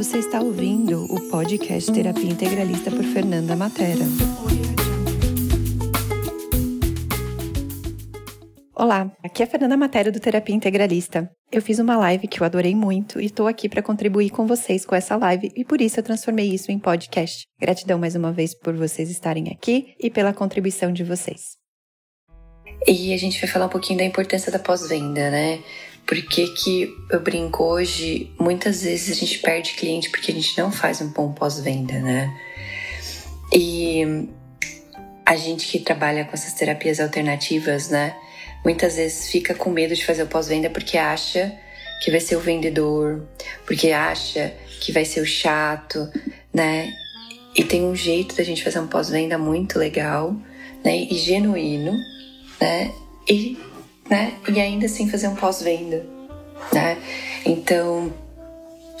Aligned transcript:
Você 0.00 0.16
está 0.16 0.40
ouvindo 0.40 1.04
o 1.12 1.28
podcast 1.28 1.92
Terapia 1.92 2.30
Integralista 2.30 2.90
por 2.90 3.04
Fernanda 3.04 3.54
Matera. 3.54 4.06
Olá, 8.74 9.12
aqui 9.22 9.42
é 9.42 9.44
a 9.44 9.46
Fernanda 9.46 9.76
Matera 9.76 10.10
do 10.10 10.18
Terapia 10.18 10.54
Integralista. 10.54 11.30
Eu 11.52 11.60
fiz 11.60 11.78
uma 11.78 11.98
live 11.98 12.26
que 12.28 12.40
eu 12.40 12.46
adorei 12.46 12.74
muito 12.74 13.20
e 13.20 13.26
estou 13.26 13.46
aqui 13.46 13.68
para 13.68 13.82
contribuir 13.82 14.30
com 14.30 14.46
vocês 14.46 14.86
com 14.86 14.94
essa 14.94 15.16
live 15.16 15.52
e 15.54 15.66
por 15.66 15.82
isso 15.82 16.00
eu 16.00 16.02
transformei 16.02 16.48
isso 16.48 16.72
em 16.72 16.78
podcast. 16.78 17.44
Gratidão 17.60 17.98
mais 17.98 18.16
uma 18.16 18.32
vez 18.32 18.58
por 18.58 18.74
vocês 18.74 19.10
estarem 19.10 19.50
aqui 19.52 19.94
e 20.00 20.08
pela 20.08 20.32
contribuição 20.32 20.90
de 20.90 21.04
vocês. 21.04 21.58
E 22.86 23.12
a 23.12 23.18
gente 23.18 23.38
vai 23.38 23.50
falar 23.50 23.66
um 23.66 23.70
pouquinho 23.70 23.98
da 23.98 24.04
importância 24.06 24.50
da 24.50 24.58
pós-venda, 24.58 25.30
né? 25.30 25.62
Porque 26.10 26.48
que 26.48 26.92
eu 27.08 27.20
brinco 27.20 27.62
hoje, 27.62 28.32
muitas 28.36 28.82
vezes 28.82 29.16
a 29.16 29.20
gente 29.20 29.38
perde 29.38 29.74
cliente 29.74 30.10
porque 30.10 30.32
a 30.32 30.34
gente 30.34 30.58
não 30.58 30.72
faz 30.72 31.00
um 31.00 31.06
bom 31.06 31.32
pós-venda, 31.32 32.00
né? 32.00 32.36
E 33.52 34.28
a 35.24 35.36
gente 35.36 35.68
que 35.68 35.78
trabalha 35.78 36.24
com 36.24 36.32
essas 36.32 36.52
terapias 36.52 36.98
alternativas, 36.98 37.90
né? 37.90 38.16
Muitas 38.64 38.96
vezes 38.96 39.30
fica 39.30 39.54
com 39.54 39.70
medo 39.70 39.94
de 39.94 40.04
fazer 40.04 40.24
o 40.24 40.26
pós-venda 40.26 40.68
porque 40.68 40.98
acha 40.98 41.56
que 42.02 42.10
vai 42.10 42.18
ser 42.18 42.34
o 42.34 42.40
vendedor, 42.40 43.24
porque 43.64 43.92
acha 43.92 44.52
que 44.80 44.90
vai 44.90 45.04
ser 45.04 45.20
o 45.20 45.26
chato, 45.26 46.10
né? 46.52 46.92
E 47.54 47.62
tem 47.62 47.84
um 47.84 47.94
jeito 47.94 48.34
da 48.34 48.42
gente 48.42 48.64
fazer 48.64 48.80
um 48.80 48.88
pós-venda 48.88 49.38
muito 49.38 49.78
legal, 49.78 50.34
né? 50.84 51.06
E 51.08 51.14
genuíno, 51.14 51.96
né? 52.60 52.90
E 53.28 53.56
né? 54.10 54.34
E 54.48 54.60
ainda 54.60 54.86
assim 54.86 55.08
fazer 55.08 55.28
um 55.28 55.36
pós-venda, 55.36 56.04
né? 56.72 56.98
Então, 57.46 58.12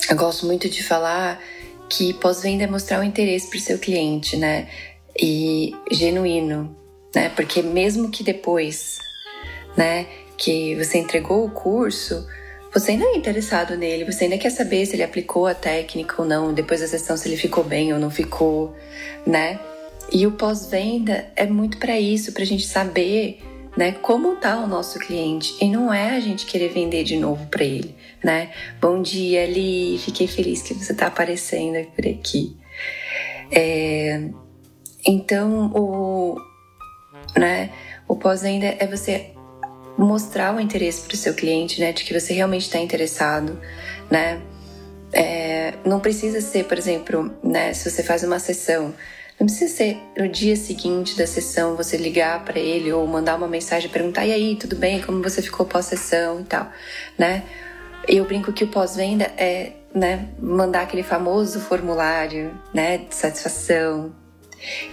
eu 0.08 0.16
gosto 0.16 0.46
muito 0.46 0.68
de 0.68 0.82
falar 0.84 1.42
que 1.88 2.14
pós-venda 2.14 2.64
é 2.64 2.66
mostrar 2.68 3.00
o 3.00 3.04
interesse 3.04 3.50
para 3.50 3.58
o 3.58 3.60
seu 3.60 3.78
cliente, 3.78 4.36
né? 4.36 4.68
E 5.20 5.74
genuíno, 5.90 6.74
né? 7.14 7.28
Porque 7.30 7.60
mesmo 7.60 8.08
que 8.08 8.22
depois, 8.22 8.98
né, 9.76 10.06
que 10.36 10.76
você 10.76 10.98
entregou 10.98 11.44
o 11.44 11.50
curso, 11.50 12.24
você 12.72 12.92
ainda 12.92 13.04
é 13.06 13.16
interessado 13.16 13.76
nele, 13.76 14.04
você 14.04 14.24
ainda 14.24 14.38
quer 14.38 14.50
saber 14.50 14.86
se 14.86 14.94
ele 14.94 15.02
aplicou 15.02 15.48
a 15.48 15.54
técnica 15.54 16.22
ou 16.22 16.26
não, 16.26 16.54
depois 16.54 16.80
da 16.80 16.86
sessão 16.86 17.16
se 17.16 17.28
ele 17.28 17.36
ficou 17.36 17.64
bem 17.64 17.92
ou 17.92 17.98
não 17.98 18.10
ficou, 18.10 18.76
né? 19.26 19.58
E 20.12 20.24
o 20.26 20.32
pós-venda 20.32 21.26
é 21.34 21.46
muito 21.46 21.78
para 21.78 21.98
isso, 21.98 22.32
para 22.32 22.42
a 22.42 22.46
gente 22.46 22.66
saber 22.66 23.40
né? 23.76 23.92
Como 23.92 24.36
tá 24.36 24.58
o 24.58 24.66
nosso 24.66 24.98
cliente? 24.98 25.56
E 25.60 25.68
não 25.68 25.92
é 25.92 26.16
a 26.16 26.20
gente 26.20 26.46
querer 26.46 26.68
vender 26.68 27.04
de 27.04 27.16
novo 27.16 27.46
para 27.46 27.64
ele, 27.64 27.94
né? 28.22 28.50
Bom 28.80 29.00
dia, 29.00 29.44
Ali, 29.44 29.98
fiquei 29.98 30.26
feliz 30.26 30.62
que 30.62 30.74
você 30.74 30.94
tá 30.94 31.06
aparecendo 31.06 31.86
por 31.92 32.06
aqui. 32.06 32.56
É, 33.50 34.28
então, 35.06 35.72
o, 35.74 36.36
né? 37.36 37.70
O 38.06 38.16
pós-venda 38.16 38.76
é 38.78 38.86
você 38.86 39.32
mostrar 39.96 40.54
o 40.54 40.60
interesse 40.60 41.02
para 41.02 41.14
o 41.14 41.16
seu 41.16 41.34
cliente, 41.34 41.80
né? 41.80 41.92
De 41.92 42.04
que 42.04 42.18
você 42.18 42.32
realmente 42.32 42.62
está 42.62 42.78
interessado, 42.78 43.58
né? 44.10 44.40
É, 45.12 45.74
não 45.84 46.00
precisa 46.00 46.40
ser, 46.40 46.64
por 46.64 46.78
exemplo, 46.78 47.32
né? 47.42 47.72
Se 47.72 47.90
você 47.90 48.02
faz 48.02 48.22
uma 48.22 48.38
sessão 48.38 48.94
não 49.40 49.46
precisa 49.46 49.74
ser 49.74 49.98
no 50.18 50.28
dia 50.28 50.54
seguinte 50.54 51.16
da 51.16 51.26
sessão 51.26 51.74
você 51.74 51.96
ligar 51.96 52.44
para 52.44 52.58
ele 52.58 52.92
ou 52.92 53.06
mandar 53.06 53.36
uma 53.36 53.48
mensagem 53.48 53.88
e 53.88 53.92
perguntar: 53.92 54.26
e 54.26 54.32
aí, 54.32 54.54
tudo 54.54 54.76
bem? 54.76 55.00
Como 55.00 55.22
você 55.22 55.40
ficou 55.40 55.64
pós-sessão 55.64 56.40
e 56.40 56.44
tal, 56.44 56.70
né? 57.18 57.42
Eu 58.06 58.26
brinco 58.26 58.52
que 58.52 58.64
o 58.64 58.68
pós-venda 58.68 59.24
é 59.38 59.72
né, 59.94 60.28
mandar 60.38 60.82
aquele 60.82 61.02
famoso 61.02 61.58
formulário 61.58 62.54
né, 62.72 62.98
de 62.98 63.14
satisfação. 63.14 64.14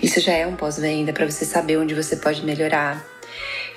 Isso 0.01 0.21
já 0.21 0.33
é 0.33 0.47
um 0.47 0.55
pós-venda 0.55 1.11
para 1.11 1.29
você 1.29 1.43
saber 1.43 1.77
onde 1.77 1.93
você 1.93 2.15
pode 2.15 2.43
melhorar. 2.45 3.05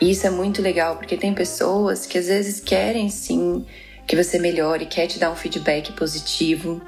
E 0.01 0.11
isso 0.11 0.27
é 0.27 0.31
muito 0.31 0.63
legal 0.63 0.97
porque 0.97 1.17
tem 1.17 1.35
pessoas 1.35 2.07
que 2.07 2.17
às 2.17 2.27
vezes 2.27 2.61
querem 2.61 3.09
sim 3.09 3.67
que 4.07 4.17
você 4.17 4.39
melhore, 4.39 4.87
quer 4.87 5.07
te 5.07 5.19
dar 5.19 5.31
um 5.31 5.37
feedback 5.37 5.93
positivo, 5.93 6.81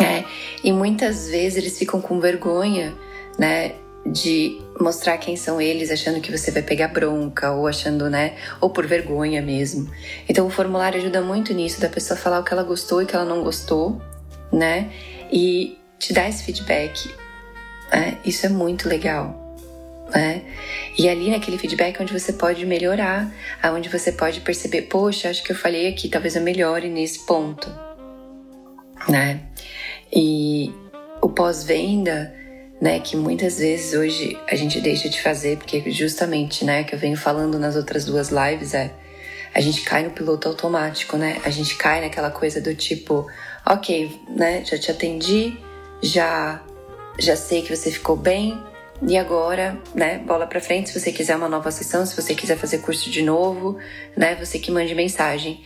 é, 0.00 0.24
e 0.62 0.72
muitas 0.72 1.28
vezes 1.28 1.58
eles 1.58 1.78
ficam 1.78 2.00
com 2.00 2.20
vergonha, 2.20 2.94
né, 3.38 3.72
de 4.06 4.60
mostrar 4.80 5.16
quem 5.18 5.36
são 5.36 5.60
eles, 5.60 5.90
achando 5.90 6.20
que 6.20 6.36
você 6.36 6.50
vai 6.50 6.62
pegar 6.62 6.88
bronca 6.88 7.52
ou 7.52 7.66
achando, 7.66 8.08
né, 8.08 8.34
ou 8.60 8.70
por 8.70 8.86
vergonha 8.86 9.42
mesmo. 9.42 9.90
Então 10.28 10.46
o 10.46 10.50
formulário 10.50 10.98
ajuda 10.98 11.20
muito 11.20 11.52
nisso 11.52 11.80
da 11.80 11.88
pessoa 11.88 12.18
falar 12.18 12.40
o 12.40 12.44
que 12.44 12.52
ela 12.52 12.62
gostou 12.62 13.00
e 13.00 13.04
o 13.04 13.06
que 13.06 13.14
ela 13.14 13.24
não 13.24 13.42
gostou, 13.42 14.00
né, 14.52 14.90
e 15.30 15.78
te 15.98 16.12
dar 16.12 16.28
esse 16.28 16.42
feedback. 16.42 17.14
Né? 17.92 18.18
Isso 18.24 18.46
é 18.46 18.48
muito 18.48 18.88
legal. 18.88 19.38
Né? 20.12 20.42
E 20.98 21.08
ali 21.08 21.30
naquele 21.30 21.56
feedback 21.56 21.98
é 21.98 22.02
onde 22.02 22.12
você 22.12 22.32
pode 22.32 22.66
melhorar, 22.66 23.32
aonde 23.62 23.88
você 23.88 24.12
pode 24.12 24.40
perceber, 24.40 24.82
poxa, 24.82 25.30
acho 25.30 25.42
que 25.42 25.52
eu 25.52 25.56
falei 25.56 25.88
aqui, 25.88 26.08
talvez 26.08 26.36
eu 26.36 26.42
melhore 26.42 26.88
nesse 26.88 27.20
ponto, 27.20 27.70
né? 29.08 29.40
E 30.12 30.72
o 31.20 31.28
pós-venda, 31.28 32.34
né, 32.80 32.98
que 33.00 33.16
muitas 33.16 33.58
vezes 33.58 33.94
hoje 33.94 34.38
a 34.48 34.56
gente 34.56 34.80
deixa 34.80 35.08
de 35.08 35.20
fazer, 35.22 35.56
porque 35.56 35.90
justamente, 35.90 36.64
né, 36.64 36.84
que 36.84 36.94
eu 36.94 36.98
venho 36.98 37.16
falando 37.16 37.58
nas 37.58 37.76
outras 37.76 38.04
duas 38.04 38.30
lives, 38.30 38.74
é 38.74 38.90
a 39.54 39.60
gente 39.60 39.82
cai 39.82 40.02
no 40.02 40.10
piloto 40.10 40.48
automático, 40.48 41.16
né? 41.16 41.38
A 41.44 41.50
gente 41.50 41.76
cai 41.76 42.00
naquela 42.00 42.30
coisa 42.30 42.58
do 42.58 42.74
tipo, 42.74 43.26
ok, 43.66 44.20
né, 44.28 44.64
já 44.64 44.78
te 44.78 44.90
atendi, 44.90 45.58
já 46.02 46.62
já 47.18 47.36
sei 47.36 47.60
que 47.60 47.76
você 47.76 47.90
ficou 47.90 48.16
bem, 48.16 48.58
e 49.06 49.18
agora, 49.18 49.78
né, 49.94 50.18
bola 50.18 50.46
para 50.46 50.60
frente, 50.60 50.90
se 50.90 50.98
você 50.98 51.10
quiser 51.10 51.36
uma 51.36 51.48
nova 51.48 51.70
sessão, 51.70 52.06
se 52.06 52.14
você 52.14 52.34
quiser 52.34 52.56
fazer 52.56 52.78
curso 52.78 53.10
de 53.10 53.20
novo, 53.20 53.76
né, 54.16 54.36
você 54.36 54.58
que 54.58 54.70
mande 54.70 54.94
mensagem. 54.94 55.64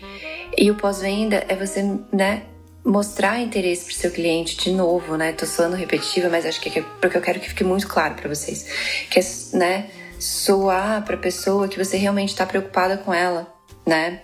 E 0.56 0.70
o 0.70 0.74
pós-venda 0.74 1.44
é 1.46 1.54
você, 1.54 1.82
né, 2.10 2.42
mostrar 2.86 3.40
interesse 3.40 3.84
para 3.84 3.92
o 3.92 3.96
seu 3.96 4.10
cliente 4.12 4.56
de 4.56 4.70
novo, 4.70 5.16
né? 5.16 5.32
Tô 5.32 5.44
falando 5.44 5.74
repetitiva, 5.74 6.28
mas 6.28 6.46
acho 6.46 6.60
que 6.60 6.78
é 6.78 6.84
porque 7.00 7.16
eu 7.16 7.20
quero 7.20 7.40
que 7.40 7.48
fique 7.48 7.64
muito 7.64 7.88
claro 7.88 8.14
para 8.14 8.28
vocês, 8.28 8.64
que 9.10 9.18
é, 9.18 9.22
né, 9.52 9.90
soar 10.20 11.04
para 11.04 11.16
a 11.16 11.18
pessoa 11.18 11.66
que 11.66 11.76
você 11.76 11.96
realmente 11.96 12.28
está 12.28 12.46
preocupada 12.46 12.96
com 12.96 13.12
ela, 13.12 13.52
né? 13.84 14.20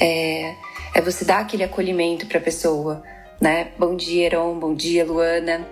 É, 0.00 0.54
é 0.94 1.00
você 1.00 1.24
dar 1.24 1.40
aquele 1.40 1.64
acolhimento 1.64 2.26
para 2.26 2.38
a 2.38 2.40
pessoa, 2.40 3.02
né? 3.40 3.72
Bom 3.76 3.96
dia, 3.96 4.26
Heron, 4.26 4.60
bom 4.60 4.74
dia, 4.74 5.04
Luana. 5.04 5.66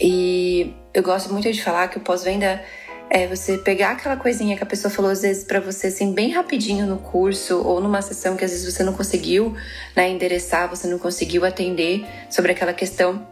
E 0.00 0.74
eu 0.94 1.02
gosto 1.02 1.30
muito 1.30 1.52
de 1.52 1.62
falar 1.62 1.88
que 1.88 1.98
o 1.98 2.00
pós-venda 2.00 2.64
é 3.10 3.26
você 3.26 3.58
pegar 3.58 3.92
aquela 3.92 4.16
coisinha 4.16 4.56
que 4.56 4.62
a 4.62 4.66
pessoa 4.66 4.90
falou 4.90 5.10
às 5.10 5.22
vezes 5.22 5.44
para 5.44 5.60
você 5.60 5.88
assim 5.88 6.12
bem 6.12 6.30
rapidinho 6.30 6.86
no 6.86 6.98
curso 6.98 7.62
ou 7.62 7.80
numa 7.80 8.02
sessão 8.02 8.36
que 8.36 8.44
às 8.44 8.50
vezes 8.50 8.72
você 8.72 8.82
não 8.82 8.92
conseguiu 8.92 9.54
né, 9.94 10.08
endereçar, 10.08 10.68
você 10.68 10.88
não 10.88 10.98
conseguiu 10.98 11.44
atender 11.44 12.04
sobre 12.28 12.52
aquela 12.52 12.72
questão, 12.72 13.26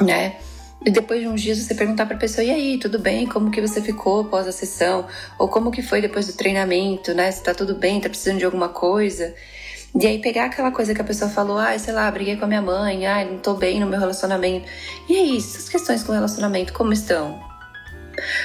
né? 0.00 0.36
E 0.84 0.90
depois 0.90 1.20
de 1.20 1.28
uns 1.28 1.42
dias 1.42 1.58
você 1.58 1.74
perguntar 1.74 2.06
para 2.06 2.16
a 2.16 2.18
pessoa: 2.18 2.42
"E 2.42 2.50
aí, 2.50 2.78
tudo 2.78 2.98
bem? 2.98 3.26
Como 3.26 3.50
que 3.50 3.60
você 3.60 3.82
ficou 3.82 4.22
após 4.22 4.48
a 4.48 4.52
sessão? 4.52 5.06
Ou 5.38 5.46
como 5.46 5.70
que 5.70 5.82
foi 5.82 6.00
depois 6.00 6.26
do 6.26 6.32
treinamento, 6.32 7.12
né? 7.12 7.30
Se 7.30 7.42
tá 7.42 7.52
tudo 7.52 7.74
bem, 7.74 8.00
tá 8.00 8.08
precisando 8.08 8.38
de 8.38 8.46
alguma 8.46 8.70
coisa?" 8.70 9.34
E 9.94 10.06
aí 10.06 10.20
pegar 10.20 10.46
aquela 10.46 10.70
coisa 10.70 10.94
que 10.94 11.00
a 11.00 11.04
pessoa 11.04 11.28
falou, 11.28 11.58
ah, 11.58 11.76
sei 11.76 11.92
lá, 11.92 12.08
briguei 12.12 12.36
com 12.36 12.44
a 12.44 12.48
minha 12.48 12.62
mãe, 12.62 13.06
ah, 13.06 13.24
não 13.24 13.38
tô 13.38 13.54
bem 13.54 13.80
no 13.80 13.86
meu 13.86 13.98
relacionamento. 13.98 14.64
E 15.08 15.16
aí, 15.16 15.36
essas 15.36 15.68
questões 15.68 16.04
com 16.04 16.12
relacionamento, 16.12 16.72
como 16.72 16.92
estão? 16.92 17.49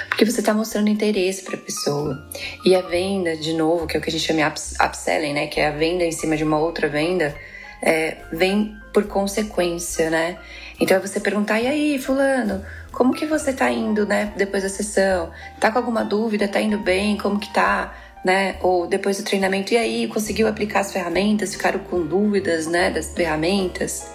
Porque 0.08 0.26
você 0.26 0.40
está 0.40 0.54
mostrando 0.54 0.90
interesse 0.90 1.44
para 1.44 1.56
a 1.56 1.60
pessoa. 1.60 2.28
E 2.64 2.76
a 2.76 2.82
venda, 2.82 3.36
de 3.36 3.54
novo, 3.54 3.88
que 3.88 3.96
é 3.96 4.00
o 4.00 4.04
que 4.04 4.10
a 4.10 4.12
gente 4.12 4.24
chama 4.24 4.50
de 4.50 4.84
upselling, 4.84 5.34
né? 5.34 5.48
Que 5.48 5.60
é 5.60 5.68
a 5.68 5.72
venda 5.72 6.04
em 6.04 6.12
cima 6.12 6.36
de 6.38 6.44
uma 6.44 6.60
outra 6.60 6.88
venda, 6.88 7.36
é, 7.82 8.18
vem 8.32 8.76
por 8.94 9.06
consequência, 9.08 10.10
né? 10.10 10.38
Então 10.80 10.98
é 10.98 11.00
você 11.00 11.20
perguntar, 11.20 11.62
e 11.62 11.68
aí, 11.68 12.00
fulano, 12.00 12.64
como 12.92 13.14
que 13.14 13.26
você 13.26 13.54
tá 13.54 13.70
indo, 13.70 14.06
né, 14.06 14.34
depois 14.36 14.64
da 14.64 14.70
sessão? 14.70 15.32
Tá 15.60 15.72
com 15.72 15.80
alguma 15.80 16.04
dúvida? 16.04 16.48
Tá 16.48 16.62
indo 16.62 16.78
bem? 16.78 17.18
Como 17.18 17.40
que 17.40 17.52
tá? 17.54 17.94
Né? 18.24 18.56
Ou 18.62 18.88
depois 18.88 19.18
do 19.18 19.24
treinamento, 19.24 19.74
e 19.74 19.78
aí, 19.78 20.08
conseguiu 20.08 20.48
aplicar 20.48 20.80
as 20.80 20.92
ferramentas? 20.92 21.54
Ficaram 21.54 21.80
com 21.80 22.06
dúvidas, 22.06 22.68
né, 22.68 22.90
das 22.90 23.14
ferramentas, 23.14 24.08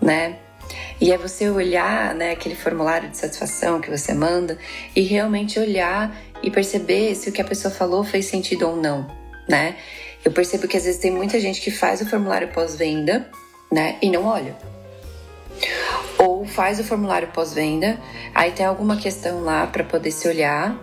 né? 0.00 0.36
E 1.00 1.12
é 1.12 1.16
você 1.16 1.48
olhar 1.48 2.14
né, 2.14 2.32
aquele 2.32 2.54
formulário 2.54 3.08
de 3.08 3.16
satisfação 3.16 3.80
que 3.80 3.90
você 3.90 4.12
manda 4.12 4.58
e 4.94 5.00
realmente 5.00 5.58
olhar 5.58 6.14
e 6.42 6.50
perceber 6.50 7.14
se 7.14 7.30
o 7.30 7.32
que 7.32 7.40
a 7.40 7.44
pessoa 7.44 7.72
falou 7.72 8.04
fez 8.04 8.26
sentido 8.26 8.68
ou 8.68 8.76
não, 8.76 9.10
né? 9.48 9.76
Eu 10.22 10.30
percebo 10.30 10.68
que 10.68 10.76
às 10.76 10.84
vezes 10.84 11.00
tem 11.00 11.10
muita 11.10 11.40
gente 11.40 11.60
que 11.62 11.70
faz 11.70 12.02
o 12.02 12.06
formulário 12.06 12.48
pós-venda, 12.48 13.30
né, 13.72 13.96
e 14.02 14.10
não 14.10 14.26
olha. 14.26 14.54
Ou 16.18 16.44
faz 16.44 16.78
o 16.78 16.84
formulário 16.84 17.28
pós-venda, 17.28 17.98
aí 18.34 18.52
tem 18.52 18.66
alguma 18.66 18.96
questão 18.96 19.42
lá 19.42 19.66
para 19.66 19.84
poder 19.84 20.10
se 20.10 20.28
olhar, 20.28 20.78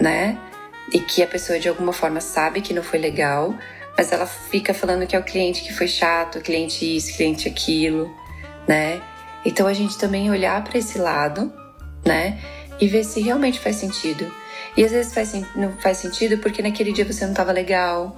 né? 0.00 0.38
E 0.92 1.00
que 1.00 1.22
a 1.22 1.26
pessoa 1.26 1.58
de 1.58 1.68
alguma 1.68 1.92
forma 1.92 2.20
sabe 2.20 2.62
que 2.62 2.72
não 2.72 2.82
foi 2.82 2.98
legal, 2.98 3.54
mas 3.96 4.10
ela 4.10 4.26
fica 4.26 4.72
falando 4.72 5.06
que 5.06 5.14
é 5.14 5.18
o 5.18 5.22
cliente 5.22 5.62
que 5.62 5.74
foi 5.74 5.86
chato, 5.86 6.40
cliente 6.40 6.96
isso, 6.96 7.14
cliente 7.14 7.46
aquilo 7.46 8.10
né? 8.70 9.02
Então 9.44 9.66
a 9.66 9.74
gente 9.74 9.98
também 9.98 10.30
olhar 10.30 10.62
para 10.64 10.78
esse 10.78 10.98
lado, 10.98 11.52
né? 12.04 12.40
E 12.80 12.86
ver 12.86 13.04
se 13.04 13.20
realmente 13.20 13.58
faz 13.58 13.76
sentido. 13.76 14.30
E 14.76 14.84
às 14.84 14.92
vezes 14.92 15.12
faz, 15.12 15.32
não 15.54 15.72
faz 15.78 15.98
sentido 15.98 16.38
porque 16.38 16.62
naquele 16.62 16.92
dia 16.92 17.04
você 17.04 17.24
não 17.24 17.32
estava 17.32 17.52
legal, 17.52 18.16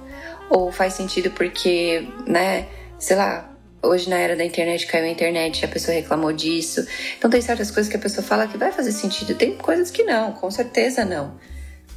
ou 0.49 0.71
faz 0.71 0.93
sentido 0.93 1.31
porque, 1.31 2.07
né, 2.27 2.67
sei 2.99 3.15
lá, 3.15 3.49
hoje 3.81 4.09
na 4.09 4.17
era 4.17 4.35
da 4.35 4.45
internet 4.45 4.87
caiu 4.87 5.05
a 5.05 5.09
internet 5.09 5.61
e 5.61 5.65
a 5.65 5.67
pessoa 5.67 5.95
reclamou 5.95 6.31
disso. 6.31 6.85
Então 7.17 7.29
tem 7.29 7.41
certas 7.41 7.71
coisas 7.71 7.89
que 7.89 7.97
a 7.97 7.99
pessoa 7.99 8.25
fala 8.25 8.47
que 8.47 8.57
vai 8.57 8.71
fazer 8.71 8.91
sentido, 8.91 9.35
tem 9.35 9.57
coisas 9.57 9.91
que 9.91 10.03
não, 10.03 10.31
com 10.31 10.49
certeza 10.51 11.03
não, 11.03 11.37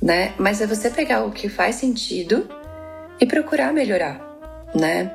né? 0.01 0.35
Mas 0.39 0.61
é 0.61 0.67
você 0.67 0.91
pegar 0.91 1.25
o 1.25 1.31
que 1.31 1.49
faz 1.49 1.77
sentido 1.77 2.49
e 3.21 3.27
procurar 3.27 3.73
melhorar, 3.73 4.21
né? 4.75 5.13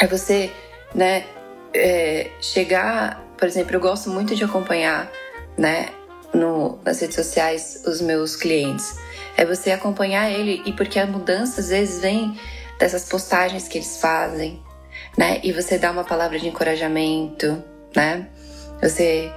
É 0.00 0.06
você, 0.06 0.50
né, 0.94 1.24
é, 1.74 2.30
chegar, 2.40 3.24
por 3.36 3.46
exemplo, 3.46 3.74
eu 3.74 3.80
gosto 3.80 4.10
muito 4.10 4.34
de 4.34 4.44
acompanhar, 4.44 5.10
né, 5.56 5.88
no, 6.32 6.78
nas 6.84 7.00
redes 7.00 7.16
sociais 7.16 7.82
os 7.86 8.00
meus 8.00 8.36
clientes. 8.36 8.96
É 9.36 9.44
você 9.44 9.70
acompanhar 9.70 10.30
ele 10.30 10.62
e 10.64 10.72
porque 10.72 10.98
a 10.98 11.06
mudança 11.06 11.60
às 11.60 11.68
vezes 11.68 12.00
vem 12.00 12.38
dessas 12.78 13.04
postagens 13.04 13.68
que 13.68 13.78
eles 13.78 14.00
fazem, 14.00 14.62
né? 15.16 15.40
E 15.42 15.52
você 15.52 15.78
dá 15.78 15.90
uma 15.90 16.04
palavra 16.04 16.38
de 16.38 16.48
encorajamento, 16.48 17.62
né? 17.94 18.28
Você, 18.82 19.30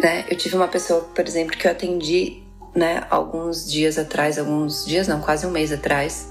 né? 0.00 0.24
Eu 0.28 0.36
tive 0.36 0.56
uma 0.56 0.68
pessoa, 0.68 1.02
por 1.14 1.26
exemplo, 1.26 1.56
que 1.56 1.66
eu 1.66 1.70
atendi, 1.70 2.42
né, 2.74 3.04
alguns 3.10 3.70
dias 3.70 3.98
atrás, 3.98 4.38
alguns 4.38 4.86
dias 4.86 5.08
não, 5.08 5.20
quase 5.20 5.46
um 5.46 5.50
mês 5.50 5.72
atrás. 5.72 6.28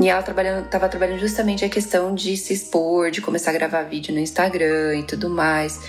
E 0.00 0.08
ela 0.08 0.22
trabalhando, 0.22 0.66
tava 0.68 0.88
trabalhando 0.88 1.18
justamente 1.18 1.64
a 1.64 1.68
questão 1.68 2.14
de 2.14 2.36
se 2.36 2.52
expor, 2.52 3.10
de 3.10 3.20
começar 3.20 3.50
a 3.50 3.54
gravar 3.54 3.82
vídeo 3.82 4.14
no 4.14 4.20
Instagram 4.20 4.96
e 4.96 5.02
tudo 5.02 5.28
mais. 5.28 5.80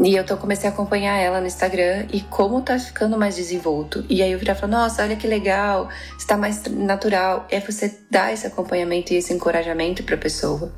E 0.00 0.14
eu 0.14 0.24
tô, 0.24 0.36
comecei 0.36 0.68
a 0.68 0.72
acompanhar 0.72 1.16
ela 1.16 1.40
no 1.40 1.46
Instagram 1.46 2.06
e 2.12 2.20
como 2.20 2.62
tá 2.62 2.78
ficando 2.78 3.18
mais 3.18 3.34
desenvolto. 3.34 4.04
E 4.08 4.22
aí 4.22 4.30
eu 4.30 4.38
virar 4.38 4.54
e 4.54 4.56
falar, 4.56 4.70
nossa, 4.70 5.02
olha 5.02 5.16
que 5.16 5.26
legal, 5.26 5.88
está 6.16 6.36
mais 6.36 6.62
natural. 6.64 7.46
É 7.50 7.58
você 7.58 7.96
dar 8.08 8.32
esse 8.32 8.46
acompanhamento 8.46 9.12
e 9.12 9.16
esse 9.16 9.32
encorajamento 9.32 10.04
pra 10.04 10.16
pessoa, 10.16 10.72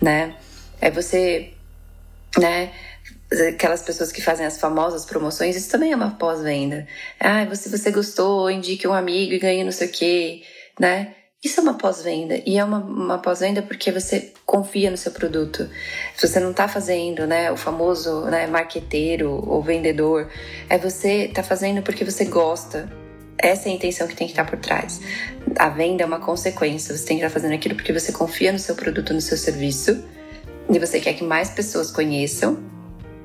né? 0.00 0.34
É 0.80 0.90
você, 0.90 1.52
né? 2.38 2.72
Aquelas 3.48 3.82
pessoas 3.82 4.10
que 4.10 4.22
fazem 4.22 4.46
as 4.46 4.58
famosas 4.58 5.04
promoções, 5.04 5.54
isso 5.54 5.70
também 5.70 5.92
é 5.92 5.96
uma 5.96 6.12
pós-venda. 6.12 6.86
Ah, 7.20 7.46
se 7.54 7.68
você 7.68 7.90
gostou, 7.90 8.50
indique 8.50 8.88
um 8.88 8.92
amigo 8.92 9.34
e 9.34 9.38
ganhe 9.38 9.64
não 9.64 9.72
sei 9.72 9.88
o 9.88 9.90
quê, 9.90 10.42
né? 10.80 11.14
Isso 11.44 11.58
é 11.58 11.62
uma 11.64 11.74
pós-venda. 11.74 12.40
E 12.46 12.56
é 12.56 12.64
uma, 12.64 12.78
uma 12.78 13.18
pós-venda 13.18 13.62
porque 13.62 13.90
você 13.90 14.32
confia 14.46 14.92
no 14.92 14.96
seu 14.96 15.10
produto. 15.10 15.68
Se 16.14 16.28
você 16.28 16.38
não 16.38 16.52
está 16.52 16.68
fazendo, 16.68 17.26
né, 17.26 17.50
o 17.50 17.56
famoso 17.56 18.26
né, 18.26 18.46
marqueteiro 18.46 19.42
ou 19.44 19.60
vendedor, 19.60 20.30
é 20.70 20.78
você 20.78 21.26
tá 21.34 21.42
fazendo 21.42 21.82
porque 21.82 22.04
você 22.04 22.26
gosta. 22.26 22.88
Essa 23.36 23.68
é 23.68 23.72
a 23.72 23.74
intenção 23.74 24.06
que 24.06 24.14
tem 24.14 24.28
que 24.28 24.34
estar 24.34 24.44
tá 24.44 24.50
por 24.50 24.60
trás. 24.60 25.00
A 25.58 25.68
venda 25.68 26.04
é 26.04 26.06
uma 26.06 26.20
consequência. 26.20 26.96
Você 26.96 27.04
tem 27.04 27.18
que 27.18 27.24
estar 27.24 27.34
tá 27.34 27.40
fazendo 27.40 27.54
aquilo 27.54 27.74
porque 27.74 27.92
você 27.92 28.12
confia 28.12 28.52
no 28.52 28.58
seu 28.60 28.76
produto, 28.76 29.12
no 29.12 29.20
seu 29.20 29.36
serviço. 29.36 30.00
E 30.72 30.78
você 30.78 31.00
quer 31.00 31.14
que 31.14 31.24
mais 31.24 31.50
pessoas 31.50 31.90
conheçam, 31.90 32.56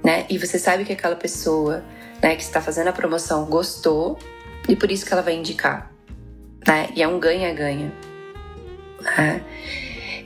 né? 0.04 0.26
E 0.28 0.40
você 0.40 0.58
sabe 0.58 0.86
que 0.86 0.92
aquela 0.92 1.16
pessoa, 1.16 1.84
né, 2.22 2.36
que 2.36 2.42
está 2.42 2.60
fazendo 2.60 2.88
a 2.88 2.94
promoção 2.94 3.46
gostou 3.46 4.18
e 4.68 4.76
por 4.76 4.92
isso 4.92 5.06
que 5.06 5.14
ela 5.14 5.22
vai 5.22 5.36
indicar. 5.36 5.94
Né? 6.68 6.90
E 6.96 7.04
é 7.04 7.08
um 7.08 7.20
ganha-ganha. 7.20 8.07
Né? 9.02 9.42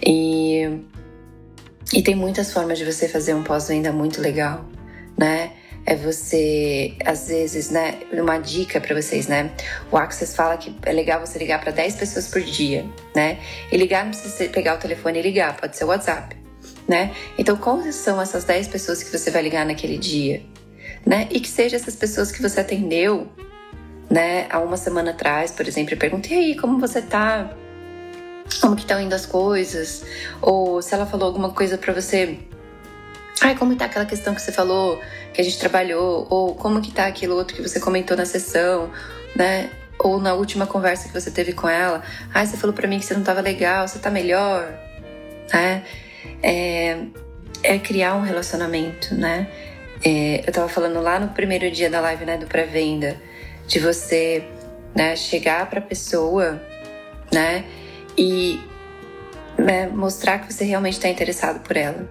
E, 0.05 0.81
e 1.93 2.01
tem 2.01 2.15
muitas 2.15 2.51
formas 2.51 2.77
de 2.77 2.85
você 2.85 3.07
fazer 3.07 3.33
um 3.33 3.43
pós-venda 3.43 3.91
muito 3.91 4.21
legal, 4.21 4.65
né? 5.17 5.51
É 5.83 5.95
você, 5.95 6.93
às 7.03 7.27
vezes, 7.27 7.71
né? 7.71 7.99
Uma 8.13 8.37
dica 8.37 8.79
para 8.79 8.95
vocês, 8.95 9.27
né? 9.27 9.51
O 9.91 9.97
Access 9.97 10.35
fala 10.35 10.55
que 10.57 10.75
é 10.83 10.91
legal 10.91 11.19
você 11.19 11.39
ligar 11.39 11.59
para 11.59 11.71
10 11.71 11.95
pessoas 11.95 12.27
por 12.27 12.41
dia, 12.41 12.85
né? 13.15 13.39
E 13.71 13.77
ligar 13.77 14.03
não 14.03 14.11
precisa 14.11 14.47
pegar 14.49 14.75
o 14.75 14.77
telefone 14.77 15.19
e 15.19 15.21
ligar, 15.21 15.57
pode 15.57 15.75
ser 15.75 15.85
o 15.85 15.87
WhatsApp, 15.87 16.35
né? 16.87 17.11
Então, 17.37 17.57
quais 17.57 17.95
são 17.95 18.21
essas 18.21 18.43
10 18.43 18.67
pessoas 18.67 19.01
que 19.01 19.15
você 19.15 19.31
vai 19.31 19.41
ligar 19.41 19.65
naquele 19.65 19.97
dia, 19.97 20.43
né? 21.05 21.27
E 21.31 21.39
que 21.39 21.49
seja 21.49 21.75
essas 21.75 21.95
pessoas 21.95 22.31
que 22.31 22.41
você 22.41 22.59
atendeu, 22.59 23.27
né? 24.09 24.45
Há 24.51 24.59
uma 24.59 24.77
semana 24.77 25.11
atrás, 25.11 25.51
por 25.51 25.67
exemplo, 25.67 25.93
e 25.93 25.97
perguntei 25.97 26.37
aí 26.37 26.55
como 26.55 26.79
você 26.79 27.01
tá? 27.01 27.55
Como 28.59 28.75
que 28.75 28.81
estão 28.81 28.99
indo 28.99 29.13
as 29.13 29.25
coisas, 29.25 30.03
ou 30.41 30.81
se 30.81 30.93
ela 30.93 31.05
falou 31.05 31.27
alguma 31.27 31.51
coisa 31.51 31.77
para 31.77 31.93
você, 31.93 32.39
ai, 33.41 33.55
como 33.55 33.75
tá 33.75 33.85
aquela 33.85 34.05
questão 34.05 34.35
que 34.35 34.41
você 34.41 34.51
falou, 34.51 34.99
que 35.33 35.41
a 35.41 35.43
gente 35.43 35.57
trabalhou, 35.59 36.27
ou 36.29 36.55
como 36.55 36.81
que 36.81 36.91
tá 36.91 37.05
aquilo 37.05 37.35
outro 37.35 37.55
que 37.55 37.61
você 37.61 37.79
comentou 37.79 38.15
na 38.17 38.25
sessão, 38.25 38.91
né? 39.35 39.69
Ou 39.99 40.19
na 40.19 40.33
última 40.33 40.65
conversa 40.65 41.07
que 41.07 41.13
você 41.13 41.29
teve 41.29 41.53
com 41.53 41.69
ela, 41.69 42.01
ai, 42.33 42.45
você 42.45 42.57
falou 42.57 42.75
para 42.75 42.87
mim 42.87 42.99
que 42.99 43.05
você 43.05 43.13
não 43.13 43.23
tava 43.23 43.41
legal, 43.41 43.87
você 43.87 43.99
tá 43.99 44.09
melhor, 44.09 44.67
né? 45.53 45.83
É, 46.41 46.97
é 47.63 47.79
criar 47.79 48.15
um 48.15 48.21
relacionamento, 48.21 49.13
né? 49.15 49.47
É, 50.03 50.43
eu 50.47 50.51
tava 50.51 50.67
falando 50.67 50.99
lá 50.99 51.19
no 51.19 51.29
primeiro 51.29 51.69
dia 51.69 51.89
da 51.89 52.01
live, 52.01 52.25
né, 52.25 52.37
do 52.37 52.47
pré-venda, 52.47 53.15
de 53.67 53.79
você, 53.79 54.43
né, 54.95 55.15
chegar 55.15 55.69
pra 55.69 55.79
pessoa, 55.79 56.59
né, 57.31 57.63
e 58.17 58.61
né, 59.57 59.87
mostrar 59.87 60.39
que 60.39 60.51
você 60.51 60.63
realmente 60.63 60.93
está 60.93 61.09
interessado 61.09 61.59
por 61.61 61.77
ela. 61.77 62.09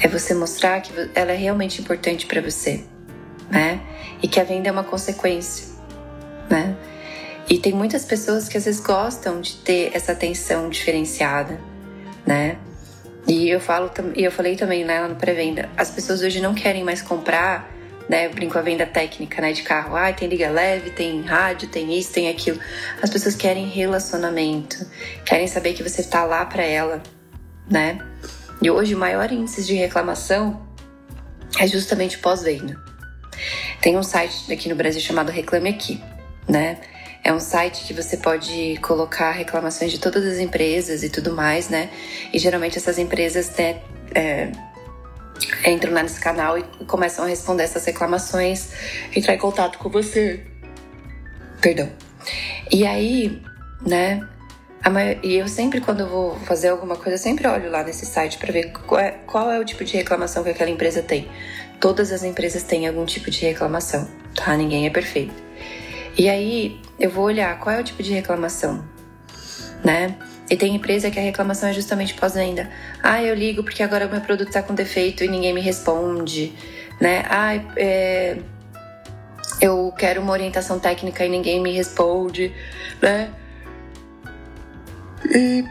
É 0.00 0.08
você 0.08 0.34
mostrar 0.34 0.80
que 0.80 0.92
ela 1.14 1.32
é 1.32 1.36
realmente 1.36 1.80
importante 1.80 2.26
para 2.26 2.40
você, 2.40 2.84
né? 3.50 3.80
E 4.22 4.28
que 4.28 4.38
a 4.38 4.44
venda 4.44 4.68
é 4.68 4.72
uma 4.72 4.84
consequência, 4.84 5.66
né? 6.50 6.76
E 7.48 7.58
tem 7.58 7.72
muitas 7.72 8.04
pessoas 8.04 8.48
que 8.48 8.58
às 8.58 8.64
vezes 8.64 8.80
gostam 8.80 9.40
de 9.40 9.56
ter 9.56 9.90
essa 9.94 10.12
atenção 10.12 10.68
diferenciada, 10.68 11.58
né? 12.26 12.58
E 13.26 13.48
eu 13.48 13.60
falo, 13.60 13.90
e 14.14 14.22
eu 14.22 14.30
falei 14.30 14.56
também 14.56 14.84
né, 14.84 15.00
lá 15.00 15.08
no 15.08 15.16
pré-venda, 15.16 15.68
as 15.76 15.90
pessoas 15.90 16.22
hoje 16.22 16.40
não 16.40 16.54
querem 16.54 16.84
mais 16.84 17.02
comprar 17.02 17.75
né? 18.08 18.26
Eu 18.26 18.30
brinco 18.30 18.58
a 18.58 18.62
venda 18.62 18.86
técnica, 18.86 19.40
né? 19.40 19.52
De 19.52 19.62
carro. 19.62 19.96
Ah, 19.96 20.12
tem 20.12 20.28
liga 20.28 20.50
leve, 20.50 20.90
tem 20.90 21.22
rádio, 21.22 21.68
tem 21.68 21.98
isso, 21.98 22.12
tem 22.12 22.28
aquilo. 22.28 22.58
As 23.02 23.10
pessoas 23.10 23.34
querem 23.34 23.68
relacionamento, 23.68 24.86
querem 25.24 25.46
saber 25.46 25.74
que 25.74 25.82
você 25.82 26.00
está 26.00 26.24
lá 26.24 26.44
para 26.44 26.62
ela, 26.62 27.02
né? 27.70 27.98
E 28.62 28.70
hoje 28.70 28.94
o 28.94 28.98
maior 28.98 29.30
índice 29.30 29.64
de 29.64 29.74
reclamação 29.74 30.66
é 31.58 31.66
justamente 31.66 32.18
pós-venda. 32.18 32.76
Tem 33.80 33.96
um 33.96 34.02
site 34.02 34.52
aqui 34.52 34.68
no 34.68 34.74
Brasil 34.74 35.00
chamado 35.00 35.30
Reclame 35.30 35.68
Aqui, 35.68 36.02
né? 36.48 36.80
É 37.22 37.32
um 37.32 37.40
site 37.40 37.84
que 37.84 37.92
você 37.92 38.16
pode 38.16 38.78
colocar 38.80 39.32
reclamações 39.32 39.90
de 39.90 39.98
todas 39.98 40.24
as 40.24 40.38
empresas 40.38 41.02
e 41.02 41.10
tudo 41.10 41.32
mais, 41.32 41.68
né? 41.68 41.90
E 42.32 42.38
geralmente 42.38 42.78
essas 42.78 42.98
empresas 42.98 43.50
né, 43.56 43.80
é, 44.14 44.52
entram 45.66 45.92
nesse 45.92 46.20
canal 46.20 46.58
e 46.58 46.62
começam 46.86 47.24
a 47.24 47.28
responder 47.28 47.64
essas 47.64 47.84
reclamações, 47.84 48.70
entrar 49.14 49.34
em 49.34 49.38
contato 49.38 49.78
com 49.78 49.88
você. 49.88 50.44
Perdão. 51.60 51.90
E 52.70 52.86
aí, 52.86 53.42
né? 53.86 54.26
E 55.22 55.34
eu 55.34 55.48
sempre, 55.48 55.80
quando 55.80 56.00
eu 56.00 56.08
vou 56.08 56.38
fazer 56.40 56.68
alguma 56.68 56.94
coisa, 56.94 57.14
eu 57.14 57.18
sempre 57.18 57.46
olho 57.48 57.70
lá 57.70 57.82
nesse 57.82 58.06
site 58.06 58.38
para 58.38 58.52
ver 58.52 58.70
qual 58.70 59.00
é, 59.00 59.10
qual 59.26 59.50
é 59.50 59.58
o 59.58 59.64
tipo 59.64 59.84
de 59.84 59.96
reclamação 59.96 60.44
que 60.44 60.50
aquela 60.50 60.70
empresa 60.70 61.02
tem. 61.02 61.28
Todas 61.80 62.12
as 62.12 62.22
empresas 62.22 62.62
têm 62.62 62.86
algum 62.86 63.04
tipo 63.04 63.30
de 63.30 63.40
reclamação, 63.44 64.08
tá? 64.34 64.56
Ninguém 64.56 64.86
é 64.86 64.90
perfeito. 64.90 65.34
E 66.16 66.28
aí 66.28 66.80
eu 66.98 67.10
vou 67.10 67.24
olhar 67.24 67.58
qual 67.58 67.74
é 67.74 67.80
o 67.80 67.84
tipo 67.84 68.02
de 68.02 68.12
reclamação, 68.12 68.84
né? 69.84 70.16
E 70.48 70.56
tem 70.56 70.76
empresa 70.76 71.10
que 71.10 71.18
a 71.18 71.22
reclamação 71.22 71.68
é 71.68 71.72
justamente 71.72 72.14
pós-venda. 72.14 72.70
Ah, 73.02 73.22
eu 73.22 73.34
ligo 73.34 73.64
porque 73.64 73.82
agora 73.82 74.06
o 74.06 74.10
meu 74.10 74.20
produto 74.20 74.48
está 74.48 74.62
com 74.62 74.74
defeito 74.74 75.24
e 75.24 75.28
ninguém 75.28 75.52
me 75.52 75.60
responde, 75.60 76.52
né? 77.00 77.24
Ah, 77.28 77.54
é... 77.76 78.38
eu 79.60 79.92
quero 79.98 80.20
uma 80.20 80.32
orientação 80.32 80.78
técnica 80.78 81.24
e 81.24 81.28
ninguém 81.28 81.60
me 81.60 81.72
responde, 81.72 82.54
né? 83.02 83.30
E 85.34 85.64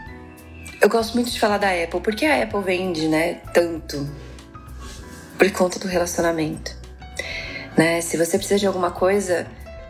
eu 0.82 0.90
gosto 0.90 1.14
muito 1.16 1.32
de 1.32 1.40
falar 1.40 1.58
da 1.58 1.70
Apple, 1.70 2.02
porque 2.02 2.26
a 2.26 2.44
Apple 2.44 2.62
vende, 2.62 3.08
né, 3.08 3.36
tanto 3.54 4.10
por 5.38 5.50
conta 5.52 5.80
do 5.80 5.88
relacionamento, 5.88 6.76
né? 7.78 8.02
Se 8.02 8.18
você 8.18 8.38
precisa 8.38 8.60
de 8.60 8.68
alguma 8.68 8.92
coisa, 8.92 9.48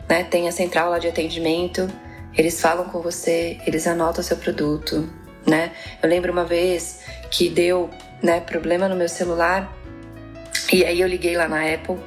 né, 0.07 0.23
tem 0.23 0.47
a 0.47 0.51
central 0.51 0.91
lá 0.91 0.99
de 0.99 1.07
atendimento 1.07 1.89
eles 2.37 2.59
falam 2.59 2.85
com 2.85 3.01
você, 3.01 3.57
eles 3.65 3.87
anotam 3.87 4.23
seu 4.23 4.37
produto, 4.37 5.09
né? 5.45 5.71
Eu 6.01 6.09
lembro 6.09 6.31
uma 6.31 6.45
vez 6.45 7.01
que 7.31 7.49
deu, 7.49 7.89
né, 8.21 8.39
problema 8.39 8.87
no 8.87 8.95
meu 8.95 9.09
celular 9.09 9.71
e 10.71 10.83
aí 10.83 10.99
eu 10.99 11.07
liguei 11.07 11.35
lá 11.37 11.47
na 11.47 11.61
Apple. 11.73 11.97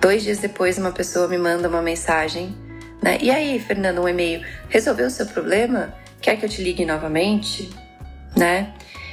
Dois 0.00 0.22
dias 0.22 0.38
depois, 0.38 0.78
uma 0.78 0.92
pessoa 0.92 1.28
me 1.28 1.38
manda 1.38 1.68
uma 1.68 1.80
mensagem, 1.80 2.54
né? 3.02 3.18
E 3.20 3.30
aí, 3.30 3.58
Fernando, 3.58 4.00
um 4.00 4.08
e-mail. 4.08 4.44
Resolveu 4.68 5.06
o 5.06 5.10
seu 5.10 5.26
problema? 5.26 5.94
Quer 6.20 6.36
que 6.36 6.44
eu 6.44 6.48
te 6.48 6.62
ligue 6.62 6.84
novamente? 6.84 7.70
Né? 8.36 8.72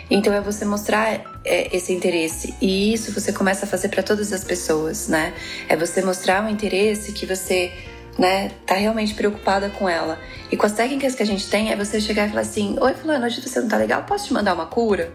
Então 0.10 0.34
é 0.34 0.42
você 0.42 0.66
mostrar 0.66 1.22
é, 1.46 1.76
esse 1.76 1.94
interesse 1.94 2.56
e 2.60 2.94
isso 2.94 3.12
você 3.12 3.32
começa 3.32 3.66
a 3.66 3.68
fazer 3.68 3.90
para 3.90 4.02
todas 4.02 4.34
as 4.34 4.44
pessoas, 4.44 5.08
né? 5.08 5.34
É 5.68 5.76
você 5.76 6.02
mostrar 6.02 6.44
o 6.44 6.50
interesse 6.50 7.14
que 7.14 7.28
você, 7.28 7.72
né, 8.20 8.52
tá 8.66 8.76
realmente 8.76 9.14
preocupada 9.14 9.70
com 9.70 9.88
ela. 9.88 10.20
E 10.52 10.58
com 10.58 10.66
as 10.66 10.74
técnicas 10.74 11.16
que 11.16 11.24
a 11.24 11.26
gente 11.26 11.50
tem 11.50 11.72
é 11.72 11.76
você 11.76 12.02
chegar 12.02 12.28
e 12.28 12.30
falar 12.30 12.42
assim: 12.42 12.76
"Oi, 12.80 12.94
fulano, 12.94 13.26
hoje 13.26 13.40
você 13.40 13.62
não 13.62 13.70
tá 13.70 13.78
legal? 13.78 14.04
Posso 14.04 14.28
te 14.28 14.34
mandar 14.34 14.54
uma 14.54 14.66
cura?" 14.66 15.12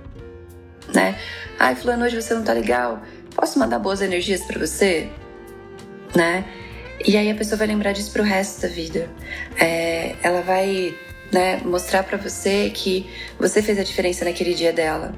Né? 0.93 1.19
"Ai, 1.59 1.77
fulano, 1.77 2.05
hoje 2.05 2.21
você 2.21 2.33
não 2.33 2.43
tá 2.43 2.55
legal? 2.55 3.03
Posso 3.37 3.59
mandar 3.59 3.79
boas 3.79 4.01
energias 4.01 4.41
para 4.43 4.59
você?" 4.59 5.11
Né? 6.17 6.47
E 7.05 7.17
aí 7.17 7.31
a 7.31 7.35
pessoa 7.35 7.59
vai 7.59 7.67
lembrar 7.67 7.93
disso 7.93 8.11
pro 8.11 8.23
resto 8.23 8.63
da 8.63 8.69
vida. 8.69 9.11
É, 9.61 10.15
ela 10.23 10.41
vai 10.41 10.95
né, 11.31 11.61
mostrar 11.65 12.05
para 12.05 12.17
você 12.17 12.71
que 12.71 13.11
você 13.39 13.61
fez 13.61 13.79
a 13.79 13.83
diferença 13.83 14.25
naquele 14.25 14.55
dia 14.55 14.73
dela, 14.73 15.13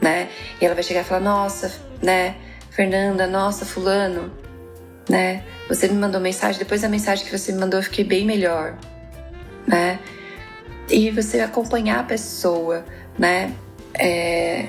né? 0.00 0.28
E 0.60 0.64
ela 0.64 0.74
vai 0.74 0.82
chegar 0.82 1.02
e 1.02 1.04
falar: 1.04 1.20
"Nossa, 1.20 1.72
né, 2.02 2.34
Fernanda, 2.70 3.28
nossa, 3.28 3.64
fulano, 3.64 4.32
né? 5.08 5.42
Você 5.68 5.88
me 5.88 5.94
mandou 5.94 6.20
mensagem, 6.20 6.58
depois 6.58 6.82
da 6.82 6.88
mensagem 6.88 7.24
que 7.24 7.36
você 7.36 7.52
me 7.52 7.58
mandou 7.58 7.80
eu 7.80 7.84
fiquei 7.84 8.04
bem 8.04 8.24
melhor", 8.24 8.76
né? 9.66 9.98
E 10.90 11.10
você 11.10 11.40
acompanhar 11.40 12.00
a 12.00 12.04
pessoa, 12.04 12.84
né? 13.18 13.52
É, 13.98 14.66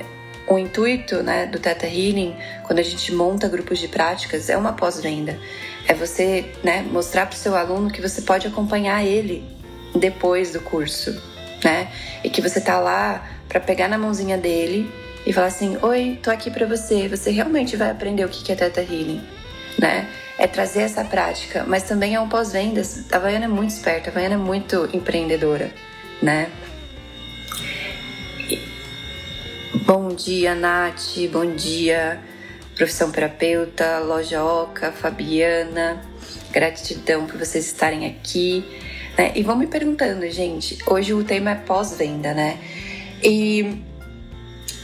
o 0.49 0.57
intuito 0.57 1.21
né, 1.21 1.45
do 1.45 1.59
Teta 1.59 1.85
Healing, 1.85 2.35
quando 2.63 2.79
a 2.79 2.83
gente 2.83 3.13
monta 3.13 3.47
grupos 3.47 3.77
de 3.77 3.87
práticas, 3.87 4.49
é 4.49 4.57
uma 4.57 4.73
pós-venda. 4.73 5.39
É 5.87 5.93
você 5.93 6.51
né, 6.63 6.81
mostrar 6.81 7.27
para 7.27 7.35
o 7.35 7.37
seu 7.37 7.55
aluno 7.55 7.91
que 7.91 8.01
você 8.01 8.21
pode 8.21 8.47
acompanhar 8.47 9.05
ele 9.05 9.43
depois 9.95 10.51
do 10.51 10.59
curso, 10.59 11.21
né? 11.63 11.87
E 12.23 12.29
que 12.29 12.41
você 12.41 12.59
tá 12.59 12.79
lá 12.79 13.27
para 13.47 13.59
pegar 13.59 13.87
na 13.87 13.97
mãozinha 13.97 14.37
dele 14.37 14.91
e 15.25 15.31
falar 15.31 15.47
assim: 15.47 15.77
Oi, 15.81 16.19
tô 16.21 16.31
aqui 16.31 16.49
para 16.49 16.65
você. 16.65 17.07
Você 17.07 17.31
realmente 17.31 17.77
vai 17.77 17.91
aprender 17.91 18.25
o 18.25 18.29
que 18.29 18.51
é 18.51 18.55
Teta 18.55 18.81
Healing, 18.81 19.21
né? 19.77 20.07
É 20.39 20.47
trazer 20.47 20.83
essa 20.83 21.03
prática, 21.03 21.65
mas 21.67 21.83
também 21.83 22.15
é 22.15 22.19
um 22.19 22.29
pós-vendas. 22.29 23.03
A 23.11 23.19
Vaiana 23.19 23.43
é 23.43 23.47
muito 23.49 23.71
esperta, 23.71 24.09
a 24.09 24.13
Vaiana 24.13 24.35
é 24.35 24.37
muito 24.37 24.89
empreendedora, 24.93 25.69
né? 26.23 26.49
Bom 29.85 30.07
dia, 30.07 30.55
Nath. 30.55 31.17
Bom 31.29 31.55
dia, 31.55 32.21
profissão 32.73 33.11
terapeuta, 33.11 33.99
loja 33.99 34.41
Oca, 34.41 34.93
Fabiana. 34.93 36.01
Gratidão 36.51 37.27
por 37.27 37.37
vocês 37.37 37.65
estarem 37.65 38.05
aqui. 38.07 38.63
Né? 39.17 39.33
E 39.35 39.43
vão 39.43 39.57
me 39.57 39.67
perguntando, 39.67 40.25
gente. 40.29 40.77
Hoje 40.87 41.13
o 41.13 41.21
tema 41.21 41.51
é 41.51 41.55
pós-venda, 41.55 42.33
né? 42.33 42.57
E 43.21 43.83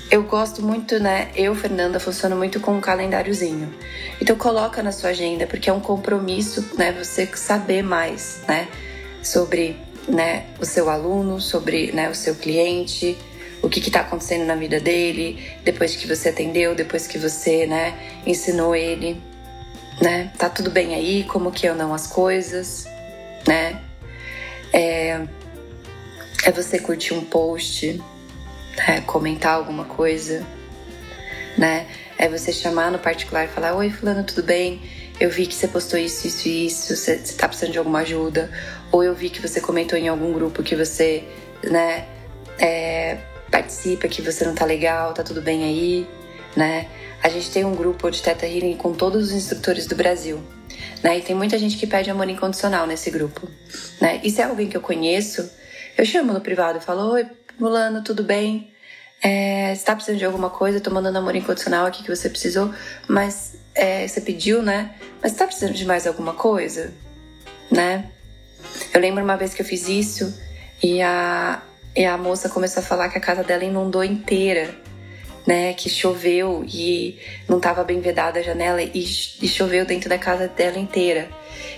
eu 0.10 0.24
gosto 0.24 0.62
muito, 0.62 1.00
né? 1.00 1.32
Eu, 1.36 1.56
Fernanda, 1.56 2.00
funciono 2.00 2.36
muito 2.36 2.60
com 2.60 2.78
um 2.78 2.82
calendáriozinho. 2.82 3.74
Então 4.22 4.36
coloca 4.36 4.84
na 4.84 4.92
sua 4.92 5.10
agenda, 5.10 5.48
porque 5.48 5.70
é 5.70 5.74
um 5.74 5.80
compromisso, 5.80 6.64
né? 6.78 6.92
Você 6.92 7.28
saber 7.36 7.82
mais, 7.82 8.42
né? 8.48 8.68
Sobre 9.24 9.78
né, 10.08 10.46
o 10.60 10.66
seu 10.66 10.90
aluno, 10.90 11.42
sobre 11.42 11.92
né, 11.92 12.10
o 12.10 12.14
seu 12.14 12.36
cliente, 12.36 13.18
o 13.62 13.70
que 13.70 13.80
está 13.80 14.02
acontecendo 14.02 14.46
na 14.46 14.56
vida 14.56 14.80
dele, 14.80 15.44
depois 15.64 15.96
que 15.96 16.08
você 16.08 16.30
atendeu, 16.30 16.76
depois 16.76 17.08
que 17.08 17.18
você 17.18 17.66
né, 17.66 17.98
ensinou 18.26 18.76
ele, 18.76 19.20
né? 20.00 20.32
Tá 20.38 20.50
tudo 20.50 20.70
bem 20.70 20.94
aí, 20.94 21.24
como 21.24 21.52
que 21.52 21.66
andam 21.66 21.92
as 21.94 22.06
coisas, 22.06 22.86
né? 23.48 23.82
É, 24.72 25.22
é 26.46 26.52
você 26.52 26.78
curtir 26.78 27.16
um 27.16 27.24
post, 27.24 28.00
né? 28.77 29.01
comentar 29.01 29.55
alguma 29.55 29.86
coisa, 29.86 30.46
né? 31.58 31.88
É 32.17 32.29
você 32.29 32.51
chamar 32.51 32.91
no 32.91 33.00
particular 33.00 33.46
e 33.46 33.48
falar: 33.48 33.75
Oi, 33.75 33.89
Fulano, 33.89 34.24
tudo 34.24 34.44
bem? 34.44 34.82
Eu 35.20 35.29
vi 35.29 35.46
que 35.46 35.55
você 35.55 35.67
postou 35.67 35.98
isso, 35.98 36.27
isso 36.27 36.48
e 36.48 36.65
isso, 36.67 36.96
você, 36.96 37.17
você 37.17 37.34
tá 37.34 37.48
precisando 37.48 37.72
de 37.72 37.77
alguma 37.77 38.00
ajuda. 38.00 38.51
Ou 38.91 39.03
eu 39.03 39.15
vi 39.15 39.29
que 39.29 39.41
você 39.41 39.62
comentou 39.62 39.98
em 39.98 40.08
algum 40.08 40.34
grupo 40.34 40.62
que 40.62 40.75
você, 40.75 41.24
né, 41.63 42.05
é, 42.60 43.17
participa, 43.50 44.08
que 44.08 44.22
você 44.22 44.46
não 44.46 44.53
tá 44.53 44.65
legal, 44.65 45.13
tá 45.13 45.24
tudo 45.24 45.41
bem 45.41 45.63
aí, 45.63 46.08
né? 46.55 46.88
A 47.24 47.29
gente 47.29 47.50
tem 47.50 47.63
um 47.65 47.74
grupo 47.74 48.10
de 48.12 48.22
Teta 48.22 48.46
Healing 48.46 48.75
com 48.75 48.94
todos 48.94 49.27
os 49.27 49.32
instrutores 49.32 49.88
do 49.88 49.96
Brasil. 49.96 50.44
Né? 51.01 51.20
E 51.20 51.22
tem 51.22 51.36
muita 51.36 51.58
gente 51.58 51.77
que 51.77 51.88
pede 51.88 52.10
amor 52.10 52.29
incondicional 52.29 52.86
nesse 52.86 53.10
grupo. 53.10 53.48
Né? 54.01 54.20
E 54.24 54.29
se 54.29 54.41
é 54.41 54.46
alguém 54.46 54.67
que 54.67 54.75
eu 54.75 54.82
conheço, 54.82 55.50
eu 55.98 56.05
chamo 56.05 56.34
no 56.34 56.41
privado 56.41 56.77
e 56.77 56.82
falo: 56.82 57.13
Oi, 57.13 57.25
Mulano, 57.60 58.04
tudo 58.04 58.22
bem? 58.24 58.72
É, 59.22 59.74
você 59.74 59.86
tá 59.86 59.96
precisando 59.96 60.20
de 60.20 60.26
alguma 60.26 60.50
coisa? 60.50 60.82
Tô 60.82 60.92
mandando 60.92 61.18
amor 61.18 61.36
incondicional 61.36 61.86
aqui 61.86 62.04
que 62.04 62.14
você 62.14 62.30
precisou, 62.30 62.74
mas 63.08 63.56
é, 63.74 64.06
você 64.06 64.20
pediu, 64.20 64.62
né? 64.62 64.94
Mas 65.22 65.32
você 65.32 65.38
tá 65.38 65.48
precisando 65.48 65.74
de 65.74 65.86
mais 65.86 66.06
alguma 66.06 66.34
coisa? 66.34 66.94
Né? 67.72 68.10
Eu 68.94 69.00
lembro 69.00 69.24
uma 69.24 69.38
vez 69.38 69.54
que 69.54 69.62
eu 69.62 69.66
fiz 69.66 69.88
isso 69.88 70.38
e 70.84 71.02
a, 71.02 71.62
e 71.96 72.06
a 72.06 72.18
moça 72.18 72.50
começou 72.50 72.84
a 72.84 72.86
falar 72.86 73.10
que 73.10 73.18
a 73.18 73.22
casa 73.22 73.44
dela 73.44 73.64
inundou 73.64 74.04
inteira 74.04 74.76
né, 75.46 75.74
que 75.74 75.90
choveu 75.90 76.66
e 76.68 77.20
não 77.48 77.58
estava 77.58 77.84
bem 77.84 78.02
vedada 78.02 78.40
a 78.40 78.44
janela 78.44 78.82
e, 78.82 78.92
e, 78.94 79.48
choveu 79.48 79.86
dentro 79.86 80.10
da 80.10 80.18
casa 80.18 80.48
dela 80.48 80.80
inteira. 80.80 81.30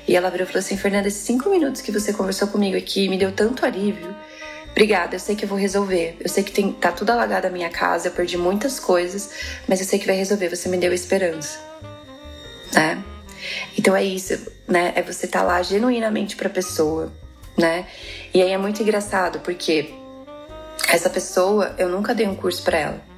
E 0.07 0.15
ela 0.15 0.29
virou 0.29 0.45
e 0.45 0.47
falou 0.47 0.59
assim: 0.59 0.77
Fernanda, 0.77 1.07
esses 1.07 1.21
cinco 1.21 1.49
minutos 1.49 1.81
que 1.81 1.91
você 1.91 2.13
conversou 2.13 2.47
comigo 2.47 2.77
aqui 2.77 3.09
me 3.09 3.17
deu 3.17 3.31
tanto 3.31 3.65
alívio. 3.65 4.15
Obrigada, 4.77 5.15
eu 5.15 5.19
sei 5.19 5.35
que 5.35 5.43
eu 5.43 5.49
vou 5.49 5.57
resolver. 5.57 6.15
Eu 6.19 6.29
sei 6.29 6.43
que 6.43 6.51
tem, 6.51 6.71
tá 6.71 6.91
tudo 6.91 7.09
alagado 7.09 7.47
a 7.47 7.49
minha 7.49 7.69
casa, 7.69 8.09
eu 8.09 8.11
perdi 8.11 8.37
muitas 8.37 8.79
coisas, 8.79 9.31
mas 9.67 9.79
eu 9.79 9.87
sei 9.87 9.97
que 9.97 10.05
vai 10.05 10.15
resolver. 10.15 10.49
Você 10.49 10.69
me 10.69 10.77
deu 10.77 10.93
esperança. 10.93 11.59
Né? 12.71 13.03
Então 13.75 13.95
é 13.95 14.03
isso, 14.03 14.39
né? 14.67 14.93
É 14.95 15.01
você 15.01 15.25
estar 15.25 15.39
tá 15.39 15.45
lá 15.45 15.63
genuinamente 15.63 16.35
pra 16.35 16.47
pessoa, 16.47 17.11
né? 17.57 17.87
E 18.31 18.39
aí 18.39 18.51
é 18.51 18.57
muito 18.57 18.83
engraçado, 18.83 19.39
porque 19.39 19.89
essa 20.87 21.09
pessoa, 21.09 21.73
eu 21.79 21.89
nunca 21.89 22.13
dei 22.13 22.27
um 22.27 22.35
curso 22.35 22.63
para 22.63 22.77
ela 22.77 23.17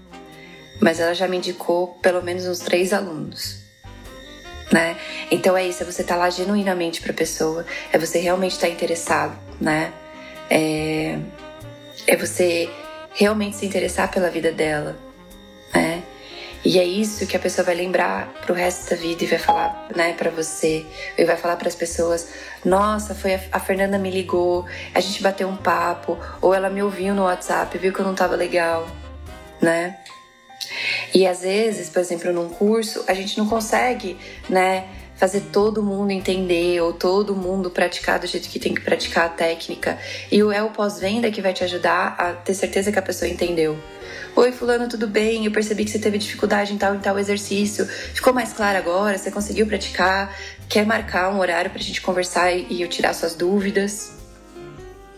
mas 0.79 0.99
ela 0.99 1.13
já 1.13 1.27
me 1.27 1.37
indicou 1.37 1.87
pelo 2.01 2.21
menos 2.23 2.47
uns 2.47 2.59
três 2.59 2.93
alunos. 2.93 3.57
Né? 4.71 4.97
Então 5.31 5.57
é 5.57 5.67
isso, 5.67 5.83
é 5.83 5.85
você 5.85 6.03
estar 6.03 6.15
tá 6.15 6.19
lá 6.19 6.29
genuinamente 6.29 7.01
para 7.01 7.11
a 7.11 7.15
pessoa, 7.15 7.65
é 7.91 7.97
você 7.97 8.19
realmente 8.19 8.53
estar 8.53 8.67
tá 8.67 8.73
interessado, 8.73 9.37
né? 9.59 9.91
É, 10.49 11.19
é 12.09 12.15
você 12.15 12.67
realmente 13.13 13.55
se 13.55 13.67
interessar 13.67 14.09
pela 14.09 14.31
vida 14.31 14.51
dela, 14.51 14.97
né? 15.71 16.01
E 16.65 16.79
é 16.79 16.83
isso 16.83 17.27
que 17.27 17.37
a 17.37 17.39
pessoa 17.39 17.63
vai 17.63 17.75
lembrar 17.75 18.33
pro 18.41 18.53
resto 18.53 18.89
da 18.89 18.95
vida 18.95 19.23
e 19.23 19.27
vai 19.27 19.37
falar, 19.37 19.87
né, 19.95 20.13
para 20.13 20.31
você, 20.31 20.85
e 21.17 21.23
vai 21.23 21.37
falar 21.37 21.55
para 21.55 21.67
as 21.67 21.75
pessoas: 21.75 22.29
"Nossa, 22.65 23.13
foi 23.13 23.35
a, 23.35 23.39
a 23.51 23.59
Fernanda 23.59 23.99
me 23.99 24.09
ligou, 24.09 24.65
a 24.93 24.99
gente 24.99 25.21
bateu 25.21 25.47
um 25.47 25.55
papo, 25.55 26.17
ou 26.41 26.53
ela 26.53 26.69
me 26.69 26.81
ouviu 26.81 27.13
no 27.13 27.25
WhatsApp, 27.25 27.77
viu 27.77 27.93
que 27.93 27.99
eu 27.99 28.05
não 28.05 28.15
tava 28.15 28.35
legal", 28.35 28.87
né? 29.61 29.99
E 31.13 31.27
às 31.27 31.41
vezes, 31.41 31.89
por 31.89 31.99
exemplo, 31.99 32.33
num 32.33 32.49
curso, 32.49 33.03
a 33.07 33.13
gente 33.13 33.37
não 33.37 33.47
consegue, 33.47 34.17
né, 34.49 34.87
fazer 35.19 35.41
todo 35.51 35.83
mundo 35.83 36.11
entender 36.11 36.79
ou 36.81 36.93
todo 36.93 37.35
mundo 37.35 37.69
praticar 37.69 38.17
do 38.17 38.25
jeito 38.25 38.47
que 38.47 38.57
tem 38.57 38.73
que 38.73 38.79
praticar 38.79 39.25
a 39.25 39.29
técnica. 39.29 39.99
E 40.31 40.41
o 40.41 40.49
é 40.49 40.63
o 40.63 40.69
pós-venda 40.69 41.29
que 41.29 41.41
vai 41.41 41.51
te 41.51 41.61
ajudar 41.61 42.15
a 42.17 42.31
ter 42.31 42.53
certeza 42.53 42.89
que 42.89 42.97
a 42.97 43.01
pessoa 43.01 43.29
entendeu. 43.29 43.77
Oi, 44.33 44.53
fulano, 44.53 44.87
tudo 44.87 45.07
bem? 45.07 45.45
Eu 45.45 45.51
percebi 45.51 45.83
que 45.83 45.91
você 45.91 45.99
teve 45.99 46.17
dificuldade 46.17 46.73
em 46.73 46.77
tal 46.77 46.95
e 46.95 46.99
tal 46.99 47.19
exercício. 47.19 47.85
Ficou 47.85 48.31
mais 48.31 48.53
claro 48.53 48.77
agora? 48.77 49.17
Você 49.17 49.29
conseguiu 49.29 49.67
praticar? 49.67 50.33
Quer 50.69 50.85
marcar 50.85 51.29
um 51.33 51.39
horário 51.39 51.69
pra 51.69 51.81
gente 51.81 52.01
conversar 52.01 52.53
e 52.53 52.81
eu 52.81 52.87
tirar 52.87 53.13
suas 53.13 53.35
dúvidas? 53.35 54.13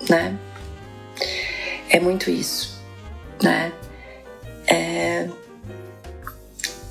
Né? 0.09 0.35
É 1.89 1.99
muito 1.99 2.31
isso, 2.31 2.81
né? 3.43 3.71
É 4.65 5.29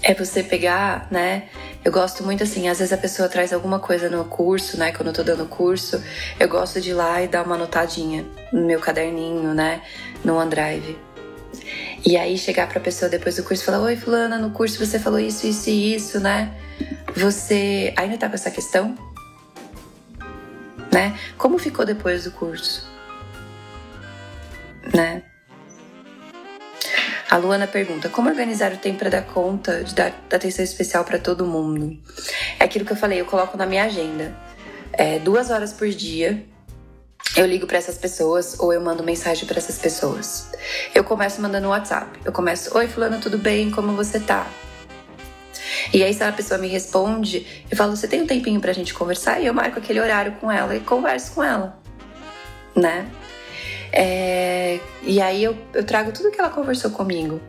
é 0.02 0.14
você 0.14 0.42
pegar, 0.42 1.06
né? 1.10 1.48
Eu 1.82 1.90
gosto 1.90 2.22
muito 2.22 2.42
assim, 2.42 2.68
às 2.68 2.78
vezes 2.78 2.92
a 2.92 2.99
pessoa 2.99 3.26
traz 3.28 3.54
alguma 3.54 3.78
coisa 3.78 4.10
no 4.10 4.25
curso, 4.26 4.76
né? 4.76 4.92
Quando 4.92 5.08
eu 5.08 5.14
tô 5.14 5.22
dando 5.22 5.46
curso, 5.46 6.02
eu 6.38 6.46
gosto 6.46 6.78
de 6.78 6.90
ir 6.90 6.94
lá 6.94 7.22
e 7.22 7.28
dar 7.28 7.44
uma 7.44 7.54
anotadinha 7.54 8.26
no 8.52 8.66
meu 8.66 8.78
caderninho, 8.80 9.54
né? 9.54 9.80
No 10.22 10.37
OneDrive. 10.37 10.99
E 12.04 12.16
aí 12.18 12.37
chegar 12.37 12.68
pra 12.68 12.80
pessoa 12.80 13.08
depois 13.08 13.37
do 13.37 13.44
curso 13.44 13.62
e 13.62 13.66
falar: 13.66 13.80
Oi, 13.80 13.96
Fulana, 13.96 14.37
no 14.37 14.50
curso 14.50 14.84
você 14.84 14.99
falou 14.99 15.18
isso, 15.18 15.46
isso 15.46 15.70
e 15.70 15.94
isso, 15.94 16.20
né? 16.20 16.54
Você 17.16 17.94
ainda 17.96 18.18
tá 18.18 18.28
com 18.28 18.34
essa 18.34 18.50
questão? 18.50 18.94
Né? 20.92 21.18
Como 21.38 21.58
ficou 21.58 21.87
depois 21.87 22.25
do 22.25 22.30
curso? 22.30 22.87
Né? 24.94 25.22
A 27.30 27.37
Luana 27.37 27.68
pergunta: 27.68 28.08
como 28.08 28.28
organizar 28.28 28.72
o 28.72 28.76
tempo 28.76 28.99
para 28.99 29.10
dar 29.10 29.22
conta 29.22 29.84
de 29.84 29.94
dar 29.94 30.12
atenção 30.32 30.64
especial 30.64 31.04
para 31.04 31.18
todo 31.18 31.46
mundo? 31.46 31.96
É 32.58 32.64
aquilo 32.64 32.84
que 32.84 32.92
eu 32.92 32.96
falei, 32.96 33.20
eu 33.20 33.25
coloco 33.25 33.56
na 33.56 33.66
minha 33.66 33.84
agenda. 33.84 34.37
É, 34.92 35.20
duas 35.20 35.50
horas 35.50 35.72
por 35.72 35.88
dia 35.88 36.44
eu 37.37 37.46
ligo 37.46 37.64
para 37.64 37.78
essas 37.78 37.96
pessoas 37.96 38.58
ou 38.58 38.72
eu 38.72 38.80
mando 38.80 39.04
mensagem 39.04 39.46
para 39.46 39.58
essas 39.58 39.78
pessoas. 39.78 40.50
Eu 40.92 41.04
começo 41.04 41.40
mandando 41.40 41.66
no 41.66 41.70
WhatsApp. 41.70 42.18
Eu 42.25 42.32
começo: 42.32 42.76
Oi, 42.76 42.88
Fulano, 42.88 43.20
tudo 43.20 43.38
bem? 43.38 43.70
Como 43.70 43.94
você 43.94 44.18
tá? 44.18 44.50
E 45.92 46.02
aí, 46.02 46.12
se 46.12 46.25
a 46.25 46.32
pessoa 46.32 46.58
me 46.58 46.66
responde, 46.66 47.64
eu 47.70 47.76
falo: 47.76 47.96
Você 47.96 48.08
tem 48.08 48.22
um 48.22 48.26
tempinho 48.26 48.60
pra 48.60 48.72
gente 48.72 48.92
conversar? 48.92 49.40
E 49.40 49.46
eu 49.46 49.54
marco 49.54 49.78
aquele 49.78 50.00
horário 50.00 50.32
com 50.40 50.50
ela 50.50 50.75
e 50.75 50.80
converso 50.80 51.32
com 51.32 51.44
ela, 51.44 51.78
né? 52.75 53.08
É... 53.92 54.78
E 55.02 55.20
aí 55.20 55.42
eu, 55.42 55.56
eu 55.75 55.85
trago 55.85 56.12
tudo 56.12 56.30
que 56.30 56.40
ela 56.40 56.50
conversou 56.50 56.90
comigo. 56.90 57.40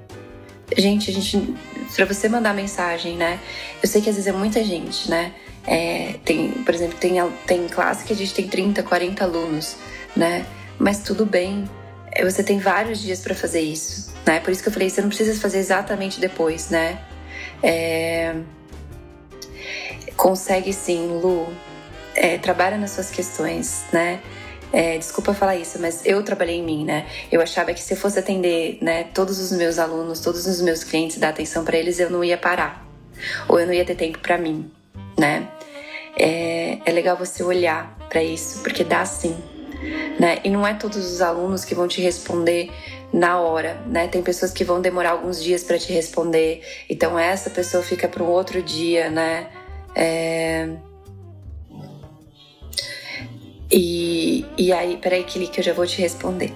Gente, 0.78 1.12
a 1.12 1.14
gente. 1.14 1.54
Pra 1.96 2.06
você 2.06 2.30
mandar 2.30 2.54
mensagem, 2.54 3.18
né? 3.18 3.40
Eu 3.82 3.90
sei 3.90 4.02
que 4.02 4.10
às 4.10 4.16
vezes 4.16 4.28
é 4.28 4.32
muita 4.32 4.64
gente, 4.64 5.10
né? 5.10 5.34
É, 5.68 6.16
tem, 6.26 6.50
por 6.52 6.74
exemplo, 6.74 6.98
tem, 6.98 7.16
tem 7.46 7.68
classe 7.68 8.06
que 8.06 8.14
a 8.14 8.16
gente 8.16 8.34
tem 8.34 8.48
30, 8.48 8.82
40 8.82 9.24
alunos, 9.24 9.76
né? 10.16 10.46
Mas 10.80 11.00
tudo 11.00 11.26
bem, 11.26 11.70
é, 12.12 12.24
você 12.24 12.44
tem 12.44 12.58
vários 12.58 13.02
dias 13.02 13.20
para 13.20 13.36
fazer 13.36 13.62
isso, 13.62 14.12
né? 14.26 14.40
Por 14.40 14.52
isso 14.52 14.64
que 14.64 14.70
eu 14.70 14.74
falei, 14.74 14.90
você 14.90 15.02
não 15.02 15.10
precisa 15.10 15.40
fazer 15.40 15.60
exatamente 15.60 16.20
depois, 16.20 16.70
né? 16.70 17.00
É... 17.62 18.36
Consegue 20.16 20.74
sim, 20.74 21.20
Lu. 21.22 21.48
É, 22.16 22.38
trabalha 22.38 22.78
nas 22.78 22.92
suas 22.92 23.10
questões, 23.10 23.84
né? 23.94 24.20
É, 24.74 24.98
desculpa 24.98 25.34
falar 25.34 25.58
isso, 25.58 25.80
mas 25.80 26.06
eu 26.06 26.24
trabalhei 26.24 26.58
em 26.58 26.64
mim, 26.64 26.86
né? 26.86 27.06
Eu 27.32 27.42
achava 27.42 27.74
que 27.74 27.82
se 27.82 27.94
eu 27.94 27.98
fosse 27.98 28.18
atender, 28.18 28.78
né, 28.82 29.06
todos 29.14 29.40
os 29.40 29.52
meus 29.52 29.78
alunos, 29.78 30.20
todos 30.20 30.46
os 30.48 30.62
meus 30.62 30.84
clientes, 30.84 31.18
dar 31.18 31.30
atenção 31.30 31.66
para 31.66 31.78
eles, 31.78 32.00
eu 32.00 32.10
não 32.10 32.24
ia 32.24 32.38
parar, 32.38 32.86
ou 33.50 33.60
eu 33.60 33.68
não 33.68 33.74
ia 33.74 33.84
ter 33.84 33.96
tempo 33.96 34.20
para 34.20 34.38
mim 34.38 34.72
né? 35.22 35.48
É, 36.18 36.80
é 36.84 36.92
legal 36.92 37.16
você 37.16 37.44
olhar 37.44 37.96
para 38.10 38.24
isso, 38.24 38.62
porque 38.62 38.84
dá 38.84 39.06
sim, 39.06 39.38
né? 40.20 40.40
E 40.44 40.50
não 40.50 40.66
é 40.66 40.74
todos 40.74 40.98
os 40.98 41.22
alunos 41.22 41.64
que 41.64 41.76
vão 41.76 41.88
te 41.88 42.02
responder 42.02 42.70
na 43.14 43.40
hora, 43.40 43.76
né? 43.86 44.08
Tem 44.08 44.22
pessoas 44.22 44.52
que 44.52 44.64
vão 44.64 44.82
demorar 44.82 45.12
alguns 45.12 45.42
dias 45.42 45.64
para 45.64 45.78
te 45.78 45.94
responder, 45.94 46.62
então 46.90 47.18
essa 47.18 47.50
pessoa 47.50 47.84
fica 47.84 48.08
para 48.08 48.24
um 48.24 48.28
outro 48.28 48.62
dia, 48.62 49.10
né? 49.10 49.48
É... 49.96 50.70
E, 53.72 54.46
e 54.58 54.74
aí, 54.74 54.98
peraí, 54.98 55.24
que 55.24 55.60
eu 55.60 55.64
já 55.64 55.74
vou 55.74 55.88
te 55.88 56.02
responder. 56.02 56.54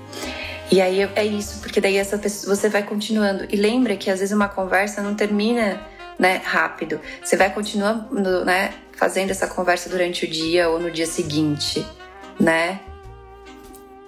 E 0.71 0.81
aí 0.81 1.01
é 1.15 1.23
isso, 1.23 1.59
porque 1.61 1.79
daí 1.79 1.97
essa 1.97 2.17
pessoa, 2.17 2.55
você 2.55 2.69
vai 2.69 2.83
continuando. 2.83 3.45
E 3.49 3.55
lembra 3.55 3.95
que 3.95 4.09
às 4.09 4.19
vezes 4.19 4.35
uma 4.35 4.49
conversa 4.49 5.01
não 5.01 5.15
termina 5.15 5.79
né, 6.17 6.41
rápido. 6.43 6.99
Você 7.23 7.37
vai 7.37 7.53
continuando, 7.53 8.43
né, 8.43 8.73
fazendo 8.93 9.31
essa 9.31 9.47
conversa 9.47 9.89
durante 9.89 10.25
o 10.25 10.27
dia 10.27 10.69
ou 10.69 10.79
no 10.79 10.89
dia 10.89 11.05
seguinte, 11.05 11.85
né? 12.39 12.79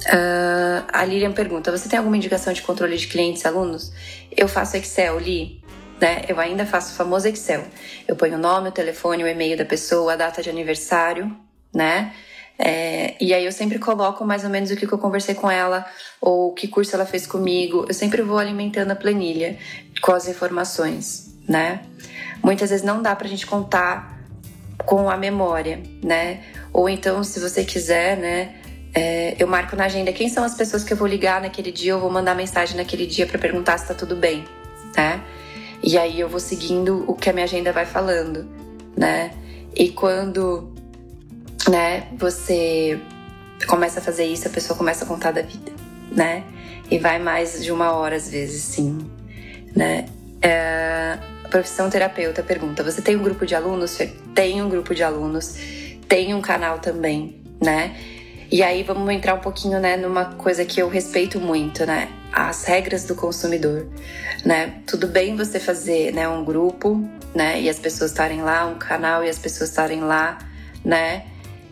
Uh, 0.06 0.86
a 0.92 1.04
Lilian 1.06 1.32
pergunta: 1.32 1.72
Você 1.72 1.90
tem 1.90 1.98
alguma 1.98 2.18
indicação 2.18 2.54
de 2.54 2.62
controle 2.62 2.98
de 2.98 3.08
clientes 3.08 3.46
alunos? 3.46 3.92
Eu 4.36 4.48
faço 4.48 4.78
Excel, 4.78 5.20
Li. 5.20 5.62
Né? 6.00 6.22
Eu 6.28 6.40
ainda 6.40 6.66
faço 6.66 6.94
o 6.94 6.96
famoso 6.96 7.28
Excel. 7.28 7.66
Eu 8.08 8.16
ponho 8.16 8.36
o 8.36 8.38
nome, 8.38 8.70
o 8.70 8.72
telefone, 8.72 9.24
o 9.24 9.28
e-mail 9.28 9.58
da 9.58 9.66
pessoa, 9.66 10.14
a 10.14 10.16
data 10.16 10.44
de 10.44 10.50
aniversário, 10.50 11.36
né? 11.74 12.14
É, 12.60 13.16
e 13.22 13.34
aí 13.34 13.46
eu 13.46 13.52
sempre 13.52 13.78
coloco 13.78 14.26
mais 14.26 14.44
ou 14.44 14.50
menos 14.50 14.72
o 14.72 14.76
que, 14.76 14.88
que 14.88 14.94
eu 14.94 14.98
conversei 14.98 15.36
com 15.36 15.50
ela 15.50 15.86
ou 16.20 16.54
que 16.54 16.68
curso 16.68 16.96
ela 16.96 17.06
fez 17.06 17.28
comigo. 17.28 17.86
Eu 17.88 17.94
sempre 17.94 18.22
vou 18.22 18.38
alimentando 18.38 18.92
a 18.92 18.96
planilha 18.96 19.58
com 20.02 20.12
as 20.12 20.28
informações 20.28 21.28
né? 21.48 21.82
Muitas 22.44 22.70
vezes 22.70 22.86
não 22.86 23.02
dá 23.02 23.16
pra 23.16 23.28
gente 23.28 23.48
contar 23.48 24.20
com 24.86 25.10
a 25.10 25.18
memória, 25.18 25.82
né? 26.04 26.44
Ou 26.74 26.90
então, 26.90 27.24
se 27.24 27.40
você 27.40 27.64
quiser, 27.64 28.18
né? 28.18 28.56
É, 28.94 29.36
eu 29.40 29.48
marco 29.48 29.76
na 29.76 29.86
agenda 29.86 30.12
quem 30.12 30.28
são 30.28 30.44
as 30.44 30.56
pessoas 30.56 30.84
que 30.84 30.92
eu 30.92 30.98
vou 30.98 31.08
ligar 31.08 31.42
naquele 31.42 31.72
dia, 31.72 31.92
eu 31.92 32.00
vou 32.00 32.12
mandar 32.12 32.36
mensagem 32.36 32.76
naquele 32.76 33.06
dia 33.06 33.26
para 33.26 33.38
perguntar 33.38 33.78
se 33.78 33.88
tá 33.88 33.94
tudo 33.94 34.16
bem, 34.16 34.44
né? 34.96 35.22
E 35.84 35.98
aí 35.98 36.20
eu 36.20 36.28
vou 36.28 36.40
seguindo 36.40 37.06
o 37.08 37.14
que 37.14 37.30
a 37.30 37.34
minha 37.34 37.46
agenda 37.46 37.72
vai 37.72 37.86
falando, 37.86 38.48
né? 38.96 39.32
E 39.76 39.90
quando, 39.90 40.74
né, 41.70 42.08
você 42.18 43.00
começa 43.66 44.00
a 44.00 44.04
fazer 44.04 44.26
isso, 44.26 44.48
a 44.48 44.52
pessoa 44.52 44.78
começa 44.78 45.04
a 45.04 45.08
contar 45.08 45.32
da 45.32 45.42
vida, 45.42 45.72
né? 46.12 46.44
E 46.90 46.98
vai 46.98 47.20
mais 47.20 47.64
de 47.64 47.72
uma 47.72 47.92
hora 47.92 48.16
às 48.16 48.30
vezes, 48.30 48.64
sim, 48.64 49.00
né? 49.76 50.06
É, 50.42 51.18
profissão 51.50 51.90
terapeuta 51.90 52.44
pergunta: 52.44 52.84
Você 52.84 53.02
tem 53.02 53.16
um 53.16 53.24
grupo 53.24 53.46
de 53.46 53.56
alunos? 53.56 53.98
Tem 54.34 54.62
um 54.62 54.70
grupo 54.70 54.94
de 54.94 55.04
alunos, 55.04 55.56
tem 56.08 56.34
um 56.34 56.42
canal 56.42 56.80
também, 56.80 57.42
né? 57.62 57.96
E 58.50 58.64
aí 58.64 58.82
vamos 58.84 59.14
entrar 59.14 59.34
um 59.34 59.40
pouquinho, 59.40 59.78
né, 59.78 59.98
numa 59.98 60.24
coisa 60.24 60.64
que 60.64 60.82
eu 60.82 60.88
respeito 60.88 61.38
muito, 61.38 61.86
né? 61.86 62.08
As 62.32 62.64
regras 62.64 63.04
do 63.04 63.14
consumidor, 63.14 63.88
né? 64.46 64.76
Tudo 64.86 65.08
bem 65.08 65.36
você 65.36 65.60
fazer, 65.60 66.14
né, 66.14 66.30
um 66.30 66.46
grupo, 66.46 67.04
né, 67.36 67.60
e 67.60 67.70
as 67.70 67.78
pessoas 67.78 68.12
estarem 68.12 68.42
lá, 68.42 68.66
um 68.66 68.76
canal 68.76 69.22
e 69.22 69.30
as 69.30 69.38
pessoas 69.38 69.70
estarem 69.70 70.00
lá, 70.00 70.38
né? 70.84 71.26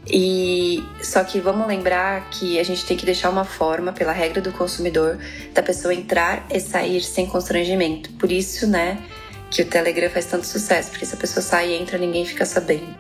E 0.08 0.84
só 1.02 1.24
que 1.24 1.40
vamos 1.40 1.68
lembrar 1.68 2.30
que 2.30 2.60
a 2.60 2.64
gente 2.64 2.86
tem 2.86 2.96
que 2.96 3.06
deixar 3.06 3.30
uma 3.30 3.44
forma, 3.44 3.92
pela 3.92 4.12
regra 4.12 4.40
do 4.40 4.52
consumidor, 4.52 5.18
da 5.54 5.64
pessoa 5.64 5.94
entrar 5.94 6.46
e 6.52 6.60
sair 6.60 7.02
sem 7.02 7.26
constrangimento. 7.26 8.12
Por 8.14 8.32
isso, 8.32 8.68
né, 8.68 9.02
que 9.50 9.62
o 9.62 9.66
Telegram 9.66 10.10
faz 10.10 10.26
tanto 10.26 10.46
sucesso, 10.46 10.92
porque 10.92 11.06
se 11.06 11.16
a 11.16 11.18
pessoa 11.18 11.42
sai 11.42 11.70
e 11.70 11.74
entra, 11.74 11.98
ninguém 11.98 12.26
fica 12.26 12.46
sabendo, 12.46 12.96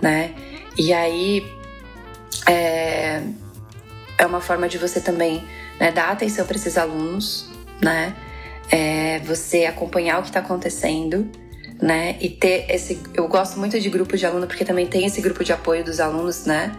né? 0.00 0.32
E 0.78 0.92
aí 0.92 1.44
é, 2.46 3.22
é 4.18 4.26
uma 4.26 4.40
forma 4.40 4.68
de 4.68 4.78
você 4.78 5.00
também 5.00 5.44
né, 5.80 5.90
dar 5.90 6.10
atenção 6.10 6.46
para 6.46 6.56
esses 6.56 6.78
alunos, 6.78 7.48
né? 7.80 8.14
É, 8.70 9.18
você 9.20 9.66
acompanhar 9.66 10.18
o 10.18 10.22
que 10.22 10.28
está 10.28 10.40
acontecendo, 10.40 11.28
né? 11.84 12.16
E 12.18 12.30
ter 12.30 12.64
esse. 12.70 12.98
Eu 13.12 13.28
gosto 13.28 13.58
muito 13.58 13.78
de 13.78 13.90
grupo 13.90 14.16
de 14.16 14.24
aluno 14.24 14.46
porque 14.46 14.64
também 14.64 14.86
tem 14.86 15.04
esse 15.04 15.20
grupo 15.20 15.44
de 15.44 15.52
apoio 15.52 15.84
dos 15.84 16.00
alunos, 16.00 16.46
né? 16.46 16.74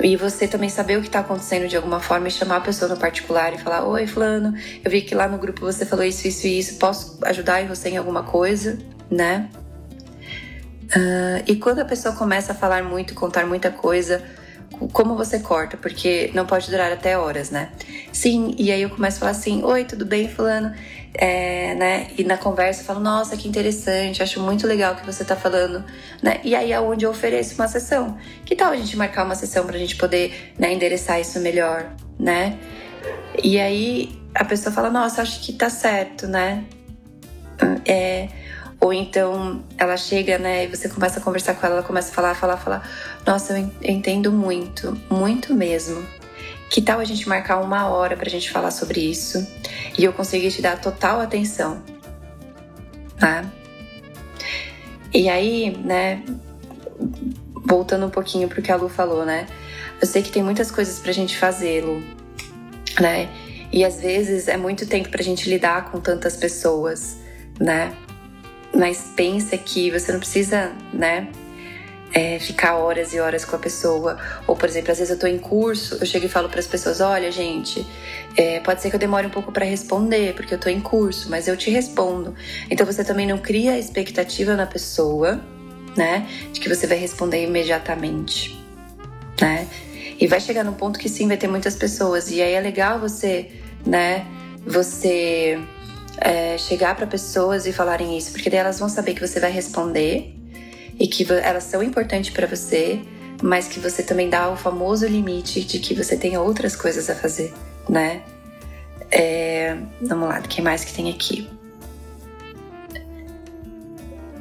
E 0.00 0.16
você 0.16 0.46
também 0.46 0.68
saber 0.68 0.98
o 0.98 1.00
que 1.00 1.08
está 1.08 1.18
acontecendo 1.18 1.66
de 1.66 1.76
alguma 1.76 1.98
forma 1.98 2.28
e 2.28 2.30
chamar 2.30 2.58
a 2.58 2.60
pessoa 2.60 2.88
no 2.88 2.96
particular 2.96 3.52
e 3.52 3.58
falar: 3.58 3.84
Oi, 3.84 4.06
Fulano, 4.06 4.54
eu 4.84 4.90
vi 4.90 5.02
que 5.02 5.16
lá 5.16 5.26
no 5.26 5.36
grupo 5.36 5.62
você 5.62 5.84
falou 5.84 6.04
isso, 6.04 6.28
isso 6.28 6.46
e 6.46 6.60
isso, 6.60 6.76
posso 6.76 7.18
ajudar 7.24 7.66
você 7.66 7.88
em 7.88 7.96
alguma 7.96 8.22
coisa, 8.22 8.78
né? 9.10 9.50
Uh, 10.94 11.42
e 11.48 11.56
quando 11.56 11.80
a 11.80 11.84
pessoa 11.84 12.14
começa 12.14 12.52
a 12.52 12.54
falar 12.54 12.84
muito, 12.84 13.14
contar 13.14 13.46
muita 13.46 13.70
coisa, 13.72 14.22
como 14.92 15.16
você 15.16 15.40
corta? 15.40 15.76
Porque 15.76 16.30
não 16.34 16.46
pode 16.46 16.70
durar 16.70 16.92
até 16.92 17.18
horas, 17.18 17.50
né? 17.50 17.70
Sim, 18.12 18.54
e 18.56 18.70
aí 18.70 18.82
eu 18.82 18.90
começo 18.90 19.16
a 19.16 19.20
falar 19.20 19.32
assim: 19.32 19.64
Oi, 19.64 19.84
tudo 19.84 20.06
bem, 20.06 20.28
Fulano? 20.28 20.72
É, 21.14 21.74
né? 21.74 22.08
E 22.16 22.22
na 22.22 22.36
conversa 22.36 22.82
eu 22.82 22.84
falo, 22.84 23.00
nossa, 23.00 23.36
que 23.36 23.48
interessante, 23.48 24.22
acho 24.22 24.40
muito 24.40 24.66
legal 24.66 24.94
o 24.94 24.96
que 24.96 25.04
você 25.04 25.24
tá 25.24 25.34
falando, 25.34 25.84
né? 26.22 26.40
E 26.44 26.54
aí 26.54 26.72
é 26.72 26.80
onde 26.80 27.04
eu 27.04 27.10
ofereço 27.10 27.56
uma 27.56 27.66
sessão. 27.66 28.16
Que 28.44 28.54
tal 28.54 28.70
a 28.72 28.76
gente 28.76 28.96
marcar 28.96 29.24
uma 29.24 29.34
sessão 29.34 29.66
pra 29.66 29.76
gente 29.76 29.96
poder 29.96 30.54
né, 30.58 30.72
endereçar 30.72 31.20
isso 31.20 31.40
melhor, 31.40 31.90
né? 32.18 32.56
E 33.42 33.58
aí 33.58 34.20
a 34.34 34.44
pessoa 34.44 34.72
fala, 34.72 34.88
nossa, 34.88 35.22
acho 35.22 35.40
que 35.40 35.52
tá 35.52 35.68
certo, 35.68 36.28
né? 36.28 36.64
É, 37.84 38.28
ou 38.80 38.92
então 38.92 39.62
ela 39.76 39.96
chega, 39.96 40.38
né, 40.38 40.64
e 40.64 40.66
você 40.68 40.88
começa 40.88 41.20
a 41.20 41.22
conversar 41.22 41.54
com 41.54 41.66
ela, 41.66 41.76
ela 41.76 41.84
começa 41.84 42.10
a 42.10 42.14
falar, 42.14 42.34
falar, 42.34 42.56
falar. 42.56 42.88
Nossa, 43.26 43.58
eu 43.58 43.70
entendo 43.82 44.32
muito, 44.32 44.98
muito 45.10 45.52
mesmo. 45.54 46.06
Que 46.70 46.80
tal 46.80 47.00
a 47.00 47.04
gente 47.04 47.28
marcar 47.28 47.58
uma 47.58 47.88
hora 47.88 48.16
pra 48.16 48.30
gente 48.30 48.48
falar 48.48 48.70
sobre 48.70 49.00
isso 49.00 49.44
e 49.98 50.04
eu 50.04 50.12
conseguir 50.12 50.52
te 50.52 50.62
dar 50.62 50.80
total 50.80 51.20
atenção? 51.20 51.82
Tá? 53.18 53.44
E 55.12 55.28
aí, 55.28 55.76
né, 55.84 56.22
voltando 57.66 58.06
um 58.06 58.10
pouquinho 58.10 58.48
pro 58.48 58.62
que 58.62 58.70
a 58.70 58.76
Lu 58.76 58.88
falou, 58.88 59.26
né? 59.26 59.48
Eu 60.00 60.06
sei 60.06 60.22
que 60.22 60.30
tem 60.30 60.44
muitas 60.44 60.70
coisas 60.70 61.00
pra 61.00 61.10
gente 61.10 61.36
fazer, 61.36 61.84
Lu, 61.84 62.00
né? 63.00 63.28
E 63.72 63.84
às 63.84 64.00
vezes 64.00 64.46
é 64.46 64.56
muito 64.56 64.86
tempo 64.86 65.08
pra 65.08 65.24
gente 65.24 65.50
lidar 65.50 65.90
com 65.90 66.00
tantas 66.00 66.36
pessoas, 66.36 67.16
né? 67.58 67.92
Mas 68.72 69.10
pensa 69.16 69.58
que 69.58 69.90
você 69.90 70.12
não 70.12 70.20
precisa, 70.20 70.72
né? 70.92 71.28
É, 72.12 72.38
ficar 72.38 72.76
horas 72.76 73.12
e 73.12 73.20
horas 73.20 73.44
com 73.44 73.56
a 73.56 73.58
pessoa. 73.58 74.18
Ou, 74.46 74.56
por 74.56 74.68
exemplo, 74.68 74.90
às 74.92 74.98
vezes 74.98 75.12
eu 75.12 75.18
tô 75.18 75.26
em 75.26 75.38
curso, 75.38 75.98
eu 76.00 76.06
chego 76.06 76.26
e 76.26 76.28
falo 76.28 76.48
para 76.48 76.60
as 76.60 76.66
pessoas: 76.66 77.00
olha, 77.00 77.30
gente, 77.30 77.86
é, 78.36 78.60
pode 78.60 78.82
ser 78.82 78.90
que 78.90 78.96
eu 78.96 79.00
demore 79.00 79.26
um 79.26 79.30
pouco 79.30 79.52
para 79.52 79.64
responder, 79.64 80.34
porque 80.34 80.54
eu 80.54 80.58
tô 80.58 80.68
em 80.68 80.80
curso, 80.80 81.28
mas 81.30 81.48
eu 81.48 81.56
te 81.56 81.70
respondo. 81.70 82.34
Então 82.70 82.84
você 82.84 83.04
também 83.04 83.26
não 83.26 83.38
cria 83.38 83.78
expectativa 83.78 84.54
na 84.54 84.66
pessoa, 84.66 85.40
né, 85.96 86.26
de 86.52 86.60
que 86.60 86.68
você 86.68 86.86
vai 86.86 86.98
responder 86.98 87.44
imediatamente, 87.44 88.58
né? 89.40 89.66
E 90.18 90.26
vai 90.26 90.40
chegar 90.40 90.64
num 90.64 90.74
ponto 90.74 90.98
que 90.98 91.08
sim, 91.08 91.26
vai 91.26 91.36
ter 91.36 91.48
muitas 91.48 91.74
pessoas. 91.74 92.30
E 92.30 92.42
aí 92.42 92.52
é 92.52 92.60
legal 92.60 92.98
você, 92.98 93.50
né, 93.86 94.26
você. 94.66 95.58
É, 96.22 96.58
chegar 96.58 96.94
para 96.96 97.06
pessoas 97.06 97.66
e 97.66 97.72
falarem 97.72 98.18
isso, 98.18 98.32
porque 98.32 98.50
daí 98.50 98.58
elas 98.58 98.78
vão 98.78 98.90
saber 98.90 99.14
que 99.14 99.26
você 99.26 99.40
vai 99.40 99.50
responder 99.50 100.39
e 101.00 101.08
que 101.08 101.26
elas 101.32 101.64
são 101.64 101.82
importantes 101.82 102.30
para 102.30 102.46
você, 102.46 103.00
mas 103.42 103.66
que 103.66 103.80
você 103.80 104.02
também 104.02 104.28
dá 104.28 104.50
o 104.50 104.56
famoso 104.56 105.06
limite 105.06 105.62
de 105.62 105.78
que 105.78 105.94
você 105.94 106.14
tem 106.14 106.36
outras 106.36 106.76
coisas 106.76 107.08
a 107.08 107.14
fazer, 107.14 107.54
né? 107.88 108.22
É, 109.10 109.78
vamos 110.02 110.28
lá, 110.28 110.40
o 110.40 110.42
que 110.42 110.60
mais 110.60 110.84
que 110.84 110.92
tem 110.92 111.10
aqui? 111.10 111.48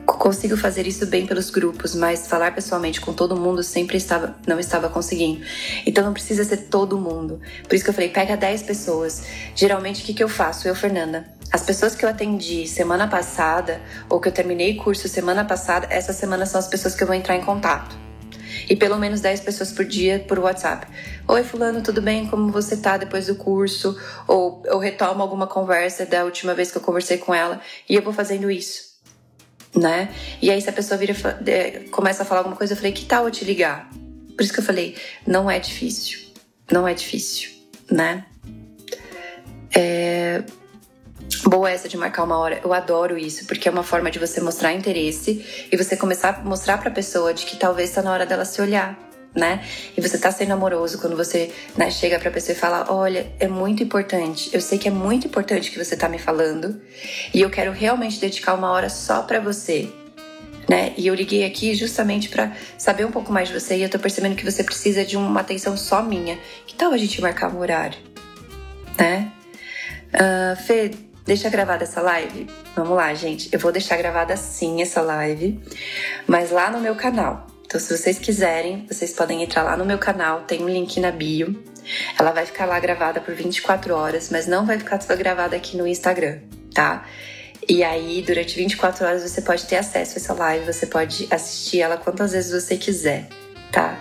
Consigo 0.06 0.58
fazer 0.58 0.86
isso 0.86 1.06
bem 1.06 1.26
pelos 1.26 1.50
grupos, 1.50 1.96
mas 1.96 2.28
falar 2.28 2.54
pessoalmente 2.54 3.00
com 3.00 3.14
todo 3.14 3.38
mundo 3.38 3.64
sempre 3.64 3.96
estava, 3.96 4.36
não 4.46 4.60
estava 4.60 4.90
conseguindo. 4.90 5.42
Então 5.86 6.04
não 6.04 6.12
precisa 6.12 6.44
ser 6.44 6.58
todo 6.68 7.00
mundo. 7.00 7.40
Por 7.68 7.74
isso 7.74 7.86
que 7.86 7.90
eu 7.90 7.94
falei, 7.94 8.10
pega 8.10 8.36
10 8.36 8.64
pessoas. 8.64 9.24
Geralmente 9.56 10.04
o 10.04 10.06
que, 10.06 10.14
que 10.14 10.24
eu 10.24 10.28
faço? 10.28 10.68
Eu, 10.68 10.76
Fernanda, 10.76 11.26
as 11.52 11.64
pessoas 11.64 11.96
que 11.96 12.06
eu 12.06 12.10
atendi 12.10 12.68
semana 12.68 13.08
passada, 13.08 13.82
ou 14.10 14.20
que 14.20 14.28
eu 14.28 14.32
terminei 14.32 14.76
curso 14.76 15.08
semana 15.08 15.44
passada, 15.46 15.88
essa 15.90 16.14
semana 16.14 16.46
são 16.46 16.60
as 16.60 16.68
pessoas 16.68 16.96
que 16.96 17.04
eu 17.04 17.08
vou 17.08 17.16
entrar 17.16 17.36
em 17.36 17.42
contato. 17.42 17.98
E 18.70 18.76
pelo 18.76 18.98
menos 18.98 19.22
10 19.22 19.40
pessoas 19.42 19.72
por 19.72 19.86
dia 19.86 20.24
por 20.28 20.38
WhatsApp. 20.38 20.88
Oi, 21.28 21.44
Fulano, 21.44 21.82
tudo 21.82 22.02
bem? 22.02 22.28
Como 22.28 22.52
você 22.52 22.78
tá 22.78 22.98
depois 22.98 23.28
do 23.28 23.36
curso? 23.36 23.98
Ou 24.28 24.62
eu 24.66 24.78
retomo 24.78 25.22
alguma 25.22 25.48
conversa 25.48 26.06
da 26.06 26.24
última 26.24 26.54
vez 26.54 26.72
que 26.72 26.78
eu 26.78 26.82
conversei 26.82 27.18
com 27.18 27.34
ela 27.34 27.60
e 27.88 27.96
eu 27.96 28.02
vou 28.02 28.14
fazendo 28.14 28.50
isso 28.52 28.90
né? 29.76 30.14
E 30.42 30.50
aí 30.50 30.62
se 30.62 30.70
a 30.70 30.74
pessoa 30.74 30.98
vira 30.98 31.16
começa 31.92 32.24
a 32.24 32.26
falar 32.26 32.42
alguma 32.42 32.56
coisa, 32.56 32.74
eu 32.74 32.78
falei, 32.78 32.92
que 32.92 33.06
tal 33.06 33.26
eu 33.26 33.32
te 33.32 33.46
ligar? 33.46 33.90
Por 34.36 34.44
isso 34.44 34.54
que 34.54 34.60
eu 34.60 34.64
falei, 34.64 34.96
não 35.28 35.50
é 35.50 35.60
difícil, 35.60 36.20
não 36.72 36.88
é 36.88 36.94
difícil, 36.94 37.52
né? 37.92 38.26
É... 39.76 40.44
Boa 41.46 41.70
essa 41.70 41.88
de 41.88 41.98
marcar 41.98 42.24
uma 42.24 42.38
hora, 42.38 42.60
eu 42.64 42.74
adoro 42.74 43.18
isso, 43.18 43.46
porque 43.46 43.68
é 43.68 43.72
uma 43.72 43.84
forma 43.84 44.10
de 44.12 44.20
você 44.20 44.42
mostrar 44.42 44.74
interesse 44.74 45.68
e 45.72 45.78
você 45.78 45.96
começar 45.96 46.30
a 46.30 46.44
mostrar 46.44 46.78
pra 46.78 46.92
pessoa 46.92 47.34
de 47.34 47.46
que 47.46 47.56
talvez 47.56 47.90
está 47.90 48.02
na 48.02 48.12
hora 48.12 48.26
dela 48.26 48.46
se 48.46 48.62
olhar, 48.62 48.98
né? 49.36 49.64
E 49.96 50.02
você 50.02 50.18
tá 50.18 50.32
sendo 50.32 50.52
amoroso 50.54 51.00
quando 51.00 51.16
você 51.16 51.52
né, 51.78 51.92
chega 51.92 52.20
pra 52.20 52.32
pessoa 52.32 52.56
e 52.56 52.60
fala: 52.60 52.86
Olha, 52.90 53.32
é 53.40 53.48
muito 53.48 53.84
importante, 53.84 54.50
eu 54.54 54.62
sei 54.62 54.78
que 54.78 54.88
é 54.88 54.92
muito 54.92 55.28
importante 55.28 55.72
que 55.72 55.84
você 55.84 55.96
tá 55.96 56.10
me 56.10 56.20
falando 56.20 56.82
e 57.34 57.42
eu 57.42 57.50
quero 57.50 57.72
realmente 57.72 58.20
dedicar 58.20 58.54
uma 58.54 58.72
hora 58.72 58.90
só 58.90 59.22
pra 59.24 59.40
você. 59.40 59.90
Né? 60.68 60.94
E 60.98 61.08
eu 61.08 61.16
liguei 61.16 61.46
aqui 61.46 61.74
justamente 61.74 62.30
para 62.30 62.56
saber 62.78 63.04
um 63.04 63.12
pouco 63.12 63.32
mais 63.32 63.48
de 63.48 63.60
você 63.60 63.76
e 63.78 63.82
eu 63.82 63.90
tô 63.90 63.98
percebendo 63.98 64.36
que 64.36 64.46
você 64.46 64.64
precisa 64.64 65.04
de 65.04 65.18
uma 65.18 65.42
atenção 65.42 65.76
só 65.76 66.04
minha. 66.04 66.38
Que 66.68 66.76
tal 66.76 66.92
a 66.92 66.98
gente 66.98 67.20
marcar 67.20 67.52
um 67.52 67.60
horário? 67.60 67.98
Né? 68.96 69.32
Uh, 70.14 70.56
Fê, 70.64 70.92
deixa 71.26 71.50
gravada 71.50 71.84
essa 71.84 72.02
live? 72.02 72.48
Vamos 72.76 72.96
lá, 72.96 73.14
gente. 73.14 73.50
Eu 73.52 73.60
vou 73.60 73.72
deixar 73.72 73.98
gravada 73.98 74.36
sim 74.38 74.82
essa 74.82 75.02
live, 75.02 75.60
mas 76.28 76.52
lá 76.52 76.70
no 76.70 76.80
meu 76.80 76.96
canal. 76.96 77.48
Então, 77.66 77.80
se 77.80 77.96
vocês 77.96 78.18
quiserem, 78.18 78.86
vocês 78.88 79.14
podem 79.14 79.44
entrar 79.44 79.62
lá 79.62 79.78
no 79.78 79.86
meu 79.86 80.00
canal, 80.00 80.42
tem 80.42 80.64
um 80.64 80.68
link 80.68 81.00
na 81.00 81.12
bio. 81.12 81.64
Ela 82.20 82.32
vai 82.32 82.46
ficar 82.46 82.66
lá 82.66 82.80
gravada 82.80 83.22
por 83.22 83.34
24 83.36 83.94
horas, 83.94 84.30
mas 84.32 84.48
não 84.48 84.66
vai 84.66 84.80
ficar 84.80 85.00
só 85.02 85.16
gravada 85.16 85.56
aqui 85.56 85.78
no 85.78 85.88
Instagram, 85.88 86.40
tá? 86.74 87.06
E 87.68 87.84
aí, 87.84 88.24
durante 88.26 88.56
24 88.56 89.06
horas, 89.06 89.22
você 89.22 89.44
pode 89.44 89.66
ter 89.66 89.76
acesso 89.76 90.14
a 90.14 90.16
essa 90.16 90.34
live, 90.34 90.66
você 90.66 90.88
pode 90.88 91.28
assistir 91.30 91.82
ela 91.82 91.98
quantas 91.98 92.32
vezes 92.32 92.52
você 92.52 92.76
quiser, 92.76 93.28
tá? 93.72 94.00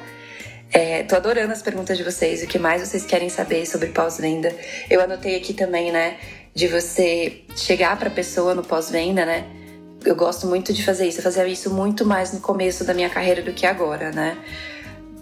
É, 0.73 1.03
tô 1.03 1.17
adorando 1.17 1.53
as 1.53 1.63
perguntas 1.63 1.97
de 1.97 2.05
vocês, 2.05 2.43
o 2.43 2.47
que 2.47 2.59
mais 2.59 2.87
vocês 2.87 3.05
querem 3.05 3.29
saber 3.29 3.67
sobre 3.67 3.89
pós-venda. 3.89 4.55
Eu 4.89 5.01
anotei 5.01 5.37
aqui 5.37 5.55
também, 5.55 5.91
né, 5.91 6.19
de 6.59 6.67
você 6.67 7.43
chegar 7.55 7.97
pra 7.97 8.11
pessoa 8.11 8.53
no 8.53 8.65
pós-venda, 8.65 9.25
né? 9.25 9.49
eu 10.05 10.17
gosto 10.17 10.45
muito 10.49 10.73
de 10.73 10.85
fazer 10.85 11.07
isso. 11.07 11.19
Eu 11.19 11.23
fazia 11.23 11.47
isso 11.47 11.71
muito 11.71 12.05
mais 12.05 12.33
no 12.33 12.41
começo 12.41 12.83
da 12.83 12.93
minha 12.93 13.09
carreira 13.09 13.43
do 13.43 13.53
que 13.53 13.65
agora, 13.65 14.11
né? 14.11 14.37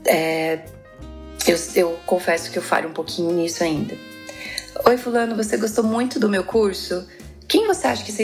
É, 0.07 0.61
eu, 1.46 1.59
eu 1.75 1.99
confesso 2.07 2.51
que 2.51 2.59
eu 2.59 2.62
falho 2.62 2.88
um 2.88 2.92
pouquinho 2.94 3.33
nisso 3.33 3.62
ainda. 3.62 3.94
Oi, 4.87 4.96
Fulano, 4.96 5.37
você 5.37 5.59
gostou 5.59 5.85
muito 5.85 6.18
do 6.18 6.27
meu 6.27 6.42
curso? 6.42 7.07
Quem 7.46 7.66
você 7.66 7.87
acha 7.87 8.03
que 8.03 8.12
se 8.12 8.22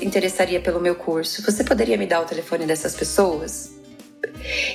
interessaria 0.00 0.58
pelo 0.58 0.80
meu 0.80 0.94
curso? 0.94 1.42
Você 1.42 1.62
poderia 1.64 1.98
me 1.98 2.06
dar 2.06 2.22
o 2.22 2.24
telefone 2.24 2.64
dessas 2.64 2.94
pessoas? 2.94 3.72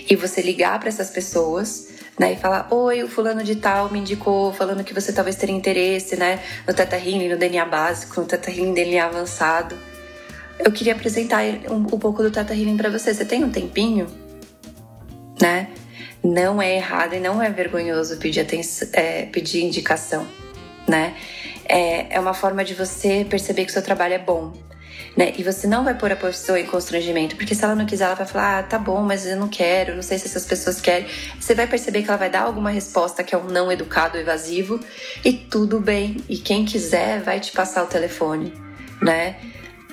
E 0.07 0.15
você 0.15 0.43
ligar 0.43 0.79
para 0.79 0.89
essas 0.89 1.09
pessoas, 1.09 1.87
né, 2.19 2.33
e 2.33 2.35
falar: 2.35 2.67
Oi, 2.69 3.01
o 3.03 3.07
fulano 3.07 3.43
de 3.43 3.55
tal 3.55 3.89
me 3.89 3.99
indicou, 3.99 4.53
falando 4.53 4.83
que 4.83 4.93
você 4.93 5.11
talvez 5.11 5.35
teria 5.35 5.55
interesse, 5.55 6.15
né, 6.15 6.39
no 6.67 6.73
Teta 6.73 6.97
Healing, 6.97 7.29
no 7.29 7.37
DNA 7.37 7.65
básico, 7.65 8.19
no 8.21 8.27
Teta 8.27 8.51
Healing 8.51 8.73
DNA 8.73 9.05
avançado 9.05 9.75
eu 10.59 10.71
queria 10.71 10.93
apresentar 10.93 11.41
um, 11.69 11.77
um 11.77 11.85
pouco 11.85 12.21
do 12.21 12.29
Tata 12.29 12.53
Healing 12.53 12.75
para 12.75 12.89
você. 12.89 13.13
Você 13.13 13.23
tem 13.23 13.43
um 13.43 13.49
tempinho? 13.49 14.07
Né? 15.41 15.69
Não 16.21 16.61
é 16.61 16.75
errado 16.75 17.15
e 17.15 17.19
não 17.19 17.41
é 17.41 17.49
vergonhoso 17.49 18.17
pedir, 18.17 18.41
atenção, 18.41 18.89
é, 18.91 19.25
pedir 19.25 19.63
indicação, 19.63 20.27
né? 20.85 21.15
É, 21.63 22.15
é 22.15 22.19
uma 22.19 22.33
forma 22.33 22.65
de 22.65 22.73
você 22.73 23.25
perceber 23.29 23.63
que 23.63 23.69
o 23.69 23.73
seu 23.73 23.81
trabalho 23.81 24.15
é 24.15 24.19
bom, 24.19 24.51
né? 25.19 25.33
E 25.37 25.43
você 25.43 25.67
não 25.67 25.83
vai 25.83 25.93
pôr 25.93 26.13
a 26.13 26.15
pessoa 26.15 26.57
em 26.57 26.65
constrangimento, 26.65 27.35
porque 27.35 27.53
se 27.53 27.61
ela 27.61 27.75
não 27.75 27.85
quiser, 27.85 28.05
ela 28.05 28.15
vai 28.15 28.25
falar: 28.25 28.59
ah, 28.59 28.63
tá 28.63 28.79
bom, 28.79 29.01
mas 29.01 29.25
eu 29.25 29.35
não 29.35 29.49
quero, 29.49 29.93
não 29.93 30.01
sei 30.01 30.17
se 30.17 30.27
essas 30.27 30.45
pessoas 30.45 30.79
querem. 30.79 31.09
Você 31.37 31.53
vai 31.53 31.67
perceber 31.67 32.03
que 32.03 32.07
ela 32.07 32.17
vai 32.17 32.29
dar 32.29 32.43
alguma 32.43 32.69
resposta 32.69 33.21
que 33.21 33.35
é 33.35 33.37
um 33.37 33.43
não 33.43 33.69
educado, 33.69 34.17
evasivo, 34.17 34.79
e 35.25 35.33
tudo 35.33 35.81
bem. 35.81 36.23
E 36.29 36.37
quem 36.37 36.63
quiser 36.63 37.19
vai 37.19 37.41
te 37.41 37.51
passar 37.51 37.83
o 37.83 37.87
telefone, 37.87 38.53
né? 39.01 39.35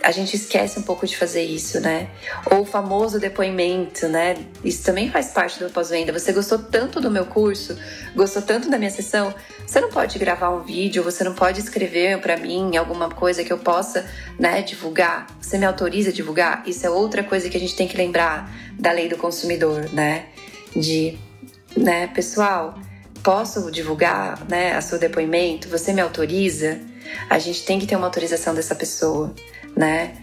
A 0.02 0.10
gente 0.10 0.36
esquece 0.36 0.78
um 0.78 0.82
pouco 0.82 1.06
de 1.06 1.16
fazer 1.16 1.42
isso, 1.42 1.80
né? 1.80 2.08
Ou 2.50 2.60
o 2.60 2.64
famoso 2.64 3.18
depoimento, 3.18 4.06
né? 4.08 4.36
Isso 4.62 4.84
também 4.84 5.10
faz 5.10 5.28
parte 5.28 5.58
do 5.58 5.70
pós-venda. 5.70 6.12
Você 6.12 6.32
gostou 6.32 6.58
tanto 6.58 7.00
do 7.00 7.10
meu 7.10 7.24
curso, 7.24 7.76
gostou 8.14 8.42
tanto 8.42 8.70
da 8.70 8.78
minha 8.78 8.90
sessão, 8.90 9.34
você 9.66 9.80
não 9.80 9.88
pode 9.88 10.18
gravar 10.18 10.50
um 10.50 10.62
vídeo, 10.62 11.02
você 11.02 11.24
não 11.24 11.34
pode 11.34 11.60
escrever 11.60 12.20
para 12.20 12.36
mim 12.36 12.76
alguma 12.76 13.08
coisa 13.08 13.42
que 13.42 13.52
eu 13.52 13.58
possa, 13.58 14.06
né, 14.38 14.62
divulgar. 14.62 15.26
Você 15.40 15.58
me 15.58 15.64
autoriza 15.64 16.10
a 16.10 16.12
divulgar? 16.12 16.62
Isso 16.66 16.86
é 16.86 16.90
outra 16.90 17.24
coisa 17.24 17.48
que 17.48 17.56
a 17.56 17.60
gente 17.60 17.74
tem 17.74 17.88
que 17.88 17.96
lembrar 17.96 18.50
da 18.78 18.92
lei 18.92 19.08
do 19.08 19.16
consumidor, 19.16 19.88
né? 19.92 20.26
De, 20.74 21.18
né, 21.76 22.06
pessoal, 22.08 22.78
posso 23.22 23.70
divulgar, 23.72 24.46
né, 24.48 24.74
a 24.74 24.80
seu 24.82 24.98
depoimento? 24.98 25.68
Você 25.68 25.92
me 25.92 26.02
autoriza? 26.02 26.78
A 27.30 27.38
gente 27.38 27.64
tem 27.64 27.78
que 27.78 27.86
ter 27.86 27.96
uma 27.96 28.06
autorização 28.06 28.54
dessa 28.54 28.74
pessoa 28.74 29.34
né? 29.76 30.14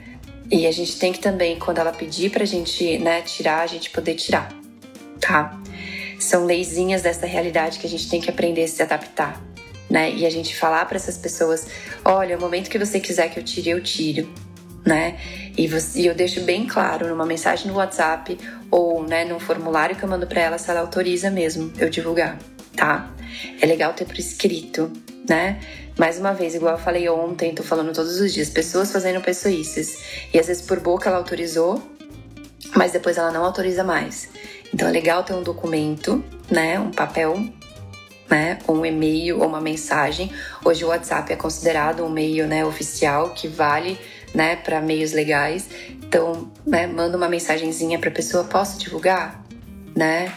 E 0.52 0.68
a 0.68 0.72
gente 0.72 1.00
tem 1.00 1.14
que 1.14 1.20
também, 1.20 1.58
quando 1.58 1.78
ela 1.78 1.92
pedir 1.92 2.30
pra 2.30 2.46
gente, 2.46 2.98
né, 3.00 3.22
tirar, 3.22 3.62
a 3.62 3.68
gente 3.68 3.90
poder 3.90 4.16
tirar, 4.16 4.54
tá? 5.20 5.60
São 6.20 6.46
leizinhas 6.46 7.02
dessa 7.02 7.26
realidade 7.26 7.80
que 7.80 7.88
a 7.88 7.90
gente 7.90 8.10
tem 8.10 8.20
que 8.20 8.30
aprender 8.30 8.64
a 8.64 8.68
se 8.68 8.82
adaptar, 8.82 9.42
né? 9.90 10.12
E 10.12 10.26
a 10.26 10.30
gente 10.30 10.56
falar 10.56 10.86
para 10.86 10.96
essas 10.96 11.18
pessoas: 11.18 11.68
olha, 12.04 12.38
o 12.38 12.42
momento 12.42 12.70
que 12.70 12.78
você 12.78 13.00
quiser 13.00 13.30
que 13.30 13.40
eu 13.40 13.44
tire, 13.44 13.70
eu 13.70 13.82
tiro, 13.82 14.30
né? 14.86 15.18
E, 15.58 15.68
você, 15.68 16.02
e 16.02 16.08
eu 16.08 16.16
deixo 16.16 16.42
bem 16.42 16.66
claro 16.66 17.08
numa 17.08 17.26
mensagem 17.26 17.68
no 17.68 17.76
WhatsApp 17.76 18.38
ou, 18.72 19.04
né, 19.04 19.24
num 19.26 19.40
formulário 19.40 19.96
que 19.96 20.04
eu 20.04 20.10
mando 20.10 20.28
para 20.28 20.42
ela 20.42 20.58
se 20.58 20.70
ela 20.70 20.82
autoriza 20.82 21.30
mesmo 21.30 21.72
eu 21.78 21.90
divulgar, 21.90 22.38
tá? 22.76 23.12
É 23.62 23.66
legal 23.66 23.94
ter 23.94 24.06
por 24.06 24.18
escrito, 24.18 24.92
né? 25.28 25.60
Mais 25.98 26.18
uma 26.18 26.34
vez, 26.34 26.56
igual 26.56 26.74
eu 26.74 26.80
falei 26.80 27.08
ontem, 27.08 27.54
tô 27.54 27.62
falando 27.62 27.94
todos 27.94 28.20
os 28.20 28.34
dias, 28.34 28.50
pessoas 28.50 28.92
fazendo 28.92 29.22
pessoices. 29.22 30.00
E 30.34 30.40
às 30.40 30.48
vezes 30.48 30.64
por 30.64 30.80
boca 30.80 31.08
ela 31.08 31.20
autorizou, 31.20 31.82
mas 32.76 32.92
depois 32.92 33.18
ela 33.18 33.32
não 33.32 33.46
autoriza 33.46 33.84
mais. 33.84 34.30
Então 34.74 34.88
é 34.88 34.92
legal 34.92 35.24
ter 35.24 35.34
um 35.34 35.44
documento, 35.44 36.24
né? 36.50 36.80
Um 36.80 36.90
papel, 36.90 37.36
né? 38.28 38.58
Ou 38.66 38.78
um 38.78 38.86
e-mail 38.86 39.40
ou 39.40 39.48
uma 39.48 39.62
mensagem. 39.62 40.32
Hoje 40.66 40.84
o 40.84 40.88
WhatsApp 40.88 41.32
é 41.32 41.36
considerado 41.36 42.04
um 42.04 42.10
meio, 42.10 42.48
né, 42.48 42.66
oficial 42.66 43.30
que 43.30 43.48
vale, 43.48 44.00
né, 44.34 44.56
para 44.56 44.82
meios 44.82 45.12
legais. 45.12 45.70
Então, 45.90 46.52
né, 46.66 46.88
manda 46.88 47.16
uma 47.16 47.30
mensagenzinha 47.30 48.00
para 48.00 48.10
pessoa, 48.10 48.44
posso 48.44 48.80
divulgar, 48.80 49.46
né? 49.96 50.34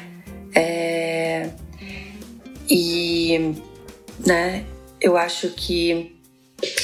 É... 0.54 1.48
E, 2.68 3.54
né? 4.26 4.66
Eu 5.00 5.16
acho 5.16 5.50
que 5.50 6.16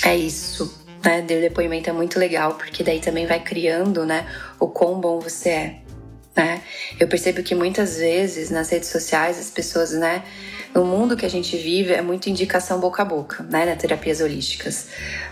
é 0.05 0.17
isso. 0.17 0.81
Né, 1.05 1.21
o 1.21 1.27
depoimento 1.27 1.91
é 1.91 1.93
muito 1.93 2.17
legal, 2.17 2.55
porque 2.55 2.85
daí 2.85 3.01
também 3.01 3.27
vai 3.27 3.41
criando, 3.41 4.07
né, 4.07 4.25
o 4.61 4.69
quão 4.69 5.01
bom 5.01 5.19
você 5.19 5.49
é, 5.49 5.77
né? 6.37 6.63
Eu 7.01 7.09
percebo 7.09 7.43
que 7.43 7.57
muitas 7.57 7.97
vezes 7.97 8.51
nas 8.51 8.71
redes 8.71 8.89
sociais 8.89 9.37
as 9.37 9.51
pessoas, 9.51 9.91
né, 9.91 10.23
no 10.73 10.85
mundo 10.85 11.17
que 11.17 11.27
a 11.27 11.29
gente 11.29 11.57
vive 11.57 11.93
é 11.93 12.01
muito 12.01 12.31
indicação 12.31 12.79
boca 12.79 13.03
a 13.03 13.05
boca, 13.05 13.43
né, 13.43 13.65
nas 13.67 13.79
terapias 13.79 14.21
holísticas. 14.21 14.87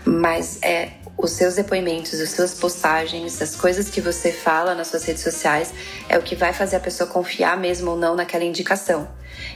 Mas 0.05 0.61
é 0.61 0.89
os 1.17 1.31
seus 1.31 1.55
depoimentos, 1.55 2.19
as 2.19 2.31
suas 2.31 2.53
postagens, 2.53 3.41
as 3.41 3.55
coisas 3.55 3.89
que 3.89 4.01
você 4.01 4.31
fala 4.31 4.75
nas 4.75 4.87
suas 4.87 5.03
redes 5.03 5.23
sociais 5.23 5.73
é 6.09 6.17
o 6.17 6.21
que 6.21 6.35
vai 6.35 6.51
fazer 6.51 6.75
a 6.75 6.79
pessoa 6.79 7.09
confiar 7.09 7.57
mesmo 7.57 7.91
ou 7.91 7.97
não 7.97 8.15
naquela 8.15 8.43
indicação. 8.43 9.07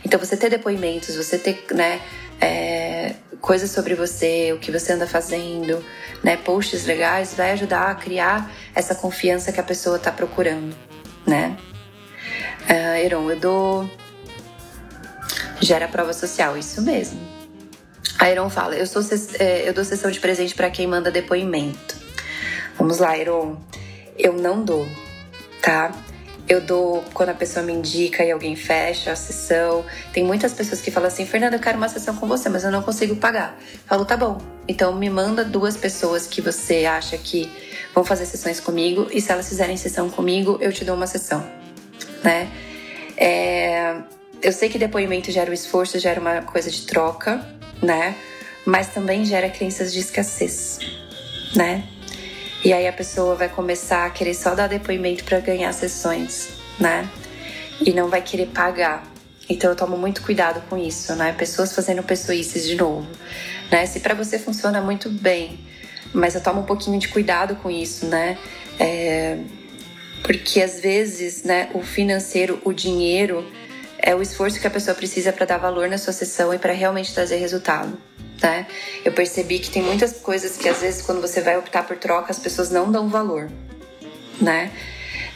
Então 0.03 0.19
você 0.19 0.37
ter 0.37 0.49
depoimentos, 0.49 1.15
você 1.15 1.37
ter, 1.37 1.65
né, 1.71 2.01
é, 2.39 3.15
coisas 3.41 3.71
sobre 3.71 3.95
você, 3.95 4.51
o 4.53 4.59
que 4.59 4.71
você 4.71 4.93
anda 4.93 5.07
fazendo, 5.07 5.83
né, 6.23 6.37
posts 6.37 6.85
legais, 6.85 7.33
vai 7.33 7.51
ajudar 7.51 7.91
a 7.91 7.95
criar 7.95 8.51
essa 8.73 8.95
confiança 8.95 9.51
que 9.51 9.59
a 9.59 9.63
pessoa 9.63 9.97
está 9.97 10.11
procurando, 10.11 10.75
né? 11.25 11.57
Uh, 12.65 13.31
eu 13.31 13.39
dou. 13.39 13.89
Gera 15.61 15.87
prova 15.87 16.13
social, 16.13 16.57
isso 16.57 16.81
mesmo. 16.81 17.19
A 18.17 18.29
Heron 18.29 18.49
fala: 18.49 18.75
eu, 18.75 18.87
sou, 18.87 19.01
é, 19.39 19.67
eu 19.69 19.73
dou 19.73 19.83
sessão 19.85 20.09
de 20.09 20.19
presente 20.19 20.55
para 20.55 20.69
quem 20.69 20.87
manda 20.87 21.11
depoimento. 21.11 21.95
Vamos 22.77 22.97
lá, 22.97 23.17
Heron. 23.17 23.57
Eu 24.17 24.33
não 24.33 24.63
dou, 24.63 24.87
tá? 25.61 25.93
Eu 26.47 26.61
dou 26.61 27.03
quando 27.13 27.29
a 27.29 27.33
pessoa 27.33 27.65
me 27.65 27.73
indica 27.73 28.23
e 28.23 28.31
alguém 28.31 28.55
fecha 28.55 29.11
a 29.11 29.15
sessão. 29.15 29.83
Tem 30.13 30.23
muitas 30.23 30.53
pessoas 30.53 30.79
que 30.79 30.91
falam 30.91 31.07
assim: 31.07 31.25
Fernanda, 31.25 31.55
eu 31.55 31.59
quero 31.59 31.77
uma 31.77 31.89
sessão 31.89 32.15
com 32.15 32.27
você, 32.27 32.49
mas 32.49 32.63
eu 32.63 32.71
não 32.71 32.83
consigo 32.83 33.15
pagar. 33.15 33.57
falo, 33.87 34.05
tá 34.05 34.15
bom. 34.15 34.39
Então 34.67 34.93
me 34.93 35.09
manda 35.09 35.43
duas 35.43 35.75
pessoas 35.75 36.27
que 36.27 36.41
você 36.41 36.85
acha 36.85 37.17
que 37.17 37.51
vão 37.93 38.03
fazer 38.03 38.25
sessões 38.25 38.59
comigo 38.59 39.07
e 39.11 39.21
se 39.21 39.31
elas 39.31 39.47
fizerem 39.47 39.77
sessão 39.77 40.09
comigo, 40.09 40.57
eu 40.59 40.71
te 40.71 40.83
dou 40.83 40.95
uma 40.95 41.07
sessão, 41.07 41.43
né? 42.23 42.49
É, 43.17 43.95
eu 44.41 44.51
sei 44.51 44.69
que 44.69 44.77
depoimento 44.77 45.31
gera 45.31 45.49
o 45.49 45.53
esforço, 45.53 45.97
gera 45.97 46.19
uma 46.19 46.41
coisa 46.41 46.69
de 46.69 46.81
troca, 46.81 47.43
né? 47.81 48.15
Mas 48.65 48.87
também 48.87 49.25
gera 49.25 49.49
crenças 49.49 49.93
de 49.93 49.99
escassez, 49.99 50.79
né? 51.55 51.87
E 52.65 52.73
aí 52.73 52.87
a 52.87 52.91
pessoa 52.91 53.35
vai 53.35 53.47
começar 53.47 54.07
a 54.07 54.09
querer 54.09 54.33
só 54.33 54.55
dar 54.55 54.65
depoimento 54.65 55.23
para 55.23 55.39
ganhar 55.39 55.71
sessões, 55.71 56.49
né? 56.79 57.07
E 57.79 57.93
não 57.93 58.09
vai 58.09 58.23
querer 58.23 58.47
pagar. 58.47 59.05
Então 59.47 59.69
eu 59.69 59.75
tomo 59.75 59.95
muito 59.95 60.23
cuidado 60.23 60.67
com 60.67 60.75
isso, 60.75 61.15
né? 61.15 61.31
Pessoas 61.33 61.75
fazendo 61.75 62.01
pessoices 62.01 62.67
de 62.67 62.73
novo, 62.73 63.07
né? 63.71 63.85
Se 63.85 63.99
para 63.99 64.15
você 64.15 64.39
funciona 64.39 64.81
muito 64.81 65.11
bem, 65.11 65.59
mas 66.11 66.33
eu 66.33 66.41
tomo 66.41 66.61
um 66.61 66.63
pouquinho 66.63 66.97
de 66.97 67.07
cuidado 67.07 67.55
com 67.57 67.69
isso, 67.69 68.07
né? 68.07 68.35
É... 68.79 69.37
Porque 70.23 70.59
às 70.59 70.79
vezes, 70.79 71.43
né, 71.43 71.69
o 71.75 71.83
financeiro, 71.83 72.59
o 72.65 72.73
dinheiro, 72.73 73.45
é 74.05 74.15
o 74.15 74.21
esforço 74.21 74.59
que 74.59 74.67
a 74.67 74.71
pessoa 74.71 74.95
precisa 74.95 75.33
para 75.33 75.45
dar 75.45 75.57
valor 75.57 75.89
na 75.89 75.97
sua 75.97 76.13
sessão 76.13 76.53
e 76.53 76.59
para 76.59 76.71
realmente 76.71 77.13
trazer 77.13 77.37
resultado 77.37 77.97
né? 78.41 78.67
Eu 79.03 79.11
percebi 79.11 79.59
que 79.59 79.69
tem 79.69 79.81
muitas 79.81 80.13
coisas 80.19 80.57
que 80.57 80.67
às 80.67 80.81
vezes 80.81 81.01
quando 81.01 81.21
você 81.21 81.41
vai 81.41 81.57
optar 81.57 81.83
por 81.85 81.97
troca 81.97 82.31
as 82.31 82.39
pessoas 82.39 82.69
não 82.69 82.91
dão 82.91 83.07
valor, 83.07 83.49
né? 84.39 84.71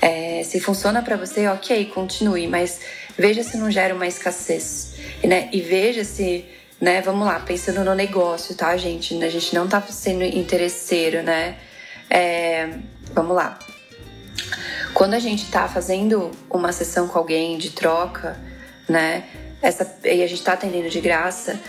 É, 0.01 0.43
se 0.43 0.59
funciona 0.59 1.01
para 1.01 1.17
você, 1.17 1.47
ok, 1.47 1.85
continue, 1.87 2.47
mas 2.47 2.79
veja 3.17 3.43
se 3.43 3.57
não 3.57 3.69
gera 3.69 3.93
uma 3.93 4.07
escassez, 4.07 4.93
né? 5.23 5.49
E 5.51 5.61
veja 5.61 6.03
se, 6.03 6.45
né? 6.79 7.01
Vamos 7.01 7.25
lá, 7.25 7.39
pensando 7.39 7.83
no 7.83 7.93
negócio, 7.93 8.55
tá, 8.55 8.75
gente? 8.77 9.21
A 9.23 9.29
gente 9.29 9.53
não 9.53 9.67
tá 9.67 9.81
sendo 9.81 10.23
interesseiro, 10.23 11.21
né? 11.23 11.57
É, 12.09 12.69
vamos 13.13 13.35
lá. 13.35 13.59
Quando 14.93 15.13
a 15.13 15.19
gente 15.19 15.49
tá 15.51 15.67
fazendo 15.67 16.31
uma 16.49 16.71
sessão 16.71 17.07
com 17.07 17.19
alguém 17.19 17.57
de 17.57 17.71
troca, 17.71 18.37
né? 18.89 19.23
Essa, 19.61 19.99
e 20.03 20.23
a 20.23 20.27
gente 20.27 20.43
tá 20.43 20.53
atendendo 20.53 20.89
de 20.89 20.99
graça, 20.99 21.59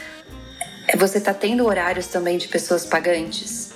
é 0.88 0.96
você 0.96 1.18
está 1.18 1.34
tendo 1.34 1.66
horários 1.66 2.06
também 2.06 2.38
de 2.38 2.48
pessoas 2.48 2.84
pagantes? 2.84 3.70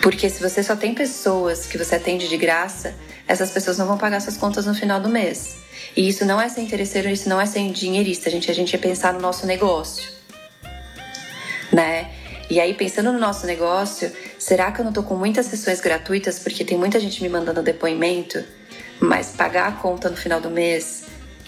Porque 0.00 0.28
se 0.28 0.40
você 0.40 0.62
só 0.62 0.76
tem 0.76 0.94
pessoas 0.94 1.66
que 1.66 1.76
você 1.76 1.96
atende 1.96 2.28
de 2.28 2.36
graça, 2.36 2.94
essas 3.26 3.50
pessoas 3.50 3.78
não 3.78 3.86
vão 3.86 3.98
pagar 3.98 4.20
suas 4.20 4.36
contas 4.36 4.66
no 4.66 4.74
final 4.74 5.00
do 5.00 5.08
mês. 5.08 5.56
E 5.96 6.06
isso 6.08 6.24
não 6.24 6.40
é 6.40 6.48
ser 6.48 6.60
interesseiro, 6.60 7.08
isso 7.08 7.28
não 7.28 7.40
é 7.40 7.46
ser 7.46 7.66
dinheirista, 7.70 8.28
gente. 8.28 8.50
A 8.50 8.54
gente 8.54 8.74
é 8.74 8.78
pensar 8.78 9.12
no 9.14 9.20
nosso 9.20 9.46
negócio, 9.46 10.10
né? 11.72 12.10
E 12.50 12.60
aí, 12.60 12.74
pensando 12.74 13.10
no 13.12 13.18
nosso 13.18 13.46
negócio, 13.46 14.12
será 14.38 14.70
que 14.70 14.80
eu 14.80 14.84
não 14.84 14.92
tô 14.92 15.02
com 15.02 15.14
muitas 15.14 15.46
sessões 15.46 15.80
gratuitas 15.80 16.38
porque 16.38 16.64
tem 16.64 16.76
muita 16.76 17.00
gente 17.00 17.22
me 17.22 17.28
mandando 17.28 17.62
depoimento, 17.62 18.44
mas 19.00 19.30
pagar 19.30 19.68
a 19.68 19.72
conta 19.72 20.10
no 20.10 20.16
final 20.16 20.40
do 20.40 20.50
mês, 20.50 21.03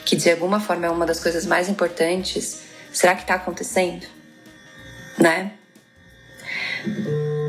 que 0.07 0.17
de 0.17 0.31
alguma 0.31 0.59
forma 0.59 0.87
é 0.87 0.91
uma 0.91 1.05
das 1.05 1.21
coisas 1.21 1.45
mais 1.45 1.69
importantes, 1.69 2.65
Será 2.97 3.15
que 3.15 3.21
está 3.21 3.35
acontecendo? 3.35 4.07
Né? 5.19 5.53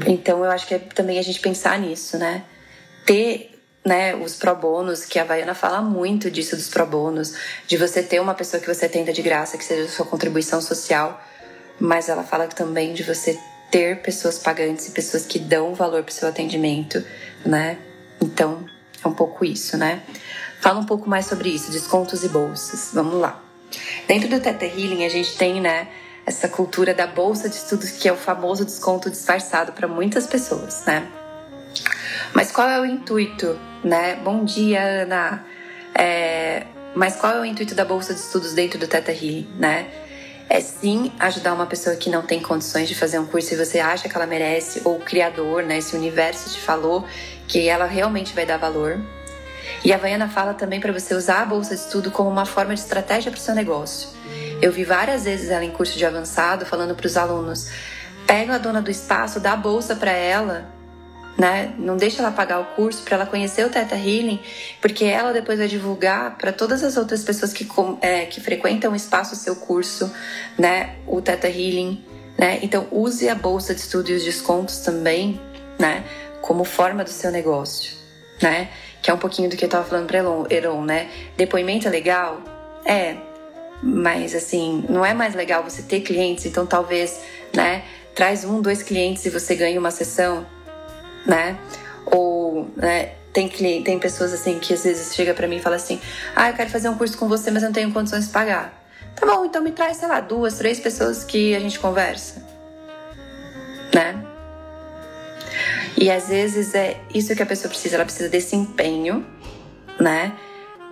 Então 0.06 0.44
eu 0.44 0.52
acho 0.52 0.68
que 0.68 0.74
é 0.74 0.80
também 0.80 1.18
a 1.18 1.22
gente 1.22 1.40
pensar 1.40 1.80
nisso, 1.80 2.18
né? 2.18 2.44
Ter 3.06 3.58
né, 3.86 4.14
os 4.14 4.36
pro 4.36 4.54
bônus, 4.54 5.06
que 5.06 5.18
a 5.18 5.24
Vaiana 5.24 5.56
fala 5.56 5.82
muito 5.82 6.30
disso 6.30 6.58
dos 6.58 6.68
pro 6.68 6.86
bônus, 6.86 7.34
de 7.66 7.78
você 7.78 8.04
ter 8.04 8.20
uma 8.20 8.34
pessoa 8.34 8.60
que 8.60 8.68
você 8.68 8.90
tenta 8.90 9.14
de 9.14 9.22
graça, 9.22 9.58
que 9.58 9.64
seja 9.64 9.88
sua 9.88 10.06
contribuição 10.06 10.60
social, 10.60 11.24
mas 11.80 12.10
ela 12.10 12.24
fala 12.24 12.48
também 12.48 12.94
de 12.94 13.04
você 13.04 13.40
ter 13.72 14.02
pessoas 14.02 14.38
pagantes 14.38 14.90
e 14.90 14.92
pessoas 14.92 15.26
que 15.26 15.40
dão 15.40 15.74
valor 15.74 16.04
para 16.04 16.12
o 16.12 16.14
seu 16.14 16.28
atendimento, 16.28 17.02
né? 17.46 17.78
Então, 18.20 18.66
é 19.02 19.08
um 19.08 19.14
pouco 19.14 19.46
isso, 19.46 19.78
né? 19.78 20.04
Fala 20.60 20.80
um 20.80 20.86
pouco 20.86 21.10
mais 21.10 21.26
sobre 21.26 21.50
isso, 21.50 21.72
descontos 21.72 22.24
e 22.24 22.30
bolsas. 22.30 22.92
Vamos 22.94 23.20
lá. 23.20 23.42
Dentro 24.08 24.30
do 24.30 24.40
Teta 24.40 24.66
Healing, 24.66 25.06
a 25.06 25.10
gente 25.10 25.38
tem, 25.38 25.62
né, 25.62 25.88
essa 26.26 26.48
cultura 26.48 26.94
da 26.94 27.08
bolsa 27.08 27.48
de 27.48 27.56
estudos, 27.56 27.92
que 27.92 28.08
é 28.08 28.12
o 28.12 28.18
famoso 28.18 28.66
desconto 28.66 29.10
disfarçado 29.10 29.72
para 29.72 29.88
muitas 29.88 30.28
pessoas, 30.28 30.84
né? 30.86 31.08
Mas 32.34 32.52
qual 32.52 32.68
é 32.68 32.80
o 32.80 32.86
intuito, 32.86 33.58
né? 33.84 34.16
Bom 34.16 34.44
dia, 34.44 34.82
Ana. 35.04 35.46
É... 35.94 36.66
Mas 36.96 37.16
qual 37.16 37.34
é 37.34 37.40
o 37.40 37.46
intuito 37.46 37.76
da 37.76 37.86
bolsa 37.86 38.14
de 38.14 38.20
estudos 38.20 38.54
dentro 38.54 38.80
do 38.80 38.88
Teta 38.88 39.12
Healing, 39.12 39.48
né? 39.58 39.88
É 40.50 40.62
sim 40.62 41.12
ajudar 41.20 41.54
uma 41.54 41.66
pessoa 41.66 41.96
que 41.96 42.10
não 42.10 42.22
tem 42.22 42.42
condições 42.42 42.88
de 42.88 42.96
fazer 42.96 43.20
um 43.20 43.26
curso 43.26 43.54
e 43.54 43.58
você 43.58 43.80
acha 43.80 44.08
que 44.08 44.16
ela 44.16 44.26
merece, 44.26 44.82
ou 44.86 44.96
o 44.96 45.00
criador, 45.00 45.64
né? 45.64 45.78
Esse 45.78 45.96
universo 45.96 46.50
te 46.50 46.60
falou 46.60 47.06
que 47.48 47.68
ela 47.68 47.86
realmente 47.86 48.34
vai 48.34 48.46
dar 48.46 48.58
valor, 48.58 49.00
e 49.84 49.94
a 49.94 49.98
Vaiana 49.98 50.28
fala 50.28 50.54
também 50.54 50.80
para 50.80 50.92
você 50.92 51.14
usar 51.14 51.42
a 51.42 51.46
bolsa 51.46 51.76
de 51.76 51.82
estudo 51.82 52.12
como 52.12 52.30
uma 52.30 52.46
forma 52.46 52.74
de 52.74 52.80
estratégia 52.80 53.32
para 53.32 53.40
o 53.40 53.42
seu 53.42 53.56
negócio. 53.56 54.10
Eu 54.62 54.72
vi 54.72 54.84
várias 54.84 55.24
vezes 55.26 55.50
ela 55.50 55.64
em 55.64 55.72
curso 55.72 55.98
de 55.98 56.06
avançado 56.06 56.66
falando 56.66 56.96
para 56.96 57.06
os 57.06 57.16
alunos: 57.16 57.70
pega 58.26 58.56
a 58.56 58.58
dona 58.58 58.82
do 58.82 58.90
espaço, 58.90 59.40
dá 59.40 59.54
a 59.54 59.56
bolsa 59.56 59.96
para 59.96 60.12
ela, 60.12 60.70
né? 61.38 61.74
Não 61.78 61.96
deixa 61.96 62.22
ela 62.22 62.32
pagar 62.32 62.60
o 62.60 62.66
curso 62.76 63.04
para 63.04 63.16
ela 63.16 63.26
conhecer 63.26 63.66
o 63.66 63.70
Teta 63.70 63.96
Healing, 63.96 64.42
porque 64.82 65.06
ela 65.06 65.32
depois 65.32 65.60
vai 65.60 65.68
divulgar 65.68 66.38
para 66.38 66.52
todas 66.52 66.84
as 66.84 66.98
outras 66.98 67.24
pessoas 67.24 67.54
que, 67.54 67.68
é, 68.02 68.26
que 68.26 68.42
frequentam 68.42 68.92
o 68.92 68.96
espaço 68.96 69.34
o 69.34 69.38
seu 69.38 69.56
curso, 69.56 70.12
né? 70.58 70.96
O 71.06 71.22
Teta 71.22 71.48
Healing, 71.48 72.04
né? 72.38 72.60
Então 72.64 72.88
use 72.92 73.30
a 73.30 73.36
bolsa 73.36 73.76
de 73.76 73.82
estudo 73.82 74.10
e 74.10 74.16
os 74.16 74.24
descontos 74.24 74.80
também, 74.80 75.40
né? 75.78 76.04
Como 76.42 76.64
forma 76.64 77.04
do 77.04 77.12
seu 77.12 77.30
negócio, 77.30 77.94
né? 78.42 78.70
Que 79.08 79.12
é 79.12 79.14
um 79.14 79.18
pouquinho 79.18 79.50
do 79.50 79.56
que 79.56 79.64
eu 79.64 79.70
tava 79.70 79.86
falando 79.86 80.06
pra 80.06 80.20
Eron, 80.50 80.82
né? 80.84 81.10
Depoimento 81.38 81.88
é 81.88 81.90
legal? 81.90 82.42
É, 82.84 83.16
mas 83.82 84.36
assim, 84.36 84.84
não 84.90 85.06
é 85.06 85.14
mais 85.14 85.34
legal 85.34 85.64
você 85.64 85.82
ter 85.82 86.02
clientes, 86.02 86.46
então 86.46 86.66
talvez, 86.66 87.22
né, 87.56 87.86
traz 88.14 88.44
um, 88.44 88.62
dois 88.62 88.84
clientes 88.84 89.26
e 89.26 89.30
você 89.30 89.56
ganha 89.56 89.80
uma 89.80 89.92
sessão, 89.92 90.46
né? 91.26 91.58
Ou, 92.06 92.70
né, 92.76 93.14
tem, 93.32 93.48
cliente, 93.48 93.86
tem 93.86 93.98
pessoas 93.98 94.34
assim 94.34 94.60
que 94.60 94.74
às 94.74 94.84
vezes 94.84 95.16
chega 95.16 95.34
para 95.34 95.48
mim 95.48 95.56
e 95.56 95.62
fala 95.62 95.78
assim: 95.78 96.02
"Ah, 96.36 96.50
eu 96.50 96.54
quero 96.54 96.70
fazer 96.70 96.90
um 96.90 96.98
curso 96.98 97.18
com 97.18 97.30
você, 97.30 97.50
mas 97.50 97.64
eu 97.64 97.70
não 97.70 97.74
tenho 97.74 97.94
condições 97.94 98.26
de 98.26 98.34
pagar". 98.34 98.74
Tá 99.16 99.26
bom, 99.26 99.46
então 99.46 99.64
me 99.64 99.72
traz, 99.72 99.96
sei 99.96 100.10
lá, 100.10 100.20
duas, 100.20 100.58
três 100.58 100.82
pessoas 100.82 101.24
que 101.24 101.56
a 101.56 101.62
gente 101.62 101.80
conversa. 101.80 102.46
Né? 103.96 104.27
E 105.98 106.12
às 106.12 106.28
vezes 106.30 106.76
é 106.76 107.02
isso 107.12 107.36
que 107.36 107.42
a 107.42 107.46
pessoa 107.46 107.70
precisa, 107.70 107.96
ela 107.96 108.06
precisa 108.06 108.30
desse 108.30 108.56
empenho, 108.56 109.26
né, 110.00 110.38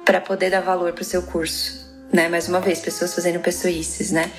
para 0.04 0.20
poder 0.20 0.50
dar 0.50 0.62
valor 0.62 0.94
para 0.94 1.04
o 1.04 1.06
seu 1.06 1.22
curso. 1.22 1.86
Né? 2.12 2.28
Mais 2.28 2.48
uma 2.50 2.60
vez, 2.60 2.80
pessoas 2.80 3.13
fazendo 3.13 3.39
pessoices, 3.39 4.12
né? 4.12 4.32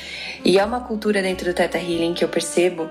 E 0.45 0.59
é 0.59 0.65
uma 0.65 0.81
cultura 0.81 1.21
dentro 1.21 1.47
do 1.47 1.55
Teta 1.55 1.79
Healing 1.79 2.15
que 2.15 2.25
eu 2.25 2.29
percebo, 2.29 2.91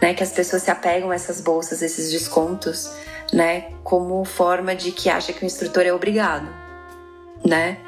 né, 0.00 0.14
que 0.14 0.22
as 0.22 0.30
pessoas 0.30 0.62
se 0.62 0.70
apegam 0.70 1.10
a 1.10 1.14
essas 1.14 1.40
bolsas, 1.40 1.82
esses 1.82 2.10
descontos, 2.10 2.90
né, 3.32 3.72
como 3.82 4.24
forma 4.24 4.74
de 4.74 4.92
que 4.92 5.08
acha 5.08 5.32
que 5.32 5.42
o 5.42 5.46
instrutor 5.46 5.84
é 5.84 5.92
obrigado, 5.92 6.48
né? 7.44 7.78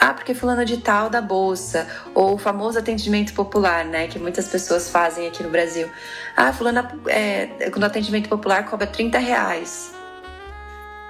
Ah, 0.00 0.14
porque 0.14 0.32
fulano 0.32 0.64
de 0.64 0.76
tal 0.76 1.10
da 1.10 1.20
bolsa, 1.20 1.86
ou 2.14 2.34
o 2.34 2.38
famoso 2.38 2.78
atendimento 2.78 3.34
popular, 3.34 3.84
né, 3.84 4.06
que 4.06 4.18
muitas 4.18 4.46
pessoas 4.46 4.88
fazem 4.88 5.26
aqui 5.26 5.42
no 5.42 5.50
Brasil. 5.50 5.90
Ah, 6.36 6.52
fulano, 6.52 6.86
é, 7.08 7.68
quando 7.70 7.84
atendimento 7.84 8.28
popular 8.28 8.64
cobra 8.64 8.86
30 8.86 9.18
reais. 9.18 9.92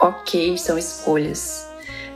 Ok, 0.01 0.57
são 0.57 0.79
escolhas, 0.79 1.68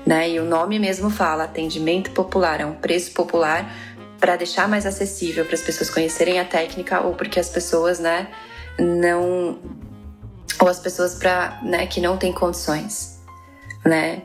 né, 0.07 0.31
e 0.31 0.41
o 0.41 0.45
nome 0.45 0.79
mesmo 0.79 1.11
fala, 1.11 1.45
atendimento 1.45 2.11
popular, 2.13 2.61
é 2.61 2.65
um 2.65 2.75
preço 2.75 3.13
popular 3.13 3.71
para 4.19 4.37
deixar 4.37 4.69
mais 4.69 4.87
acessível 4.87 5.45
para 5.45 5.55
as 5.55 5.63
pessoas 5.63 5.91
conhecerem 5.91 6.39
a 6.39 6.45
técnica 6.45 7.01
ou 7.01 7.13
porque 7.13 7.39
as 7.41 7.49
pessoas, 7.49 7.99
né, 7.99 8.29
não 8.79 9.59
ou 10.61 10.69
as 10.69 10.79
pessoas 10.79 11.17
para, 11.17 11.61
né, 11.63 11.87
que 11.87 12.01
não 12.01 12.17
têm 12.17 12.33
condições, 12.33 13.21
né? 13.85 14.23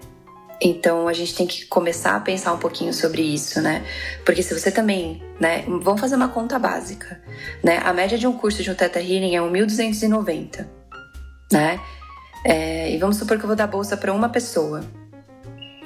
Então 0.61 1.07
a 1.07 1.13
gente 1.13 1.35
tem 1.35 1.45
que 1.45 1.65
começar 1.65 2.15
a 2.15 2.19
pensar 2.19 2.51
um 2.53 2.57
pouquinho 2.57 2.93
sobre 2.93 3.21
isso, 3.21 3.61
né? 3.61 3.85
Porque 4.25 4.41
se 4.41 4.57
você 4.57 4.71
também, 4.71 5.21
né? 5.39 5.63
Vamos 5.67 6.01
fazer 6.01 6.15
uma 6.15 6.29
conta 6.29 6.57
básica, 6.57 7.21
né? 7.63 7.79
A 7.83 7.93
média 7.93 8.17
de 8.17 8.25
um 8.25 8.33
curso 8.33 8.63
de 8.63 8.71
um 8.71 8.75
Teta 8.75 8.99
Healing 8.99 9.35
é 9.35 9.39
1.290, 9.39 10.67
né? 11.51 11.79
É, 12.43 12.91
e 12.91 12.97
vamos 12.97 13.17
supor 13.17 13.37
que 13.37 13.43
eu 13.43 13.47
vou 13.47 13.55
dar 13.55 13.67
bolsa 13.67 13.95
para 13.95 14.11
uma 14.11 14.29
pessoa, 14.29 14.83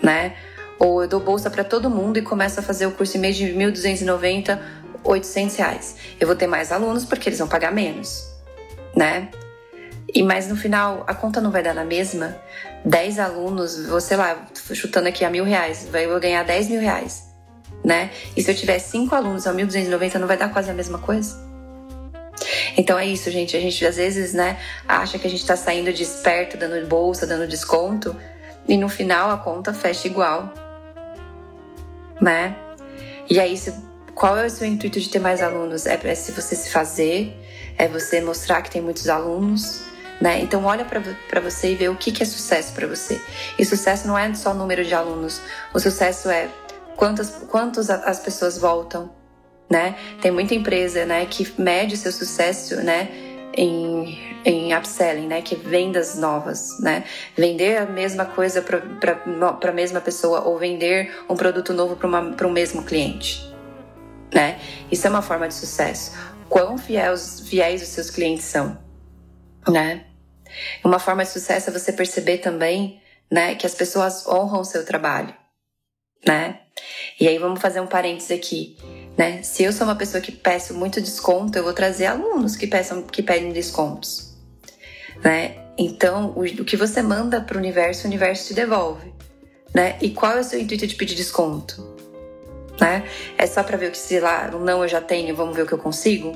né? 0.02 0.36
Ou 0.80 1.02
eu 1.04 1.08
dou 1.08 1.20
bolsa 1.20 1.50
para 1.50 1.64
todo 1.64 1.90
mundo 1.90 2.18
e 2.18 2.22
começo 2.22 2.60
a 2.60 2.64
fazer 2.64 2.86
o 2.86 2.92
curso 2.92 3.18
em 3.18 3.20
mês 3.20 3.36
de 3.36 3.48
1.290, 3.48 4.58
800 5.04 5.56
reais. 5.58 5.96
Eu 6.20 6.28
vou 6.28 6.36
ter 6.36 6.48
mais 6.48 6.72
alunos 6.72 7.04
porque 7.04 7.28
eles 7.28 7.40
vão 7.40 7.48
pagar 7.48 7.72
menos, 7.72 8.26
né? 8.96 9.30
E 10.14 10.22
mas 10.24 10.48
no 10.48 10.56
final 10.56 11.04
a 11.08 11.14
conta 11.14 11.40
não 11.40 11.52
vai 11.52 11.64
dar 11.64 11.74
na 11.74 11.86
mesma. 11.86 12.38
10 12.86 13.20
alunos, 13.20 13.88
vou 13.88 14.02
sei 14.02 14.18
lá, 14.18 14.48
chutando 14.74 15.08
aqui 15.08 15.24
a 15.24 15.30
mil 15.30 15.44
reais, 15.44 15.88
eu 15.94 16.20
ganhar 16.20 16.44
10 16.44 16.70
mil 16.70 16.82
reais, 16.82 17.28
né? 17.86 18.10
E 18.36 18.42
se 18.42 18.50
eu 18.50 18.56
tiver 18.56 18.80
5 18.80 19.14
alunos 19.14 19.46
a 19.46 19.54
1.290, 19.54 20.16
não 20.16 20.28
vai 20.28 20.38
dar 20.38 20.50
quase 20.50 20.72
a 20.72 20.74
mesma 20.74 20.98
coisa? 20.98 21.52
Então 22.76 22.98
é 22.98 23.06
isso, 23.06 23.30
gente. 23.30 23.56
A 23.56 23.60
gente 23.60 23.86
às 23.86 23.98
vezes, 23.98 24.34
né, 24.34 24.58
acha 24.88 25.20
que 25.20 25.28
a 25.28 25.30
gente 25.30 25.46
tá 25.46 25.56
saindo 25.56 25.94
de 25.94 26.04
esperto, 26.04 26.58
dando 26.58 26.86
bolsa, 26.88 27.28
dando 27.28 27.48
desconto, 27.48 28.16
e 28.68 28.78
no 28.78 28.90
final 28.90 29.30
a 29.30 29.38
conta 29.38 29.74
fecha 29.74 30.08
igual, 30.08 30.54
né? 32.20 32.56
E 33.30 33.40
aí, 33.40 33.56
qual 34.16 34.38
é 34.38 34.46
o 34.46 34.50
seu 34.50 34.68
intuito 34.68 35.00
de 35.00 35.10
ter 35.10 35.20
mais 35.20 35.42
alunos? 35.42 35.86
É, 35.86 36.00
é 36.04 36.16
se 36.16 36.32
você 36.32 36.56
se 36.56 36.70
fazer, 36.70 37.38
é 37.78 37.88
você 37.88 38.22
mostrar 38.22 38.62
que 38.62 38.70
tem 38.70 38.82
muitos 38.82 39.08
alunos, 39.08 39.82
né? 40.22 40.40
Então 40.40 40.64
olha 40.64 40.86
para 40.86 41.42
você 41.42 41.72
e 41.72 41.76
vê 41.76 41.90
o 41.90 41.96
que, 41.96 42.12
que 42.12 42.22
é 42.22 42.26
sucesso 42.26 42.74
para 42.74 42.86
você. 42.86 43.20
E 43.58 43.66
sucesso 43.66 44.08
não 44.08 44.16
é 44.16 44.32
só 44.36 44.54
número 44.54 44.86
de 44.86 44.94
alunos. 44.94 45.42
O 45.74 45.80
sucesso 45.80 46.30
é 46.30 46.48
quantas, 46.96 47.32
quantos 47.50 47.90
as 47.90 48.20
pessoas 48.20 48.58
voltam, 48.60 49.12
né? 49.68 49.96
Tem 50.22 50.30
muita 50.30 50.54
empresa, 50.54 51.06
né, 51.06 51.26
que 51.26 51.52
mede 51.60 51.98
seu 51.98 52.12
sucesso, 52.12 52.76
né, 52.76 53.10
em, 53.54 54.38
em 54.46 54.78
upselling, 54.78 55.28
né, 55.28 55.42
que 55.42 55.56
vendas 55.56 56.16
novas, 56.16 56.80
né? 56.80 57.04
Vender 57.36 57.78
a 57.78 57.86
mesma 57.86 58.26
coisa 58.26 58.62
para 58.62 59.70
a 59.70 59.74
mesma 59.74 60.00
pessoa 60.00 60.42
ou 60.42 60.58
vender 60.60 61.12
um 61.28 61.36
produto 61.36 61.74
novo 61.74 61.96
para 61.96 62.48
o 62.48 62.52
mesmo 62.52 62.84
cliente, 62.84 63.52
né? 64.32 64.60
Isso 64.92 65.08
é 65.08 65.10
uma 65.10 65.22
forma 65.24 65.48
de 65.48 65.56
sucesso. 65.56 66.12
Quão 66.48 66.78
fiéis, 66.78 67.42
fiéis 67.48 67.82
os 67.82 67.88
seus 67.88 68.10
clientes 68.10 68.46
são, 68.46 68.78
né? 69.68 70.11
Uma 70.84 71.00
forma 71.00 71.24
de 71.24 71.30
sucesso 71.30 71.70
é 71.70 71.74
você 71.74 71.92
perceber 71.92 72.40
também, 72.40 73.02
né, 73.30 73.56
que 73.56 73.66
as 73.66 73.74
pessoas 73.74 74.28
honram 74.28 74.62
o 74.62 74.66
seu 74.66 74.86
trabalho, 74.86 75.34
né? 76.26 76.60
E 77.20 77.28
aí 77.28 77.38
vamos 77.38 77.62
fazer 77.62 77.80
um 77.80 77.88
parênteses 77.88 78.32
aqui, 78.32 78.78
né? 79.18 79.42
Se 79.44 79.64
eu 79.64 79.72
sou 79.72 79.88
uma 79.88 79.96
pessoa 79.96 80.22
que 80.22 80.32
peço 80.32 80.74
muito 80.74 81.00
desconto, 81.02 81.58
eu 81.58 81.64
vou 81.64 81.74
trazer 81.74 82.08
alunos 82.08 82.56
que 82.56 82.68
peçam 82.68 83.04
que 83.04 83.24
pedem 83.24 83.52
descontos, 83.52 84.36
né? 85.24 85.56
Então, 85.78 86.34
o, 86.36 86.42
o 86.42 86.66
que 86.66 86.76
você 86.76 87.02
manda 87.02 87.42
para 87.42 87.56
o 87.56 87.60
universo, 87.60 88.04
o 88.04 88.08
universo 88.08 88.48
te 88.48 88.54
devolve, 88.54 89.14
né? 89.74 89.98
E 90.02 90.10
qual 90.10 90.34
é 90.34 90.40
o 90.40 90.44
seu 90.44 90.60
intuito 90.60 90.86
de 90.86 90.96
pedir 90.96 91.16
desconto? 91.16 91.90
Né? 92.80 93.04
É 93.38 93.46
só 93.46 93.62
para 93.64 93.78
ver 93.78 93.90
o 93.90 93.92
que 93.92 93.98
se 93.98 94.20
lá, 94.20 94.48
não 94.48 94.82
eu 94.82 94.88
já 94.88 95.00
tenho, 95.00 95.36
vamos 95.36 95.56
ver 95.56 95.64
o 95.64 95.68
que 95.68 95.74
eu 95.74 95.78
consigo? 95.78 96.36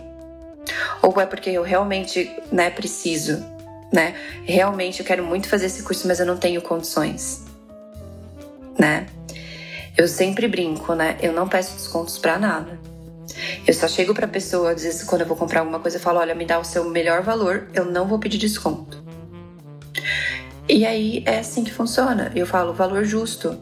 Ou 1.02 1.20
é 1.20 1.26
porque 1.26 1.50
eu 1.50 1.64
realmente, 1.64 2.32
né, 2.52 2.70
preciso, 2.70 3.44
né? 3.96 4.14
Realmente 4.44 5.00
eu 5.00 5.06
quero 5.06 5.26
muito 5.26 5.48
fazer 5.48 5.68
esse 5.68 5.82
curso, 5.82 6.08
mas 6.08 6.20
eu 6.20 6.26
não 6.26 6.38
tenho 6.38 6.62
condições, 6.62 7.44
né? 8.78 9.08
Eu 9.98 10.08
sempre 10.08 10.48
brinco, 10.48 10.94
né? 10.94 11.18
Eu 11.22 11.32
não 11.32 11.48
peço 11.48 11.74
descontos 11.74 12.18
para 12.18 12.38
nada. 12.38 12.78
Eu 13.66 13.74
só 13.74 13.88
chego 13.88 14.14
pra 14.14 14.28
pessoa, 14.28 14.72
às 14.72 14.84
vezes, 14.84 15.04
quando 15.04 15.22
eu 15.22 15.28
vou 15.28 15.38
comprar 15.38 15.62
alguma 15.62 15.80
coisa, 15.80 15.98
eu 15.98 16.02
falo: 16.02 16.20
olha, 16.20 16.36
me 16.36 16.46
dá 16.46 16.60
o 16.60 16.66
seu 16.66 16.84
melhor 16.90 17.24
valor, 17.24 17.70
eu 17.74 17.86
não 17.86 18.06
vou 18.06 18.20
pedir 18.20 18.38
desconto. 18.38 19.04
E 20.68 20.86
aí 20.86 21.24
é 21.26 21.40
assim 21.40 21.64
que 21.64 21.72
funciona. 21.72 22.32
Eu 22.36 22.46
falo 22.46 22.74
valor 22.74 23.06
justo. 23.06 23.58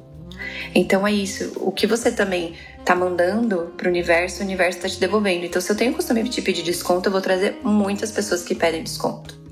Então 0.74 1.06
é 1.06 1.12
isso. 1.12 1.54
O 1.58 1.72
que 1.72 1.86
você 1.86 2.12
também 2.12 2.56
tá 2.84 2.96
mandando 2.96 3.74
pro 3.78 3.89
universo, 3.89 4.41
o 4.41 4.43
universo 4.43 4.80
tá 4.80 4.89
te 4.89 5.00
devolvendo. 5.00 5.46
Então, 5.46 5.62
se 5.62 5.72
eu 5.72 5.76
tenho 5.76 5.93
costume 5.93 6.24
de 6.24 6.41
pedir 6.41 6.63
desconto, 6.63 7.08
eu 7.08 7.12
vou 7.12 7.22
trazer 7.22 7.60
muitas 7.63 8.12
pessoas 8.12 8.41
que 8.41 8.56
pedem 8.56 8.84
desconto. 8.84 9.42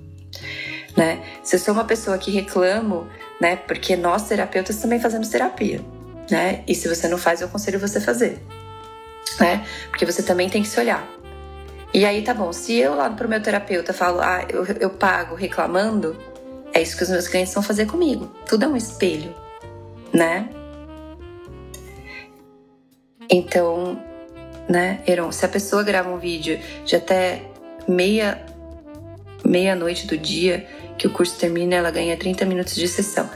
Né? 0.96 1.24
Se 1.42 1.56
eu 1.56 1.60
sou 1.60 1.74
uma 1.74 1.86
pessoa 1.86 2.18
que 2.18 2.32
reclamo, 2.32 3.08
né? 3.40 3.56
Porque 3.56 3.96
nós 3.96 4.28
terapeutas 4.28 4.78
também 4.78 5.00
fazemos 5.00 5.30
terapia 5.30 5.82
né? 6.32 6.64
E 6.68 6.74
se 6.74 6.88
você 6.88 7.08
não 7.08 7.18
faz, 7.18 7.42
eu 7.42 7.48
aconselho 7.48 7.80
você 7.80 7.98
a 7.98 8.02
fazer, 8.02 8.42
né? 9.40 9.66
Porque 9.90 10.06
você 10.06 10.24
também 10.24 10.50
tem 10.50 10.64
que 10.64 10.68
se 10.68 10.80
olhar. 10.80 11.06
E 11.94 12.06
aí 12.06 12.22
tá 12.22 12.34
bom, 12.34 12.54
se 12.54 12.74
eu 12.78 12.96
lá 12.96 13.10
pro 13.10 13.28
meu 13.28 13.42
terapeuta 13.42 13.94
falo, 13.94 14.22
ah, 14.22 14.46
eu, 14.50 14.66
eu 14.80 14.90
pago 14.90 15.36
reclamando, 15.36 16.16
é 16.74 16.82
isso 16.82 16.96
que 16.96 17.04
os 17.04 17.10
meus 17.10 17.28
clientes 17.28 17.54
vão 17.54 17.62
fazer 17.62 17.86
comigo. 17.86 18.34
Tudo 18.46 18.64
é 18.64 18.68
um 18.68 18.78
espelho, 18.78 19.36
né? 20.14 20.50
Então, 23.30 24.02
né, 24.70 25.02
Heron, 25.06 25.32
se 25.32 25.46
a 25.46 25.50
pessoa 25.50 25.84
grava 25.84 26.10
um 26.10 26.18
vídeo 26.18 26.60
de 26.86 26.96
até 26.96 27.44
meia 27.88 28.46
meia-noite 29.44 30.06
do 30.06 30.18
dia 30.18 30.68
que 31.02 31.08
o 31.08 31.10
curso 31.10 31.36
termina, 31.36 31.74
ela 31.74 31.90
ganha 31.90 32.16
30 32.16 32.46
minutos 32.46 32.76
de 32.76 32.88
sessão. 32.88 33.28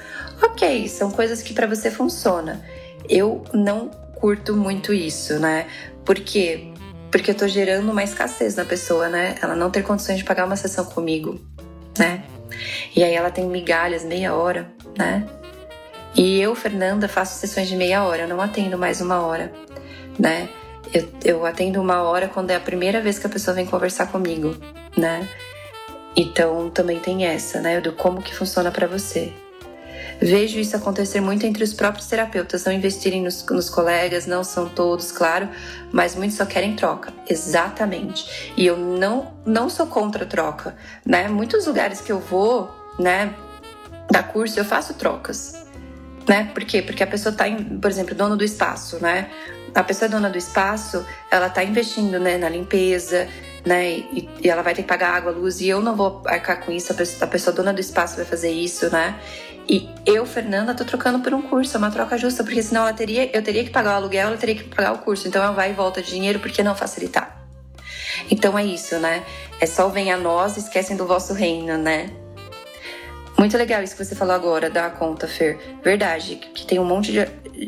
Ok, 0.43 0.87
são 0.87 1.09
coisas 1.09 1.41
que 1.41 1.51
para 1.51 1.65
você 1.65 1.89
funciona. 1.89 2.63
Eu 3.09 3.43
não 3.51 3.89
curto 4.13 4.55
muito 4.55 4.93
isso, 4.93 5.39
né? 5.39 5.65
Por 6.05 6.13
quê? 6.13 6.71
Porque 7.09 7.31
eu 7.31 7.35
tô 7.35 7.47
gerando 7.47 7.91
uma 7.91 8.03
escassez 8.03 8.53
na 8.53 8.63
pessoa, 8.65 9.09
né? 9.09 9.35
Ela 9.41 9.55
não 9.55 9.71
ter 9.71 9.81
condições 9.81 10.19
de 10.19 10.23
pagar 10.23 10.45
uma 10.45 10.55
sessão 10.55 10.85
comigo, 10.85 11.41
né? 11.97 12.23
E 12.95 13.03
aí 13.03 13.15
ela 13.15 13.31
tem 13.31 13.47
migalhas 13.47 14.03
meia 14.03 14.35
hora, 14.35 14.71
né? 14.95 15.25
E 16.13 16.39
eu, 16.39 16.53
Fernanda, 16.53 17.07
faço 17.07 17.39
sessões 17.39 17.67
de 17.67 17.75
meia 17.75 18.03
hora, 18.03 18.21
eu 18.21 18.27
não 18.27 18.39
atendo 18.39 18.77
mais 18.77 19.01
uma 19.01 19.25
hora, 19.25 19.51
né? 20.19 20.47
Eu, 20.93 21.09
eu 21.23 21.45
atendo 21.47 21.81
uma 21.81 22.03
hora 22.03 22.27
quando 22.27 22.51
é 22.51 22.55
a 22.55 22.59
primeira 22.59 23.01
vez 23.01 23.17
que 23.17 23.25
a 23.25 23.29
pessoa 23.29 23.55
vem 23.55 23.65
conversar 23.65 24.11
comigo, 24.11 24.55
né? 24.95 25.27
Então 26.15 26.69
também 26.69 26.99
tem 26.99 27.25
essa, 27.25 27.59
né? 27.59 27.81
Do 27.81 27.91
como 27.91 28.21
que 28.21 28.33
funciona 28.33 28.71
para 28.71 28.87
você. 28.87 29.33
Vejo 30.19 30.59
isso 30.59 30.75
acontecer 30.77 31.19
muito 31.19 31.45
entre 31.45 31.63
os 31.63 31.73
próprios 31.73 32.07
terapeutas, 32.07 32.63
não 32.63 32.71
investirem 32.71 33.21
nos, 33.21 33.45
nos, 33.47 33.69
colegas, 33.69 34.25
não 34.25 34.45
são 34.45 34.69
todos, 34.69 35.11
claro, 35.11 35.49
mas 35.91 36.15
muitos 36.15 36.37
só 36.37 36.45
querem 36.45 36.73
troca. 36.75 37.13
Exatamente. 37.29 38.53
E 38.55 38.65
eu 38.65 38.77
não, 38.77 39.33
não 39.45 39.69
sou 39.69 39.87
contra 39.87 40.25
troca, 40.25 40.75
né? 41.05 41.27
Muitos 41.27 41.65
lugares 41.65 41.99
que 41.99 42.11
eu 42.11 42.19
vou, 42.19 42.73
né, 42.97 43.33
da 44.09 44.23
curso, 44.23 44.57
eu 44.57 44.65
faço 44.65 44.93
trocas. 44.93 45.65
Né? 46.27 46.49
Por 46.53 46.63
quê? 46.63 46.81
Porque 46.81 47.03
a 47.03 47.07
pessoa 47.07 47.31
está, 47.31 47.45
por 47.81 47.91
exemplo, 47.91 48.15
dono 48.15 48.35
do 48.35 48.43
espaço, 48.43 48.97
né? 48.99 49.29
A 49.75 49.83
pessoa 49.83 50.07
é 50.07 50.09
dona 50.09 50.29
do 50.29 50.37
espaço, 50.37 51.05
ela 51.29 51.47
está 51.47 51.61
investindo 51.63 52.19
né, 52.19 52.37
na 52.37 52.47
limpeza, 52.47 53.27
né? 53.65 53.89
E, 53.89 54.29
e, 54.41 54.49
ela 54.49 54.61
vai 54.61 54.73
ter 54.73 54.83
que 54.83 54.87
pagar 54.87 55.13
água, 55.15 55.31
luz, 55.31 55.59
e 55.59 55.67
eu 55.67 55.81
não 55.81 55.95
vou 55.95 56.21
arcar 56.25 56.63
com 56.63 56.71
isso, 56.71 56.91
a 56.91 56.95
pessoa, 56.95 57.25
a 57.25 57.27
pessoa 57.27 57.55
dona 57.55 57.73
do 57.73 57.79
espaço 57.79 58.15
vai 58.15 58.25
fazer 58.25 58.51
isso, 58.51 58.89
né? 58.91 59.19
E 59.67 59.89
eu, 60.05 60.25
Fernanda, 60.25 60.75
tô 60.75 60.85
trocando 60.85 61.19
por 61.19 61.33
um 61.33 61.41
curso, 61.41 61.75
é 61.75 61.79
uma 61.79 61.89
troca 61.89 62.17
justa, 62.17 62.43
porque 62.43 62.61
senão 62.61 62.81
ela 62.81 62.93
teria, 62.93 63.35
eu 63.35 63.41
teria 63.41 63.63
que 63.63 63.71
pagar 63.71 63.93
o 63.93 63.95
aluguel, 63.95 64.27
ela 64.27 64.37
teria 64.37 64.55
que 64.55 64.63
pagar 64.63 64.93
o 64.93 64.99
curso. 64.99 65.27
Então 65.27 65.41
ela 65.41 65.53
vai 65.53 65.71
e 65.71 65.73
volta 65.73 66.03
de 66.03 66.11
dinheiro, 66.11 66.39
por 66.39 66.51
que 66.51 66.61
não 66.61 66.75
facilitar? 66.75 67.43
Então 68.29 68.57
é 68.57 68.63
isso, 68.63 68.99
né? 68.99 69.23
É 69.59 69.65
só 69.65 69.89
vem 69.89 70.11
a 70.11 70.17
nós, 70.17 70.55
esquecem 70.55 70.95
do 70.95 71.07
vosso 71.07 71.33
reino, 71.33 71.77
né? 71.77 72.11
Muito 73.37 73.57
legal 73.57 73.83
isso 73.83 73.95
que 73.95 74.05
você 74.05 74.15
falou 74.15 74.33
agora 74.33 74.69
da 74.69 74.89
conta, 74.89 75.27
Fer. 75.27 75.59
Verdade, 75.83 76.35
que 76.35 76.65
tem 76.65 76.79
um 76.79 76.85
monte 76.85 77.11
de, 77.11 77.25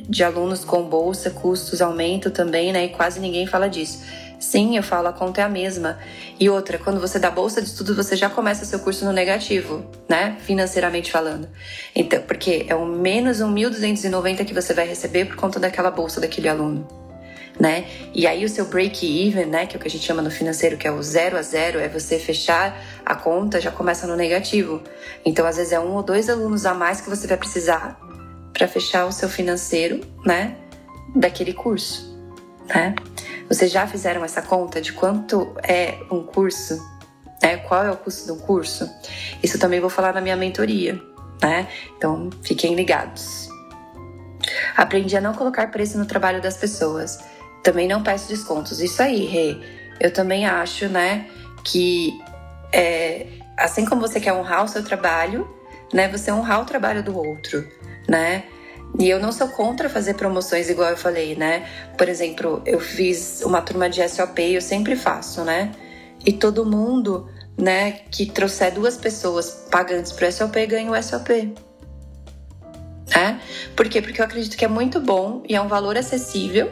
de 0.08 0.24
alunos 0.24 0.64
com 0.64 0.84
bolsa, 0.84 1.30
custos 1.30 1.82
aumento 1.82 2.32
também, 2.32 2.72
né? 2.72 2.86
E 2.86 2.90
quase 2.90 3.20
ninguém 3.20 3.46
fala 3.48 3.68
disso. 3.68 4.02
Sim, 4.40 4.78
eu 4.78 4.84
falo, 4.84 5.08
a 5.08 5.14
conta 5.14 5.42
é 5.42 5.44
a 5.44 5.50
mesma. 5.50 5.98
E 6.40 6.50
outra, 6.50 6.78
quando 6.78 7.00
você 7.00 7.18
dá 7.18 7.32
bolsa 7.32 7.62
de 7.62 7.70
estudo, 7.70 7.96
você 7.96 8.16
já 8.16 8.30
começa 8.30 8.66
seu 8.66 8.80
curso 8.80 9.04
no 9.04 9.12
negativo, 9.12 9.84
né? 10.08 10.38
Financeiramente 10.42 11.12
falando. 11.12 11.50
Então, 11.96 12.22
porque 12.22 12.66
é 12.70 12.76
o 12.76 12.86
menos 12.86 13.40
1.290 13.40 14.46
que 14.46 14.54
você 14.54 14.74
vai 14.74 14.88
receber 14.88 15.26
por 15.26 15.36
conta 15.36 15.60
daquela 15.60 15.90
bolsa 15.90 16.22
daquele 16.22 16.48
aluno. 16.48 16.88
Né? 17.60 17.88
E 18.14 18.28
aí 18.28 18.46
o 18.46 18.50
seu 18.50 18.66
break-even, 18.66 19.48
né, 19.48 19.66
que 19.66 19.76
é 19.76 19.78
o 19.78 19.82
que 19.82 19.88
a 19.88 19.90
gente 19.90 20.06
chama 20.06 20.22
no 20.22 20.30
financeiro, 20.30 20.78
que 20.78 20.88
é 20.88 20.92
o 20.92 21.02
zero 21.02 21.36
a 21.36 21.42
zero, 21.42 21.80
é 21.80 21.90
você 21.90 22.20
fechar 22.20 22.80
a 23.04 23.16
conta, 23.16 23.60
já 23.60 23.72
começa 23.72 24.06
no 24.06 24.16
negativo. 24.16 24.84
Então, 25.26 25.44
às 25.44 25.58
vezes 25.58 25.74
é 25.74 25.80
um 25.80 25.96
ou 25.96 26.04
dois 26.04 26.30
alunos 26.30 26.68
a 26.68 26.76
mais 26.76 27.02
que 27.02 27.10
você 27.10 27.26
vai 27.26 27.36
precisar 27.36 28.00
para 28.54 28.68
fechar 28.68 29.08
o 29.08 29.12
seu 29.12 29.28
financeiro, 29.28 30.02
né, 30.24 30.56
daquele 31.16 31.52
curso, 31.52 32.16
né? 32.68 32.94
Vocês 33.48 33.72
já 33.72 33.88
fizeram 33.88 34.24
essa 34.26 34.42
conta 34.42 34.82
de 34.82 34.94
quanto 34.94 35.56
é 35.64 35.98
um 36.12 36.24
curso? 36.24 36.78
Né? 37.42 37.58
Qual 37.58 37.84
é 37.84 37.92
o 37.92 37.98
custo 37.98 38.26
de 38.26 38.32
um 38.32 38.40
curso? 38.40 38.90
Isso 39.42 39.58
também 39.58 39.80
vou 39.80 39.90
falar 39.90 40.14
na 40.14 40.22
minha 40.22 40.36
mentoria, 40.36 41.00
né? 41.42 41.68
Então 41.96 42.30
fiquem 42.44 42.76
ligados. 42.76 43.50
Aprendi 44.76 45.16
a 45.16 45.22
não 45.22 45.34
colocar 45.34 45.68
preço 45.72 45.98
no 45.98 46.06
trabalho 46.06 46.42
das 46.42 46.58
pessoas. 46.58 47.20
Também 47.64 47.88
não 47.88 48.04
peço 48.04 48.28
descontos. 48.28 48.80
Isso 48.82 49.02
aí, 49.02 49.26
Rê. 49.26 49.58
Eu 50.00 50.12
também 50.12 50.46
acho, 50.46 50.88
né, 50.88 51.28
que 51.64 52.20
é, 52.72 53.26
assim 53.58 53.86
como 53.86 54.02
você 54.02 54.20
quer 54.20 54.34
honrar 54.34 54.64
o 54.64 54.68
seu 54.68 54.84
trabalho, 54.84 55.50
né, 55.92 56.08
você 56.08 56.32
honrar 56.32 56.62
o 56.62 56.66
trabalho 56.66 57.02
do 57.02 57.18
outro, 57.18 57.68
né? 58.08 58.44
E 59.00 59.10
eu 59.10 59.20
não 59.20 59.32
sou 59.32 59.48
contra 59.50 59.90
fazer 59.90 60.16
promoções 60.16 60.70
igual 60.70 60.90
eu 60.90 60.98
falei, 60.98 61.36
né? 61.36 61.68
Por 61.98 62.10
exemplo, 62.10 62.62
eu 62.66 62.80
fiz 62.80 63.44
uma 63.44 63.62
turma 63.62 63.90
de 63.90 64.08
SOP, 64.08 64.40
eu 64.40 64.62
sempre 64.62 64.96
faço, 64.96 65.44
né? 65.44 65.72
E 66.26 66.34
todo 66.34 66.66
mundo, 66.66 67.30
né, 67.58 67.92
que 68.12 68.26
trouxer 68.26 68.74
duas 68.74 68.98
pessoas 68.98 69.68
pagantes 69.70 70.12
para 70.12 70.28
o 70.28 70.32
SOP 70.32 70.66
ganha 70.66 70.92
o 70.92 71.04
SOP. 71.04 71.54
Né? 73.16 73.40
Por 73.76 73.88
quê? 73.88 74.02
Porque 74.02 74.20
eu 74.20 74.26
acredito 74.26 74.58
que 74.58 74.66
é 74.66 74.68
muito 74.68 75.00
bom 75.00 75.44
e 75.48 75.56
é 75.56 75.62
um 75.62 75.68
valor 75.68 75.98
acessível, 75.98 76.72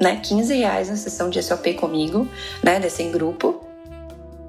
né? 0.00 0.20
15 0.22 0.54
reais 0.54 0.88
na 0.88 0.96
sessão 0.96 1.28
de 1.28 1.42
SOP 1.42 1.74
comigo, 1.74 2.28
né? 2.62 2.80
Desse 2.80 3.04
grupo. 3.04 3.63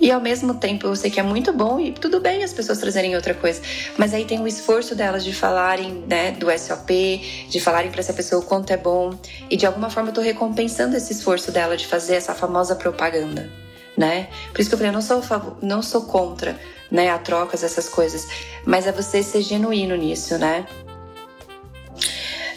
E 0.05 0.11
ao 0.11 0.21
mesmo 0.21 0.53
tempo 0.53 0.85
eu 0.85 0.95
sei 0.95 1.09
que 1.09 1.19
é 1.19 1.23
muito 1.23 1.51
bom 1.51 1.79
e 1.79 1.91
tudo 1.91 2.19
bem 2.19 2.43
as 2.43 2.53
pessoas 2.53 2.77
trazerem 2.77 3.15
outra 3.15 3.33
coisa, 3.33 3.59
mas 3.97 4.13
aí 4.13 4.23
tem 4.23 4.39
o 4.39 4.47
esforço 4.47 4.93
delas 4.93 5.25
de 5.25 5.33
falarem, 5.33 6.03
né, 6.07 6.29
do 6.33 6.45
SOP, 6.59 7.47
de 7.49 7.59
falarem 7.59 7.89
para 7.89 8.01
essa 8.01 8.13
pessoa 8.13 8.39
o 8.39 8.45
quanto 8.45 8.69
é 8.69 8.77
bom 8.77 9.17
e 9.49 9.57
de 9.57 9.65
alguma 9.65 9.89
forma 9.89 10.09
eu 10.09 10.13
tô 10.13 10.21
recompensando 10.21 10.95
esse 10.95 11.11
esforço 11.11 11.51
dela 11.51 11.75
de 11.75 11.87
fazer 11.87 12.13
essa 12.17 12.35
famosa 12.35 12.75
propaganda, 12.75 13.49
né? 13.97 14.29
Por 14.53 14.61
isso 14.61 14.69
que 14.69 14.75
eu 14.75 14.77
falei, 14.77 14.91
eu 14.91 14.93
não 14.93 15.01
sou 15.01 15.23
não 15.59 15.81
sou 15.81 16.03
contra, 16.03 16.55
né, 16.91 17.09
a 17.09 17.17
trocas 17.17 17.63
essas 17.63 17.89
coisas, 17.89 18.27
mas 18.63 18.85
é 18.85 18.91
você 18.91 19.23
ser 19.23 19.41
genuíno 19.41 19.95
nisso, 19.95 20.37
né? 20.37 20.67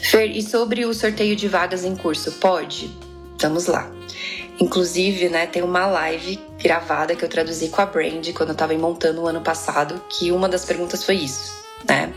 Fer, 0.03 0.37
e 0.37 0.43
sobre 0.43 0.85
o 0.85 0.93
sorteio 0.93 1.35
de 1.35 1.49
vagas 1.49 1.83
em 1.83 1.97
curso, 1.97 2.31
pode? 2.33 2.95
Vamos 3.41 3.65
lá. 3.65 3.98
Inclusive, 4.61 5.29
né, 5.29 5.47
tem 5.47 5.63
uma 5.63 5.87
live 5.87 6.41
gravada 6.59 7.15
que 7.15 7.25
eu 7.25 7.29
traduzi 7.29 7.69
com 7.69 7.81
a 7.81 7.87
Brand 7.87 8.27
quando 8.35 8.49
eu 8.49 8.55
estava 8.55 8.75
montando 8.75 9.23
o 9.23 9.29
ano 9.29 9.41
passado, 9.41 10.03
que 10.09 10.33
uma 10.33 10.49
das 10.49 10.65
perguntas 10.65 11.05
foi 11.05 11.15
isso, 11.17 11.65
né? 11.89 12.13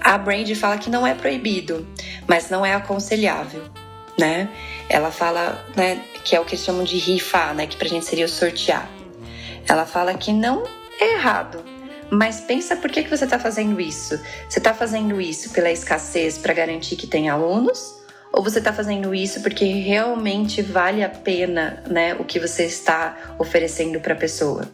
A 0.00 0.18
Brand 0.18 0.52
fala 0.56 0.76
que 0.76 0.90
não 0.90 1.06
é 1.06 1.14
proibido, 1.14 1.86
mas 2.26 2.50
não 2.50 2.66
é 2.66 2.74
aconselhável, 2.74 3.62
né? 4.18 4.48
Ela 4.88 5.12
fala, 5.12 5.64
né, 5.76 6.04
que 6.24 6.34
é 6.34 6.40
o 6.40 6.44
que 6.44 6.56
eles 6.56 6.64
chamam 6.64 6.82
de 6.82 6.98
rifar, 6.98 7.54
né, 7.54 7.68
que 7.68 7.76
pra 7.76 7.88
gente 7.88 8.04
seria 8.04 8.24
o 8.24 8.28
sortear. 8.28 8.90
Ela 9.68 9.86
fala 9.86 10.12
que 10.14 10.32
não 10.32 10.64
é 11.00 11.14
errado, 11.14 11.64
mas 12.10 12.40
pensa 12.40 12.76
por 12.76 12.90
que, 12.90 13.04
que 13.04 13.10
você 13.10 13.24
está 13.24 13.38
fazendo 13.38 13.80
isso. 13.80 14.20
Você 14.48 14.58
está 14.58 14.74
fazendo 14.74 15.20
isso 15.20 15.50
pela 15.50 15.70
escassez 15.70 16.36
para 16.36 16.52
garantir 16.52 16.96
que 16.96 17.06
tem 17.06 17.28
alunos? 17.28 18.03
Ou 18.36 18.42
você 18.42 18.58
está 18.58 18.72
fazendo 18.72 19.14
isso 19.14 19.40
porque 19.42 19.64
realmente 19.64 20.60
vale 20.60 21.04
a 21.04 21.08
pena, 21.08 21.82
né, 21.88 22.14
o 22.14 22.24
que 22.24 22.40
você 22.40 22.64
está 22.64 23.16
oferecendo 23.38 24.00
para 24.00 24.14
a 24.14 24.16
pessoa? 24.16 24.68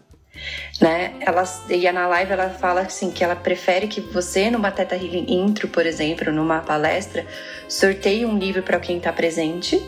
Né? 0.80 1.12
Ela, 1.20 1.44
e 1.68 1.92
na 1.92 2.08
live 2.08 2.32
ela 2.32 2.48
fala 2.48 2.80
assim 2.80 3.10
que 3.10 3.22
ela 3.22 3.36
prefere 3.36 3.86
que 3.86 4.00
você 4.00 4.50
numa 4.50 4.70
Teta 4.70 4.96
Healing 4.96 5.26
intro, 5.28 5.68
por 5.68 5.84
exemplo, 5.84 6.32
numa 6.32 6.60
palestra, 6.60 7.26
sorteie 7.68 8.24
um 8.24 8.38
livro 8.38 8.62
para 8.62 8.80
quem 8.80 8.96
está 8.96 9.12
presente, 9.12 9.78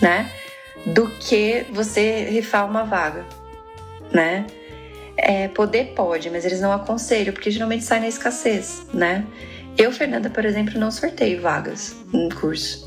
né? 0.00 0.30
Do 0.86 1.10
que 1.10 1.66
você 1.70 2.24
rifar 2.30 2.64
uma 2.64 2.84
vaga, 2.84 3.26
né? 4.10 4.46
É, 5.18 5.48
poder 5.48 5.92
pode, 5.94 6.30
mas 6.30 6.46
eles 6.46 6.62
não 6.62 6.72
aconselham, 6.72 7.34
porque 7.34 7.50
geralmente 7.50 7.84
sai 7.84 8.00
na 8.00 8.08
escassez, 8.08 8.86
né? 8.94 9.26
Eu, 9.76 9.92
Fernanda, 9.92 10.30
por 10.30 10.46
exemplo, 10.46 10.80
não 10.80 10.90
sorteio 10.90 11.42
vagas 11.42 11.94
no 12.10 12.34
curso 12.34 12.85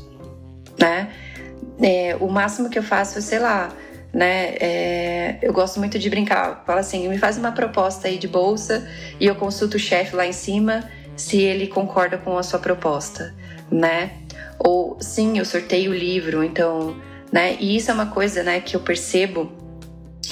né? 0.80 1.10
É, 1.82 2.16
o 2.20 2.28
máximo 2.28 2.68
que 2.68 2.78
eu 2.78 2.82
faço 2.82 3.18
é, 3.18 3.20
sei 3.20 3.38
lá, 3.38 3.70
né? 4.12 4.54
É, 4.60 5.38
eu 5.42 5.52
gosto 5.52 5.78
muito 5.78 5.98
de 5.98 6.10
brincar. 6.10 6.62
Fala 6.66 6.80
assim, 6.80 7.08
me 7.08 7.18
faz 7.18 7.36
uma 7.36 7.52
proposta 7.52 8.08
aí 8.08 8.18
de 8.18 8.28
bolsa 8.28 8.88
e 9.18 9.26
eu 9.26 9.34
consulto 9.34 9.76
o 9.76 9.80
chefe 9.80 10.16
lá 10.16 10.26
em 10.26 10.32
cima 10.32 10.88
se 11.16 11.38
ele 11.38 11.66
concorda 11.66 12.16
com 12.16 12.36
a 12.38 12.42
sua 12.42 12.58
proposta, 12.58 13.34
né? 13.70 14.12
Ou 14.58 14.96
sim, 15.00 15.38
eu 15.38 15.44
sorteio 15.44 15.90
o 15.90 15.94
livro, 15.94 16.42
então, 16.42 16.96
né? 17.30 17.56
E 17.60 17.76
isso 17.76 17.90
é 17.90 17.94
uma 17.94 18.06
coisa, 18.06 18.42
né, 18.42 18.60
que 18.60 18.74
eu 18.74 18.80
percebo 18.80 19.52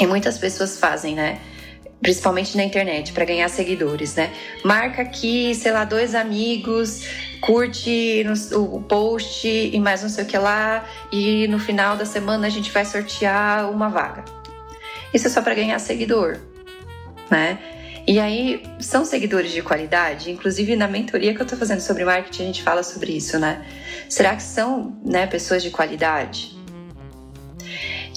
e 0.00 0.06
muitas 0.06 0.38
pessoas 0.38 0.78
fazem, 0.78 1.14
né? 1.14 1.38
Principalmente 2.00 2.56
na 2.56 2.64
internet, 2.64 3.12
para 3.12 3.24
ganhar 3.24 3.48
seguidores, 3.48 4.14
né? 4.14 4.32
Marca 4.64 5.02
aqui, 5.02 5.54
sei 5.54 5.72
lá, 5.72 5.84
dois 5.84 6.14
amigos, 6.14 7.04
curte 7.40 8.24
o 8.54 8.80
post 8.82 9.48
e 9.48 9.78
mais 9.80 10.02
não 10.02 10.08
sei 10.08 10.24
o 10.24 10.26
que 10.26 10.38
lá, 10.38 10.84
e 11.10 11.48
no 11.48 11.58
final 11.58 11.96
da 11.96 12.04
semana 12.04 12.46
a 12.46 12.50
gente 12.50 12.70
vai 12.70 12.84
sortear 12.84 13.70
uma 13.70 13.88
vaga. 13.88 14.24
Isso 15.12 15.26
é 15.26 15.30
só 15.30 15.42
para 15.42 15.54
ganhar 15.54 15.78
seguidor, 15.78 16.38
né? 17.30 17.58
E 18.06 18.18
aí, 18.18 18.62
são 18.80 19.04
seguidores 19.04 19.52
de 19.52 19.60
qualidade? 19.60 20.30
Inclusive, 20.30 20.74
na 20.76 20.88
mentoria 20.88 21.34
que 21.34 21.42
eu 21.42 21.46
tô 21.46 21.56
fazendo 21.56 21.80
sobre 21.80 22.06
marketing, 22.06 22.42
a 22.42 22.46
gente 22.46 22.62
fala 22.62 22.82
sobre 22.82 23.12
isso, 23.12 23.38
né? 23.38 23.66
Será 24.08 24.34
que 24.34 24.42
são 24.42 24.98
né, 25.04 25.26
pessoas 25.26 25.62
de 25.62 25.70
qualidade? 25.70 26.56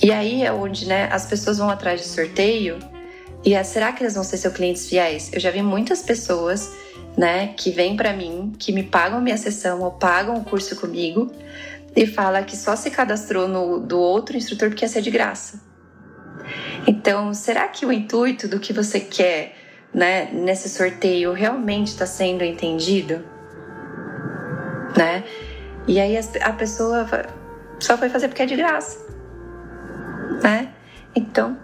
E 0.01 0.11
aí 0.11 0.43
é 0.43 0.51
onde 0.51 0.87
né, 0.87 1.09
as 1.11 1.25
pessoas 1.25 1.57
vão 1.57 1.69
atrás 1.69 1.99
de 1.99 2.07
sorteio 2.07 2.79
e 3.43 3.55
é, 3.55 3.63
será 3.63 3.91
que 3.91 4.03
eles 4.03 4.13
vão 4.13 4.23
ser 4.23 4.37
seus 4.37 4.53
clientes 4.53 4.87
fiéis? 4.87 5.31
Eu 5.33 5.39
já 5.39 5.49
vi 5.49 5.63
muitas 5.63 6.01
pessoas, 6.01 6.71
né, 7.17 7.53
que 7.57 7.71
vêm 7.71 7.95
para 7.95 8.13
mim, 8.13 8.53
que 8.57 8.71
me 8.71 8.83
pagam 8.83 9.19
minha 9.19 9.37
sessão 9.37 9.81
ou 9.81 9.91
pagam 9.91 10.35
o 10.35 10.43
curso 10.43 10.75
comigo 10.75 11.31
e 11.95 12.05
fala 12.05 12.43
que 12.43 12.55
só 12.55 12.75
se 12.75 12.91
cadastrou 12.91 13.47
no 13.47 13.79
do 13.79 13.99
outro 13.99 14.37
instrutor 14.37 14.69
porque 14.69 14.85
ia 14.85 14.89
ser 14.89 15.01
de 15.01 15.09
graça. 15.09 15.59
Então, 16.87 17.33
será 17.33 17.67
que 17.67 17.85
o 17.85 17.91
intuito 17.91 18.47
do 18.47 18.59
que 18.59 18.73
você 18.73 18.99
quer, 18.99 19.55
né, 19.93 20.29
nesse 20.31 20.69
sorteio 20.69 21.33
realmente 21.33 21.87
está 21.87 22.05
sendo 22.05 22.43
entendido? 22.43 23.23
Né? 24.95 25.23
E 25.87 25.99
aí 25.99 26.15
a 26.41 26.53
pessoa 26.53 27.07
só 27.79 27.97
foi 27.97 28.09
fazer 28.09 28.27
porque 28.27 28.43
é 28.43 28.45
de 28.45 28.55
graça, 28.55 28.99
né? 30.43 30.73
Então, 31.15 31.57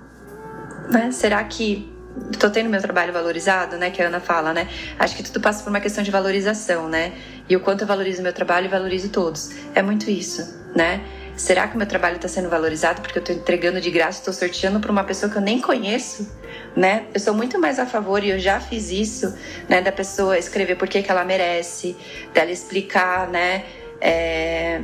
né? 0.90 1.12
Será 1.12 1.44
que 1.44 1.92
estou 2.32 2.50
tendo 2.50 2.70
meu 2.70 2.82
trabalho 2.82 3.14
valorizado, 3.14 3.78
né? 3.78 3.92
Que 3.92 4.02
a 4.02 4.08
Ana 4.08 4.20
fala, 4.20 4.54
né? 4.54 4.68
Acho 4.98 5.16
que 5.16 5.24
tudo 5.24 5.40
passa 5.40 5.64
por 5.64 5.70
uma 5.70 5.80
questão 5.80 6.04
de 6.04 6.12
valorização, 6.12 6.88
né? 6.88 7.14
E 7.48 7.56
o 7.56 7.60
quanto 7.60 7.82
eu 7.82 7.88
valorizo 7.88 8.22
meu 8.22 8.34
trabalho 8.34 8.66
e 8.66 8.70
valorizo 8.70 9.10
todos. 9.10 9.52
É 9.76 9.82
muito 9.82 10.10
isso, 10.10 10.66
né? 10.76 11.02
Será 11.36 11.68
que 11.68 11.76
o 11.76 11.78
meu 11.78 11.86
trabalho 11.86 12.16
está 12.16 12.28
sendo 12.28 12.50
valorizado 12.50 13.02
porque 13.02 13.20
eu 13.20 13.22
estou 13.22 13.36
entregando 13.36 13.80
de 13.80 13.92
graça, 13.92 14.20
estou 14.20 14.34
sorteando 14.34 14.80
para 14.80 14.92
uma 14.92 15.04
pessoa 15.04 15.32
que 15.32 15.38
eu 15.38 15.42
nem 15.42 15.62
conheço, 15.62 16.28
né? 16.76 17.06
Eu 17.14 17.20
sou 17.20 17.34
muito 17.34 17.60
mais 17.60 17.78
a 17.78 17.86
favor 17.86 18.24
e 18.24 18.32
eu 18.32 18.40
já 18.40 18.60
fiz 18.60 18.92
isso, 18.92 19.38
né? 19.70 19.80
Da 19.82 19.92
pessoa 19.92 20.38
escrever 20.38 20.76
por 20.76 20.88
que, 20.88 21.04
que 21.04 21.12
ela 21.12 21.24
merece, 21.24 21.96
dela 22.34 22.52
explicar, 22.52 23.28
né? 23.30 23.66
É... 24.02 24.82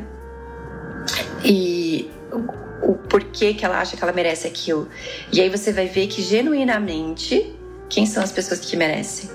E 1.44 2.10
o 2.82 2.94
porquê 2.96 3.54
que 3.54 3.64
ela 3.64 3.80
acha 3.80 3.96
que 3.96 4.04
ela 4.04 4.14
merece 4.14 4.48
aquilo. 4.48 4.90
E 5.32 5.40
aí 5.40 5.50
você 5.50 5.72
vai 5.72 5.88
ver 5.88 6.08
que 6.08 6.22
genuinamente 6.22 7.54
quem 7.90 8.06
são 8.06 8.24
as 8.24 8.32
pessoas 8.32 8.60
que 8.60 8.76
merecem. 8.76 9.30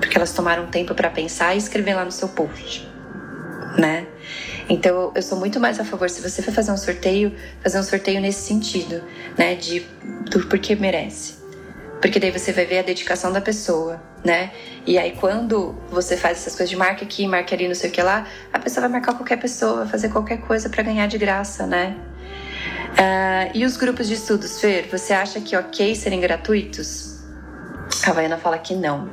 Porque 0.00 0.16
elas 0.16 0.32
tomaram 0.32 0.66
tempo 0.66 0.94
para 0.94 1.10
pensar 1.10 1.54
e 1.54 1.58
escrever 1.58 1.94
lá 1.94 2.04
no 2.04 2.10
seu 2.10 2.28
post, 2.28 2.88
né? 3.78 4.06
Então 4.68 5.12
eu 5.14 5.22
sou 5.22 5.38
muito 5.38 5.60
mais 5.60 5.78
a 5.78 5.84
favor 5.84 6.08
se 6.08 6.20
você 6.20 6.42
for 6.42 6.52
fazer 6.52 6.72
um 6.72 6.76
sorteio, 6.76 7.34
fazer 7.62 7.78
um 7.78 7.82
sorteio 7.82 8.20
nesse 8.20 8.42
sentido, 8.42 9.02
né, 9.36 9.54
de 9.54 9.80
do 10.30 10.46
porquê 10.46 10.74
merece. 10.74 11.34
Porque 12.00 12.18
daí 12.18 12.30
você 12.30 12.52
vai 12.52 12.66
ver 12.66 12.78
a 12.80 12.82
dedicação 12.82 13.32
da 13.32 13.40
pessoa, 13.40 14.02
né? 14.24 14.52
E 14.86 14.98
aí 14.98 15.12
quando 15.12 15.74
você 15.90 16.16
faz 16.16 16.38
essas 16.38 16.54
coisas 16.54 16.70
de 16.70 16.76
marca 16.76 17.04
aqui, 17.04 17.26
marca 17.26 17.54
ali, 17.54 17.68
não 17.68 17.74
sei 17.74 17.90
o 17.90 17.92
que 17.92 18.02
lá, 18.02 18.26
a 18.52 18.58
pessoa 18.58 18.82
vai 18.82 18.90
marcar 18.90 19.14
qualquer 19.14 19.38
pessoa, 19.38 19.76
vai 19.76 19.88
fazer 19.88 20.08
qualquer 20.08 20.38
coisa 20.38 20.68
para 20.68 20.82
ganhar 20.82 21.06
de 21.06 21.18
graça, 21.18 21.66
né? 21.66 21.96
Uh, 22.94 23.50
e 23.52 23.64
os 23.64 23.76
grupos 23.76 24.06
de 24.06 24.14
estudos, 24.14 24.60
Fer, 24.60 24.88
você 24.88 25.12
acha 25.12 25.40
que 25.40 25.56
ok 25.56 25.94
serem 25.96 26.20
gratuitos? 26.20 27.18
A 28.06 28.10
Havaiana 28.10 28.38
fala 28.38 28.56
que 28.56 28.74
não. 28.74 29.10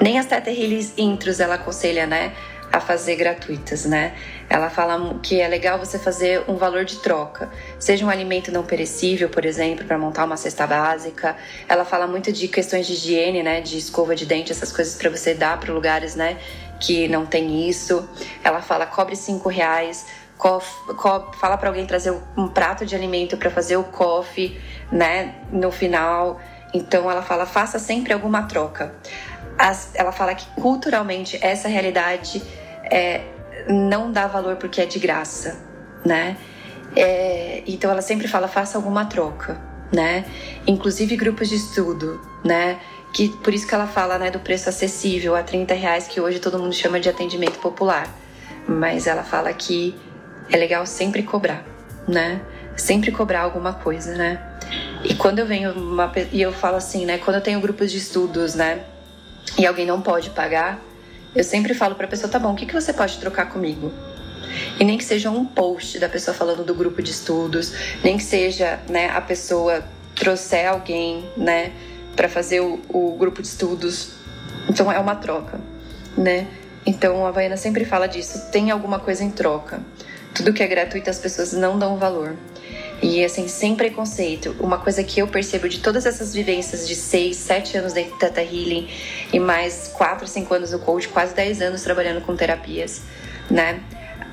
Nem 0.00 0.18
as 0.18 0.26
Teta 0.26 0.50
Healings 0.50 0.94
intros 0.98 1.38
ela 1.38 1.54
aconselha, 1.54 2.06
né? 2.06 2.32
A 2.72 2.80
fazer 2.80 3.14
gratuitas, 3.16 3.84
né? 3.84 4.14
Ela 4.48 4.70
fala 4.70 5.18
que 5.22 5.40
é 5.40 5.46
legal 5.46 5.78
você 5.78 5.98
fazer 5.98 6.42
um 6.48 6.56
valor 6.56 6.84
de 6.84 6.96
troca, 6.96 7.48
seja 7.78 8.04
um 8.04 8.10
alimento 8.10 8.50
não 8.50 8.64
perecível, 8.64 9.28
por 9.28 9.44
exemplo, 9.44 9.84
para 9.84 9.98
montar 9.98 10.24
uma 10.24 10.36
cesta 10.36 10.66
básica. 10.66 11.36
Ela 11.68 11.84
fala 11.84 12.06
muito 12.06 12.32
de 12.32 12.48
questões 12.48 12.86
de 12.86 12.94
higiene, 12.94 13.42
né? 13.42 13.60
De 13.60 13.78
escova 13.78 14.16
de 14.16 14.26
dente, 14.26 14.50
essas 14.50 14.72
coisas 14.72 14.96
para 14.96 15.10
você 15.10 15.34
dar 15.34 15.60
para 15.60 15.72
lugares, 15.72 16.16
né? 16.16 16.38
Que 16.80 17.06
não 17.06 17.24
tem 17.26 17.68
isso. 17.68 18.08
Ela 18.42 18.62
fala 18.62 18.86
cobre 18.86 19.14
cinco 19.14 19.48
reais 19.48 20.06
fala 21.38 21.56
para 21.56 21.68
alguém 21.68 21.86
trazer 21.86 22.14
um 22.36 22.48
prato 22.48 22.86
de 22.86 22.94
alimento 22.94 23.36
para 23.36 23.50
fazer 23.50 23.76
o 23.76 23.84
coffee, 23.84 24.58
né, 24.90 25.34
no 25.52 25.70
final. 25.70 26.40
Então 26.72 27.10
ela 27.10 27.22
fala 27.22 27.46
faça 27.46 27.78
sempre 27.78 28.12
alguma 28.12 28.44
troca. 28.44 28.94
As, 29.58 29.94
ela 29.94 30.12
fala 30.12 30.34
que 30.34 30.46
culturalmente 30.60 31.38
essa 31.42 31.68
realidade 31.68 32.42
é, 32.84 33.22
não 33.68 34.10
dá 34.10 34.26
valor 34.26 34.56
porque 34.56 34.80
é 34.80 34.86
de 34.86 34.98
graça, 34.98 35.60
né? 36.04 36.36
É, 36.96 37.62
então 37.66 37.90
ela 37.90 38.02
sempre 38.02 38.26
fala 38.26 38.48
faça 38.48 38.78
alguma 38.78 39.04
troca, 39.04 39.60
né? 39.92 40.24
Inclusive 40.66 41.16
grupos 41.16 41.48
de 41.48 41.56
estudo, 41.56 42.20
né? 42.42 42.78
que 43.12 43.28
por 43.28 43.52
isso 43.52 43.66
que 43.66 43.74
ela 43.74 43.86
fala 43.86 44.18
né, 44.18 44.30
do 44.30 44.38
preço 44.38 44.68
acessível 44.68 45.34
a 45.34 45.42
30 45.42 45.74
reais, 45.74 46.06
que 46.06 46.20
hoje 46.20 46.38
todo 46.38 46.58
mundo 46.58 46.72
chama 46.72 47.00
de 47.00 47.08
atendimento 47.08 47.58
popular. 47.58 48.08
Mas 48.68 49.06
ela 49.06 49.24
fala 49.24 49.52
que 49.52 49.96
é 50.50 50.56
legal 50.56 50.84
sempre 50.86 51.22
cobrar, 51.22 51.64
né? 52.06 52.40
Sempre 52.76 53.10
cobrar 53.10 53.42
alguma 53.42 53.72
coisa, 53.72 54.14
né? 54.14 54.40
E 55.04 55.14
quando 55.14 55.38
eu 55.38 55.46
venho 55.46 55.72
uma, 55.72 56.12
e 56.32 56.40
eu 56.40 56.52
falo 56.52 56.76
assim, 56.76 57.04
né? 57.04 57.18
Quando 57.18 57.36
eu 57.36 57.42
tenho 57.42 57.60
grupos 57.60 57.90
de 57.90 57.98
estudos, 57.98 58.54
né? 58.54 58.84
E 59.58 59.66
alguém 59.66 59.86
não 59.86 60.00
pode 60.00 60.30
pagar, 60.30 60.80
eu 61.34 61.44
sempre 61.44 61.74
falo 61.74 61.94
para 61.94 62.06
a 62.06 62.08
pessoa, 62.08 62.30
tá 62.30 62.38
bom, 62.38 62.52
o 62.52 62.56
que, 62.56 62.66
que 62.66 62.74
você 62.74 62.92
pode 62.92 63.18
trocar 63.18 63.46
comigo? 63.46 63.92
E 64.78 64.84
nem 64.84 64.98
que 64.98 65.04
seja 65.04 65.30
um 65.30 65.44
post 65.44 65.98
da 65.98 66.08
pessoa 66.08 66.34
falando 66.34 66.64
do 66.64 66.74
grupo 66.74 67.00
de 67.02 67.10
estudos, 67.10 67.72
nem 68.02 68.16
que 68.16 68.24
seja, 68.24 68.80
né, 68.88 69.08
a 69.10 69.20
pessoa 69.20 69.84
trouxer 70.14 70.68
alguém, 70.68 71.24
né, 71.36 71.72
para 72.16 72.28
fazer 72.28 72.60
o, 72.60 72.80
o, 72.88 73.16
grupo 73.16 73.40
de 73.40 73.48
estudos. 73.48 74.10
Então 74.68 74.90
é 74.90 74.98
uma 74.98 75.14
troca, 75.14 75.60
né? 76.16 76.46
Então 76.84 77.24
a 77.24 77.28
Havaiana 77.28 77.56
sempre 77.56 77.84
fala 77.84 78.08
disso, 78.08 78.50
tem 78.50 78.70
alguma 78.70 78.98
coisa 78.98 79.22
em 79.22 79.30
troca. 79.30 79.80
Tudo 80.34 80.52
que 80.52 80.62
é 80.62 80.66
gratuito 80.66 81.10
as 81.10 81.18
pessoas 81.18 81.52
não 81.52 81.78
dão 81.78 81.96
valor. 81.96 82.36
E 83.02 83.24
assim, 83.24 83.48
sem 83.48 83.74
preconceito, 83.74 84.54
uma 84.60 84.78
coisa 84.78 85.02
que 85.02 85.20
eu 85.20 85.26
percebo 85.26 85.68
de 85.68 85.80
todas 85.80 86.04
essas 86.04 86.34
vivências 86.34 86.86
de 86.86 86.94
6, 86.94 87.34
7 87.34 87.78
anos 87.78 87.92
dentro 87.94 88.12
do 88.12 88.18
Teta 88.18 88.42
Healing 88.42 88.88
e 89.32 89.40
mais 89.40 89.88
4, 89.94 90.26
5 90.26 90.52
anos 90.54 90.72
no 90.72 90.80
coach, 90.80 91.08
quase 91.08 91.34
10 91.34 91.62
anos 91.62 91.82
trabalhando 91.82 92.20
com 92.20 92.36
terapias, 92.36 93.00
né? 93.50 93.80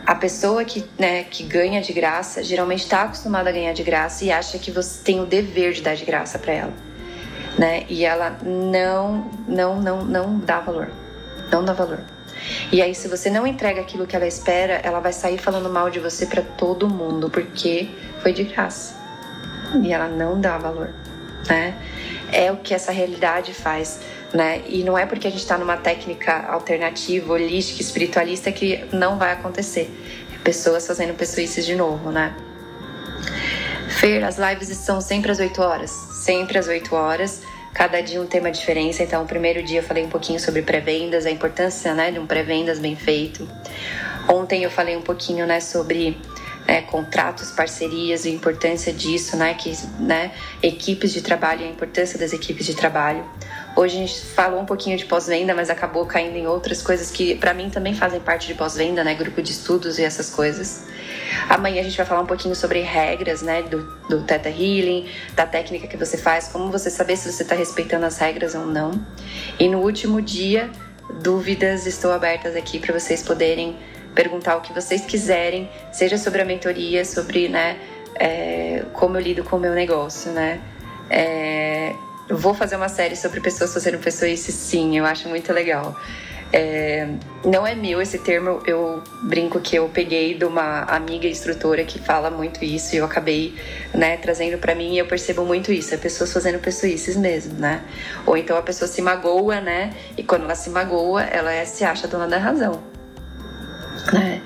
A 0.06 0.16
pessoa 0.16 0.66
que, 0.66 0.84
né, 0.98 1.24
que 1.24 1.44
ganha 1.44 1.82
de 1.82 1.94
graça 1.94 2.44
geralmente 2.44 2.84
está 2.84 3.04
acostumada 3.04 3.50
a 3.50 3.54
ganhar 3.54 3.74
de 3.74 3.84
graça 3.84 4.26
e 4.26 4.32
acha 4.32 4.60
que 4.60 4.70
você 4.70 5.02
tem 5.02 5.22
o 5.22 5.26
dever 5.26 5.72
de 5.72 5.82
dar 5.82 5.96
de 5.96 6.04
graça 6.04 6.38
para 6.38 6.54
ela, 6.54 6.74
né? 7.58 7.86
E 7.88 8.04
ela 8.04 8.38
não, 8.44 9.32
não, 9.48 9.82
não, 9.82 10.04
não 10.04 10.40
dá 10.40 10.60
valor, 10.60 10.92
não 11.52 11.64
dá 11.64 11.72
valor. 11.72 12.17
E 12.72 12.82
aí, 12.82 12.94
se 12.94 13.08
você 13.08 13.30
não 13.30 13.46
entrega 13.46 13.82
aquilo 13.82 14.06
que 14.06 14.16
ela 14.16 14.28
espera, 14.28 14.82
ela 14.84 15.00
vai 15.00 15.14
sair 15.14 15.38
falando 15.38 15.70
mal 15.70 15.90
de 15.90 16.00
você 16.00 16.26
para 16.26 16.42
todo 16.42 16.90
mundo, 16.90 17.30
porque 17.30 17.90
foi 18.22 18.34
de 18.34 18.44
graça. 18.44 18.96
E 19.84 19.92
ela 19.92 20.08
não 20.08 20.40
dá 20.40 20.58
valor, 20.58 20.94
né? 21.48 21.76
É 22.32 22.52
o 22.52 22.58
que 22.58 22.74
essa 22.74 22.92
realidade 22.92 23.54
faz, 23.54 24.00
né? 24.34 24.62
E 24.68 24.84
não 24.84 24.98
é 24.98 25.06
porque 25.06 25.28
a 25.28 25.32
gente 25.32 25.42
está 25.42 25.58
numa 25.58 25.78
técnica 25.78 26.46
alternativa, 26.48 27.34
holística, 27.34 27.82
espiritualista 27.82 28.52
que 28.52 28.86
não 28.92 29.18
vai 29.18 29.32
acontecer. 29.32 29.90
É 30.34 30.38
pessoas 30.40 30.88
fazendo 30.88 31.14
pessoices 31.14 31.66
de 31.66 31.76
novo, 31.76 32.12
né? 32.12 32.36
Fer, 33.90 34.24
as 34.24 34.38
lives 34.38 34.70
são 34.78 35.02
sempre 35.02 35.32
às 35.32 35.40
8 35.40 35.62
horas. 35.62 35.92
Sempre 35.92 36.58
às 36.58 36.68
8 36.68 36.96
horas. 36.96 37.42
Cada 37.78 38.02
dia 38.02 38.20
um 38.20 38.26
tema 38.26 38.50
diferente. 38.50 39.04
Então, 39.04 39.22
o 39.22 39.28
primeiro 39.28 39.62
dia 39.62 39.82
eu 39.82 39.84
falei 39.84 40.04
um 40.04 40.10
pouquinho 40.10 40.40
sobre 40.40 40.64
pré-vendas, 40.64 41.28
a 41.28 41.30
importância 41.30 41.94
né, 41.94 42.10
de 42.10 42.18
um 42.18 42.26
pré-vendas 42.26 42.80
bem 42.80 42.96
feito. 42.96 43.48
Ontem 44.28 44.64
eu 44.64 44.72
falei 44.72 44.98
um 44.98 45.02
pouquinho 45.04 45.46
né, 45.46 45.60
sobre 45.60 46.18
né, 46.68 46.82
contratos, 46.82 47.52
parcerias, 47.52 48.26
a 48.26 48.30
importância 48.30 48.92
disso, 48.92 49.38
né, 49.38 49.54
que, 49.54 49.72
né, 50.00 50.32
equipes 50.64 51.14
de 51.14 51.22
trabalho, 51.22 51.66
a 51.66 51.70
importância 51.70 52.18
das 52.18 52.34
equipes 52.34 52.66
de 52.66 52.76
trabalho. 52.76 53.24
Hoje 53.78 53.96
a 53.96 54.00
gente 54.00 54.22
falou 54.22 54.60
um 54.60 54.66
pouquinho 54.66 54.98
de 54.98 55.06
pós-venda, 55.06 55.54
mas 55.54 55.70
acabou 55.70 56.04
caindo 56.04 56.36
em 56.36 56.48
outras 56.48 56.82
coisas 56.82 57.12
que 57.12 57.36
para 57.36 57.54
mim 57.54 57.70
também 57.70 57.94
fazem 57.94 58.20
parte 58.20 58.48
de 58.48 58.56
pós-venda, 58.56 59.04
né, 59.04 59.14
grupo 59.14 59.40
de 59.40 59.52
estudos 59.52 60.00
e 60.00 60.04
essas 60.04 60.32
coisas. 60.32 60.88
Amanhã 61.48 61.82
a 61.82 61.84
gente 61.84 61.96
vai 61.96 62.04
falar 62.04 62.22
um 62.22 62.26
pouquinho 62.26 62.56
sobre 62.56 62.82
regras, 62.82 63.44
né, 63.44 63.62
do, 63.62 63.84
do 64.10 64.24
Theta 64.24 64.50
Healing, 64.50 65.08
da 65.36 65.46
técnica 65.46 65.86
que 65.86 65.96
você 65.96 66.18
faz, 66.18 66.48
como 66.48 66.72
você 66.72 66.90
saber 66.90 67.18
se 67.18 67.32
você 67.32 67.44
está 67.44 67.54
respeitando 67.54 68.08
as 68.08 68.18
regras 68.18 68.56
ou 68.56 68.66
não. 68.66 69.00
E 69.60 69.70
no 69.70 69.82
último 69.82 70.24
dia, 70.24 70.72
dúvidas 71.22 71.86
estou 71.86 72.12
abertas 72.12 72.56
aqui 72.56 72.80
para 72.80 73.00
vocês 73.00 73.22
poderem 73.22 73.78
perguntar 74.16 74.56
o 74.56 74.62
que 74.62 74.74
vocês 74.74 75.06
quiserem, 75.06 75.70
seja 75.92 76.18
sobre 76.18 76.42
a 76.42 76.46
mentoria, 76.46 77.06
sobre 77.06 77.48
né, 77.48 77.78
é, 78.16 78.86
como 78.94 79.18
eu 79.18 79.22
lido 79.22 79.44
com 79.44 79.58
o 79.58 79.60
meu 79.60 79.76
negócio, 79.76 80.32
né? 80.32 80.60
É, 81.12 81.94
eu 82.30 82.38
vou 82.38 82.54
fazer 82.54 82.76
uma 82.76 82.90
série 82.90 83.16
sobre 83.16 83.40
pessoas 83.40 83.74
fazendo 83.74 83.98
pessoas, 84.00 84.40
sim, 84.40 84.98
eu 84.98 85.06
acho 85.06 85.30
muito 85.30 85.52
legal. 85.54 85.96
É, 86.52 87.06
não 87.44 87.68
é 87.68 87.76
meu 87.76 88.02
esse 88.02 88.20
termo, 88.20 88.62
eu 88.66 89.04
brinco 89.24 89.60
que 89.60 89.76
eu 89.76 89.90
peguei 89.90 90.34
de 90.34 90.46
uma 90.46 90.84
amiga 90.84 91.28
instrutora 91.28 91.84
que 91.84 92.00
fala 92.00 92.30
muito 92.30 92.64
isso 92.64 92.96
e 92.96 93.00
eu 93.00 93.06
acabei 93.06 93.54
né, 93.94 94.16
trazendo 94.16 94.58
para 94.58 94.74
mim 94.74 94.94
e 94.94 94.98
eu 94.98 95.06
percebo 95.06 95.44
muito 95.44 95.74
isso, 95.74 95.94
é 95.94 95.98
pessoas 95.98 96.32
fazendo 96.32 96.60
pessoices 96.60 97.18
mesmo, 97.18 97.54
né? 97.60 97.84
Ou 98.26 98.38
então 98.38 98.58
a 98.58 98.62
pessoa 98.62 98.88
se 98.88 99.02
magoa, 99.02 99.60
né? 99.60 99.94
E 100.18 100.24
quando 100.24 100.44
ela 100.44 100.56
se 100.56 100.70
magoa, 100.70 101.24
ela 101.24 101.52
é, 101.52 101.66
se 101.66 101.84
acha 101.84 102.08
dona 102.08 102.28
da 102.28 102.38
razão. 102.38 102.82
Né? 104.14 104.42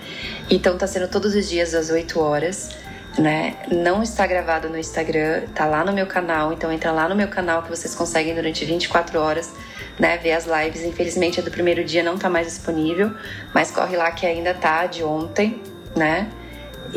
Então 0.49 0.75
tá 0.77 0.87
sendo 0.87 1.07
todos 1.07 1.35
os 1.35 1.47
dias 1.47 1.75
às 1.75 1.91
8 1.91 2.19
horas. 2.19 2.71
Né? 3.17 3.57
Não 3.69 4.01
está 4.01 4.25
gravado 4.25 4.69
no 4.69 4.77
Instagram, 4.77 5.43
tá 5.53 5.65
lá 5.65 5.83
no 5.83 5.91
meu 5.91 6.07
canal, 6.07 6.53
então 6.53 6.71
entra 6.71 6.91
lá 6.91 7.09
no 7.09 7.15
meu 7.15 7.27
canal 7.27 7.61
que 7.61 7.69
vocês 7.69 7.93
conseguem 7.93 8.33
durante 8.33 8.63
24 8.63 9.19
horas, 9.19 9.53
né, 9.99 10.17
ver 10.17 10.31
as 10.31 10.45
lives. 10.45 10.83
Infelizmente 10.83 11.39
a 11.39 11.43
do 11.43 11.51
primeiro 11.51 11.83
dia 11.83 12.01
não 12.03 12.17
tá 12.17 12.29
mais 12.29 12.47
disponível, 12.47 13.13
mas 13.53 13.69
corre 13.69 13.97
lá 13.97 14.11
que 14.11 14.25
ainda 14.25 14.53
tá 14.53 14.85
de 14.85 15.03
ontem, 15.03 15.61
né? 15.95 16.29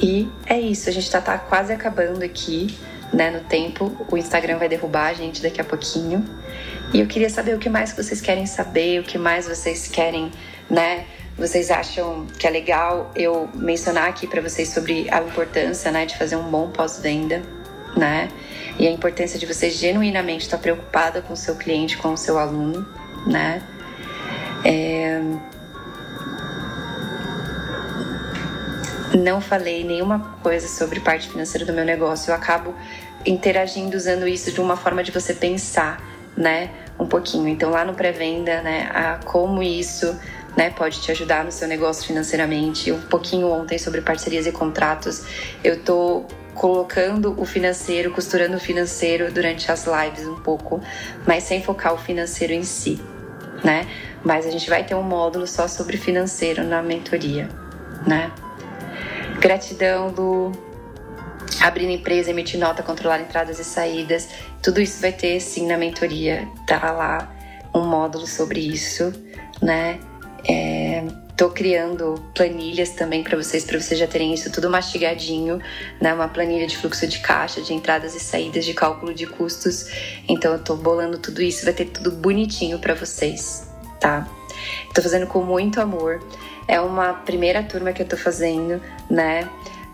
E 0.01 0.29
é 0.47 0.59
isso, 0.59 0.89
a 0.89 0.93
gente 0.93 1.11
tá, 1.11 1.21
tá 1.21 1.39
quase 1.39 1.73
acabando 1.73 2.23
aqui, 2.25 2.79
né, 3.13 3.31
no 3.31 3.41
tempo. 3.41 4.07
O 4.11 4.17
Instagram 4.17 4.59
vai 4.59 4.69
derrubar 4.69 5.09
a 5.09 5.15
gente 5.15 5.43
daqui 5.43 5.61
a 5.61 5.65
pouquinho. 5.65 6.25
E 6.93 7.01
eu 7.01 7.07
queria 7.07 7.31
saber 7.31 7.55
o 7.55 7.59
que 7.59 7.69
mais 7.69 7.93
vocês 7.93 8.21
querem 8.21 8.47
saber, 8.47 9.01
o 9.01 9.05
que 9.05 9.19
mais 9.19 9.47
vocês 9.47 9.89
querem, 9.89 10.31
né, 10.71 11.05
vocês 11.37 11.71
acham 11.71 12.27
que 12.39 12.47
é 12.47 12.51
legal 12.51 13.11
eu 13.17 13.49
mencionar 13.55 14.09
aqui 14.09 14.27
para 14.27 14.41
vocês 14.41 14.69
sobre 14.69 15.09
a 15.11 15.21
importância, 15.21 15.91
né, 15.91 16.07
de 16.07 16.17
fazer 16.17 16.37
um 16.37 16.49
bom 16.49 16.71
pós-venda, 16.71 17.43
né? 17.97 18.29
E 18.79 18.87
a 18.87 18.91
importância 18.91 19.39
de 19.39 19.47
você 19.47 19.71
genuinamente 19.71 20.45
estar 20.45 20.59
preocupada 20.59 21.23
com 21.23 21.33
o 21.33 21.37
seu 21.37 21.57
cliente, 21.57 21.97
com 21.97 22.13
o 22.13 22.17
seu 22.17 22.39
aluno, 22.39 22.87
né? 23.27 23.63
É... 24.65 25.21
Não 29.17 29.41
falei 29.41 29.85
nenhuma 29.85 30.37
coisa 30.43 30.67
sobre 30.67 30.99
parte 30.99 31.29
financeira 31.29 31.65
do 31.65 31.73
meu 31.73 31.85
negócio. 31.85 32.31
Eu 32.31 32.35
acabo 32.35 32.75
interagindo 33.25 33.97
usando 33.97 34.27
isso 34.27 34.51
de 34.51 34.61
uma 34.61 34.77
forma 34.77 35.05
de 35.05 35.13
você 35.13 35.33
pensar, 35.35 36.03
né? 36.37 36.71
Um 36.99 37.07
pouquinho. 37.07 37.47
Então, 37.47 37.71
lá 37.71 37.85
no 37.85 37.95
pré-venda, 37.95 38.61
né? 38.63 38.91
A 38.93 39.21
como 39.25 39.63
isso 39.63 40.19
né, 40.57 40.71
pode 40.71 41.01
te 41.01 41.11
ajudar 41.11 41.45
no 41.45 41.53
seu 41.53 41.67
negócio 41.67 42.07
financeiramente. 42.07 42.93
Um 42.93 43.01
pouquinho 43.03 43.51
ontem 43.51 43.79
sobre 43.79 44.01
parcerias 44.01 44.47
e 44.47 44.53
contratos. 44.53 45.25
Eu 45.63 45.83
tô 45.83 46.25
colocando 46.55 47.35
o 47.41 47.45
financeiro, 47.45 48.13
costurando 48.13 48.57
o 48.57 48.61
financeiro 48.61 49.33
durante 49.33 49.71
as 49.71 49.87
lives 49.87 50.27
um 50.27 50.37
pouco, 50.37 50.81
mas 51.27 51.45
sem 51.45 51.63
focar 51.63 51.93
o 51.95 51.99
financeiro 51.99 52.53
em 52.53 52.63
si, 52.63 53.01
né? 53.63 53.87
Mas 54.23 54.47
a 54.47 54.51
gente 54.51 54.71
vai 54.71 54.85
ter 54.85 54.95
um 54.95 55.03
módulo 55.03 55.47
só 55.47 55.67
sobre 55.67 55.97
financeiro 55.97 56.63
na 56.63 56.81
mentoria, 56.81 57.49
né? 58.07 58.31
Gratidão 59.41 60.13
do 60.13 60.53
abrindo 61.61 61.91
empresa, 61.91 62.31
emitir 62.31 62.59
nota, 62.61 62.83
controlar 62.83 63.21
entradas 63.21 63.59
e 63.59 63.65
saídas. 63.65 64.29
Tudo 64.63 64.81
isso 64.81 65.01
vai 65.01 65.13
ter 65.13 65.41
sim 65.41 65.67
na 65.67 65.77
mentoria, 65.77 66.47
tá 66.67 66.93
lá 66.93 67.35
um 67.75 67.85
módulo 67.85 68.27
sobre 68.27 68.61
isso, 68.61 69.13
né? 69.61 69.99
É, 70.47 71.05
tô 71.37 71.51
criando 71.51 72.23
planilhas 72.35 72.91
também 72.91 73.23
para 73.23 73.37
vocês, 73.37 73.65
para 73.65 73.81
vocês 73.81 73.99
já 73.99 74.07
terem 74.07 74.35
isso 74.35 74.53
tudo 74.53 74.71
mastigadinho, 74.71 75.61
né? 76.01 76.13
Uma 76.13 76.29
planilha 76.29 76.67
de 76.67 76.77
fluxo 76.77 77.07
de 77.07 77.19
caixa, 77.21 77.61
de 77.61 77.73
entradas 77.73 78.15
e 78.15 78.21
saídas, 78.21 78.65
de 78.65 78.75
cálculo 78.75 79.15
de 79.15 79.27
custos. 79.27 79.87
Então 80.29 80.53
eu 80.53 80.63
tô 80.63 80.77
bolando 80.77 81.19
tudo 81.19 81.43
isso, 81.43 81.65
vai 81.65 81.75
ter 81.75 81.87
tudo 81.87 82.11
bonitinho 82.11 82.79
para 82.79 82.95
vocês, 82.95 83.69
tá? 83.99 84.29
Tô 84.95 85.03
fazendo 85.03 85.27
com 85.27 85.43
muito 85.43 85.81
amor. 85.81 86.23
É 86.69 86.81
uma 86.81 87.13
primeira 87.13 87.63
turma 87.63 87.93
que 87.93 88.03
eu 88.03 88.07
tô 88.07 88.17
fazendo, 88.17 88.81
né? 89.11 89.49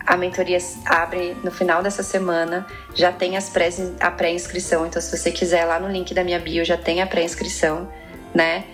A 0.07 0.17
mentoria 0.17 0.59
abre 0.87 1.37
no 1.45 1.51
final 1.51 1.83
dessa 1.83 2.03
semana, 2.03 2.67
já 2.95 3.13
tem 3.13 3.37
as 3.37 3.49
pré, 3.49 3.69
a 4.01 4.11
pré-inscrição, 4.11 4.87
então 4.87 5.01
se 5.01 5.17
você 5.17 5.31
quiser 5.31 5.65
lá 5.65 5.79
no 5.79 5.89
link 5.89 6.13
da 6.15 6.25
minha 6.25 6.39
bio 6.39 6.65
já 6.65 6.77
tem 6.77 7.01
a 7.01 7.07
pré-inscrição, 7.07 7.89
né? 8.35 8.65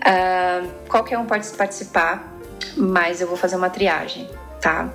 Uh, 0.00 0.88
qualquer 0.88 1.18
um 1.18 1.26
pode 1.26 1.48
participar, 1.50 2.32
mas 2.76 3.20
eu 3.20 3.26
vou 3.26 3.36
fazer 3.36 3.56
uma 3.56 3.70
triagem, 3.70 4.28
tá? 4.60 4.92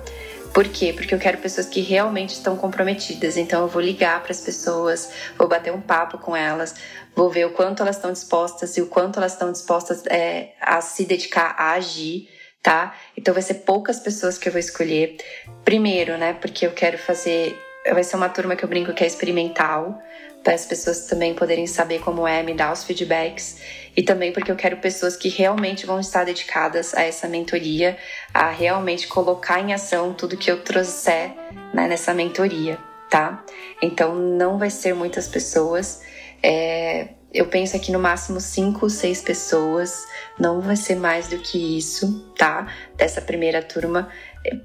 Por 0.56 0.66
quê? 0.68 0.92
Porque 0.92 1.14
eu 1.14 1.18
quero 1.18 1.36
pessoas 1.36 1.66
que 1.66 1.80
realmente 1.80 2.30
estão 2.30 2.56
comprometidas. 2.56 3.36
Então 3.36 3.62
eu 3.62 3.68
vou 3.68 3.82
ligar 3.82 4.22
para 4.22 4.32
as 4.32 4.40
pessoas, 4.40 5.10
vou 5.36 5.46
bater 5.46 5.70
um 5.70 5.82
papo 5.82 6.16
com 6.16 6.34
elas, 6.34 6.74
vou 7.14 7.28
ver 7.28 7.46
o 7.46 7.50
quanto 7.50 7.82
elas 7.82 7.96
estão 7.96 8.10
dispostas 8.10 8.74
e 8.78 8.80
o 8.80 8.86
quanto 8.86 9.18
elas 9.18 9.32
estão 9.32 9.52
dispostas 9.52 10.02
é, 10.06 10.54
a 10.58 10.80
se 10.80 11.04
dedicar 11.04 11.54
a 11.58 11.72
agir, 11.72 12.28
tá? 12.62 12.94
Então 13.14 13.34
vai 13.34 13.42
ser 13.42 13.54
poucas 13.66 14.00
pessoas 14.00 14.38
que 14.38 14.48
eu 14.48 14.52
vou 14.52 14.58
escolher. 14.58 15.18
Primeiro, 15.62 16.16
né? 16.16 16.32
Porque 16.32 16.66
eu 16.66 16.72
quero 16.72 16.96
fazer. 16.96 17.54
Vai 17.92 18.02
ser 18.02 18.16
uma 18.16 18.30
turma 18.30 18.56
que 18.56 18.64
eu 18.64 18.68
brinco 18.68 18.94
que 18.94 19.04
é 19.04 19.06
experimental 19.06 20.00
para 20.42 20.54
as 20.54 20.64
pessoas 20.64 21.06
também 21.06 21.34
poderem 21.34 21.66
saber 21.66 22.00
como 22.00 22.26
é, 22.26 22.42
me 22.42 22.54
dar 22.54 22.72
os 22.72 22.82
feedbacks 22.82 23.58
e 23.96 24.02
também 24.02 24.30
porque 24.30 24.52
eu 24.52 24.56
quero 24.56 24.76
pessoas 24.76 25.16
que 25.16 25.28
realmente 25.28 25.86
vão 25.86 25.98
estar 25.98 26.24
dedicadas 26.24 26.92
a 26.94 27.02
essa 27.02 27.26
mentoria, 27.26 27.96
a 28.34 28.50
realmente 28.50 29.08
colocar 29.08 29.58
em 29.60 29.72
ação 29.72 30.12
tudo 30.12 30.36
que 30.36 30.50
eu 30.50 30.62
trouxer 30.62 31.32
né, 31.72 31.88
nessa 31.88 32.12
mentoria, 32.12 32.78
tá? 33.08 33.42
Então 33.80 34.14
não 34.14 34.58
vai 34.58 34.68
ser 34.68 34.94
muitas 34.94 35.26
pessoas. 35.26 36.02
É, 36.42 37.08
eu 37.32 37.46
penso 37.46 37.74
aqui 37.74 37.90
no 37.90 37.98
máximo 37.98 38.38
cinco, 38.38 38.90
seis 38.90 39.22
pessoas, 39.22 40.06
não 40.38 40.60
vai 40.60 40.76
ser 40.76 40.96
mais 40.96 41.28
do 41.28 41.38
que 41.38 41.78
isso, 41.78 42.34
tá? 42.36 42.70
Dessa 42.96 43.22
primeira 43.22 43.62
turma. 43.62 44.10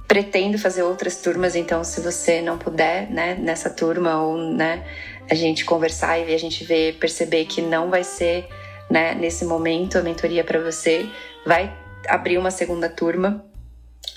Pretendo 0.07 0.59
fazer 0.59 0.83
outras 0.83 1.21
turmas, 1.21 1.55
então 1.55 1.83
se 1.83 2.01
você 2.01 2.41
não 2.41 2.57
puder, 2.57 3.09
né, 3.09 3.35
nessa 3.35 3.69
turma 3.69 4.21
ou, 4.21 4.37
né, 4.37 4.83
a 5.29 5.33
gente 5.33 5.65
conversar 5.65 6.19
e 6.19 6.33
a 6.33 6.37
gente 6.37 6.63
ver, 6.63 6.97
perceber 6.97 7.45
que 7.45 7.61
não 7.61 7.89
vai 7.89 8.03
ser 8.03 8.47
né, 8.91 9.15
nesse 9.15 9.45
momento 9.45 9.97
a 9.97 10.01
mentoria 10.01 10.43
para 10.43 10.59
você, 10.59 11.09
vai 11.45 11.73
abrir 12.07 12.37
uma 12.37 12.51
segunda 12.51 12.89
turma, 12.89 13.43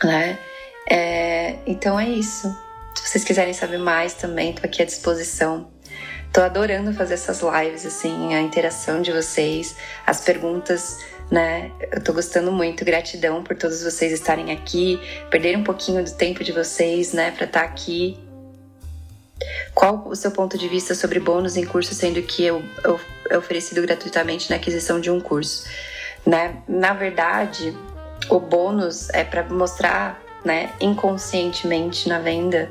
né? 0.02 0.36
É, 0.90 1.56
então 1.64 1.98
é 1.98 2.08
isso. 2.08 2.48
Se 2.96 3.08
vocês 3.08 3.24
quiserem 3.24 3.54
saber 3.54 3.78
mais 3.78 4.14
também, 4.14 4.52
tô 4.52 4.66
aqui 4.66 4.82
à 4.82 4.84
disposição. 4.84 5.72
Tô 6.32 6.40
adorando 6.40 6.92
fazer 6.92 7.14
essas 7.14 7.40
lives, 7.40 7.86
assim, 7.86 8.34
a 8.34 8.40
interação 8.40 9.00
de 9.00 9.12
vocês, 9.12 9.76
as 10.04 10.20
perguntas, 10.20 10.98
né? 11.30 11.70
Eu 11.92 12.02
tô 12.02 12.12
gostando 12.12 12.50
muito. 12.50 12.84
Gratidão 12.84 13.44
por 13.44 13.56
todos 13.56 13.84
vocês 13.84 14.12
estarem 14.12 14.50
aqui, 14.50 15.00
perderem 15.30 15.60
um 15.60 15.64
pouquinho 15.64 16.02
do 16.02 16.10
tempo 16.10 16.42
de 16.42 16.50
vocês, 16.50 17.12
né, 17.12 17.30
para 17.30 17.46
estar 17.46 17.60
tá 17.60 17.66
aqui 17.66 18.18
qual 19.74 20.06
o 20.06 20.14
seu 20.14 20.30
ponto 20.30 20.56
de 20.56 20.68
vista 20.68 20.94
sobre 20.94 21.18
bônus 21.18 21.56
em 21.56 21.64
curso, 21.64 21.94
sendo 21.94 22.22
que 22.22 22.44
eu, 22.44 22.62
eu, 22.84 22.98
é 23.30 23.36
oferecido 23.36 23.82
gratuitamente 23.82 24.50
na 24.50 24.56
aquisição 24.56 25.00
de 25.00 25.10
um 25.10 25.20
curso? 25.20 25.66
Né? 26.26 26.56
Na 26.66 26.92
verdade, 26.92 27.76
o 28.28 28.38
bônus 28.38 29.10
é 29.10 29.24
para 29.24 29.42
mostrar 29.44 30.22
né, 30.44 30.72
inconscientemente 30.80 32.08
na 32.08 32.18
venda 32.18 32.70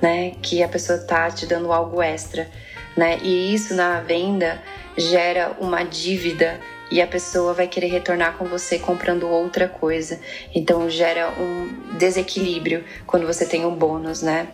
né, 0.00 0.32
que 0.42 0.62
a 0.62 0.68
pessoa 0.68 0.98
está 0.98 1.30
te 1.30 1.46
dando 1.46 1.72
algo 1.72 2.02
extra. 2.02 2.48
Né? 2.96 3.18
E 3.22 3.54
isso 3.54 3.74
na 3.74 4.00
venda 4.00 4.62
gera 4.96 5.56
uma 5.58 5.82
dívida 5.82 6.60
e 6.90 7.00
a 7.00 7.06
pessoa 7.06 7.54
vai 7.54 7.66
querer 7.66 7.86
retornar 7.86 8.36
com 8.36 8.44
você 8.44 8.78
comprando 8.78 9.26
outra 9.26 9.66
coisa. 9.66 10.20
Então 10.54 10.90
gera 10.90 11.30
um 11.30 11.96
desequilíbrio 11.96 12.84
quando 13.06 13.26
você 13.26 13.46
tem 13.46 13.64
um 13.64 13.74
bônus, 13.74 14.20
né? 14.20 14.48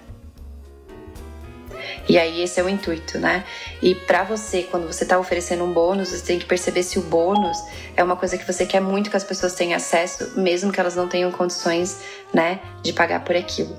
E 2.09 2.19
aí 2.19 2.43
esse 2.43 2.59
é 2.59 2.65
o 2.65 2.69
intuito, 2.69 3.19
né? 3.19 3.45
E 3.83 3.95
para 3.95 4.25
você, 4.25 4.63
quando 4.63 4.87
você 4.87 5.05
está 5.05 5.19
oferecendo 5.19 5.63
um 5.65 5.73
bônus, 5.73 6.09
você 6.09 6.25
tem 6.25 6.39
que 6.39 6.47
perceber 6.47 6.83
se 6.83 6.99
o 6.99 7.03
bônus 7.03 7.59
é 7.95 8.03
uma 8.03 8.17
coisa 8.17 8.39
que 8.39 8.51
você 8.51 8.65
quer 8.65 8.81
muito 8.81 9.11
que 9.11 9.17
as 9.17 9.25
pessoas 9.25 9.55
tenham 9.55 9.77
acesso, 9.77 10.41
mesmo 10.41 10.73
que 10.73 10.81
elas 10.81 10.97
não 10.97 11.07
tenham 11.07 11.31
condições, 11.31 12.01
né, 12.33 12.61
de 12.83 12.93
pagar 12.95 13.25
por 13.25 13.37
aquilo, 13.37 13.77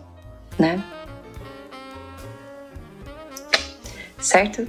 né? 0.60 0.84
Certo? 4.20 4.68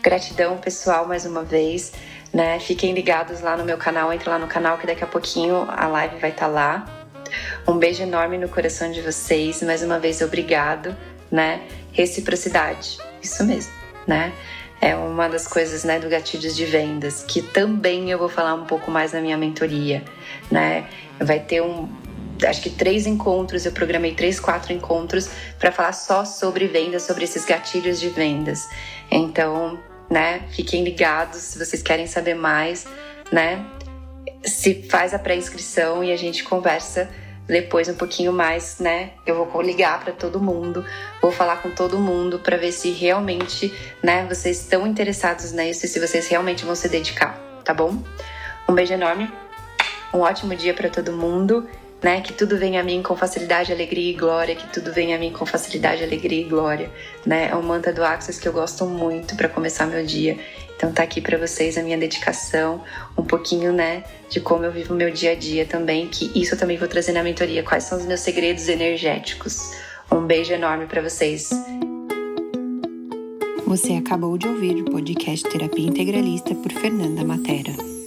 Gratidão, 0.00 0.56
pessoal, 0.56 1.06
mais 1.06 1.26
uma 1.26 1.42
vez. 1.42 1.92
Né? 2.32 2.58
Fiquem 2.60 2.94
ligados 2.94 3.42
lá 3.42 3.56
no 3.58 3.64
meu 3.64 3.76
canal, 3.76 4.10
entre 4.10 4.28
lá 4.30 4.38
no 4.38 4.46
canal 4.46 4.78
que 4.78 4.86
daqui 4.86 5.04
a 5.04 5.06
pouquinho 5.06 5.66
a 5.68 5.86
live 5.86 6.18
vai 6.18 6.30
estar 6.30 6.46
tá 6.46 6.50
lá. 6.52 7.04
Um 7.68 7.76
beijo 7.78 8.02
enorme 8.02 8.38
no 8.38 8.48
coração 8.48 8.90
de 8.90 9.02
vocês. 9.02 9.62
Mais 9.62 9.82
uma 9.82 9.98
vez, 9.98 10.22
obrigado, 10.22 10.96
né? 11.30 11.60
Reciprocidade, 11.92 12.98
isso 13.22 13.44
mesmo, 13.44 13.72
né? 14.06 14.32
É 14.80 14.96
uma 14.96 15.28
das 15.28 15.46
coisas, 15.46 15.84
né, 15.84 16.00
do 16.00 16.08
gatilhos 16.08 16.56
de 16.56 16.64
vendas, 16.64 17.22
que 17.22 17.40
também 17.40 18.10
eu 18.10 18.18
vou 18.18 18.28
falar 18.28 18.54
um 18.54 18.64
pouco 18.64 18.90
mais 18.90 19.12
na 19.12 19.20
minha 19.20 19.36
mentoria, 19.36 20.02
né? 20.50 20.88
Vai 21.20 21.38
ter 21.38 21.62
um, 21.62 21.88
acho 22.44 22.60
que 22.62 22.70
três 22.70 23.06
encontros, 23.06 23.64
eu 23.64 23.72
programei 23.72 24.14
três, 24.14 24.40
quatro 24.40 24.72
encontros 24.72 25.30
para 25.58 25.70
falar 25.70 25.92
só 25.92 26.24
sobre 26.24 26.66
vendas, 26.66 27.02
sobre 27.04 27.24
esses 27.24 27.44
gatilhos 27.44 28.00
de 28.00 28.08
vendas. 28.08 28.68
Então, 29.10 29.78
né, 30.10 30.42
fiquem 30.50 30.82
ligados 30.82 31.40
se 31.40 31.58
vocês 31.58 31.82
querem 31.82 32.06
saber 32.06 32.34
mais, 32.34 32.86
né? 33.30 33.64
Se 34.44 34.82
faz 34.88 35.14
a 35.14 35.18
pré-inscrição 35.18 36.02
e 36.02 36.12
a 36.12 36.16
gente 36.16 36.42
conversa 36.42 37.08
depois 37.46 37.88
um 37.88 37.94
pouquinho 37.94 38.32
mais, 38.32 38.78
né? 38.78 39.10
Eu 39.26 39.44
vou 39.44 39.62
ligar 39.62 40.00
para 40.00 40.12
todo 40.12 40.40
mundo, 40.40 40.84
vou 41.20 41.32
falar 41.32 41.56
com 41.62 41.70
todo 41.70 41.98
mundo 41.98 42.38
para 42.38 42.56
ver 42.56 42.72
se 42.72 42.90
realmente, 42.90 43.72
né, 44.02 44.26
vocês 44.28 44.60
estão 44.60 44.86
interessados 44.86 45.52
nisso 45.52 45.86
e 45.86 45.88
se 45.88 45.98
vocês 45.98 46.28
realmente 46.28 46.64
vão 46.64 46.74
se 46.74 46.88
dedicar, 46.88 47.38
tá 47.64 47.74
bom? 47.74 47.96
Um 48.68 48.74
beijo 48.74 48.94
enorme. 48.94 49.30
Um 50.14 50.20
ótimo 50.20 50.54
dia 50.54 50.74
para 50.74 50.88
todo 50.88 51.12
mundo, 51.12 51.66
né? 52.02 52.20
Que 52.20 52.32
tudo 52.32 52.58
venha 52.58 52.80
a 52.80 52.84
mim 52.84 53.02
com 53.02 53.16
facilidade, 53.16 53.72
alegria 53.72 54.10
e 54.10 54.14
glória, 54.14 54.54
que 54.54 54.66
tudo 54.68 54.92
venha 54.92 55.16
a 55.16 55.18
mim 55.18 55.32
com 55.32 55.46
facilidade, 55.46 56.02
alegria 56.02 56.42
e 56.42 56.44
glória, 56.44 56.90
né? 57.24 57.48
É 57.50 57.56
um 57.56 57.62
mantra 57.62 57.92
do 57.92 58.04
Axis 58.04 58.38
que 58.38 58.46
eu 58.46 58.52
gosto 58.52 58.84
muito 58.84 59.36
para 59.36 59.48
começar 59.48 59.86
meu 59.86 60.04
dia 60.04 60.38
então 60.82 60.92
tá 60.92 61.04
aqui 61.04 61.20
para 61.20 61.38
vocês 61.38 61.78
a 61.78 61.82
minha 61.82 61.96
dedicação, 61.96 62.82
um 63.16 63.22
pouquinho, 63.22 63.72
né, 63.72 64.02
de 64.28 64.40
como 64.40 64.64
eu 64.64 64.72
vivo 64.72 64.92
meu 64.94 65.12
dia 65.12 65.30
a 65.30 65.34
dia 65.36 65.64
também, 65.64 66.08
que 66.08 66.32
isso 66.34 66.54
eu 66.54 66.58
também 66.58 66.76
vou 66.76 66.88
trazer 66.88 67.12
na 67.12 67.22
mentoria, 67.22 67.62
quais 67.62 67.84
são 67.84 67.98
os 67.98 68.04
meus 68.04 68.18
segredos 68.18 68.66
energéticos. 68.66 69.70
Um 70.10 70.26
beijo 70.26 70.52
enorme 70.52 70.86
para 70.86 71.00
vocês. 71.00 71.50
Você 73.64 73.92
acabou 73.92 74.36
de 74.36 74.48
ouvir 74.48 74.74
o 74.82 74.86
podcast 74.86 75.48
Terapia 75.48 75.86
Integralista 75.86 76.52
por 76.52 76.72
Fernanda 76.72 77.24
Matera. 77.24 78.01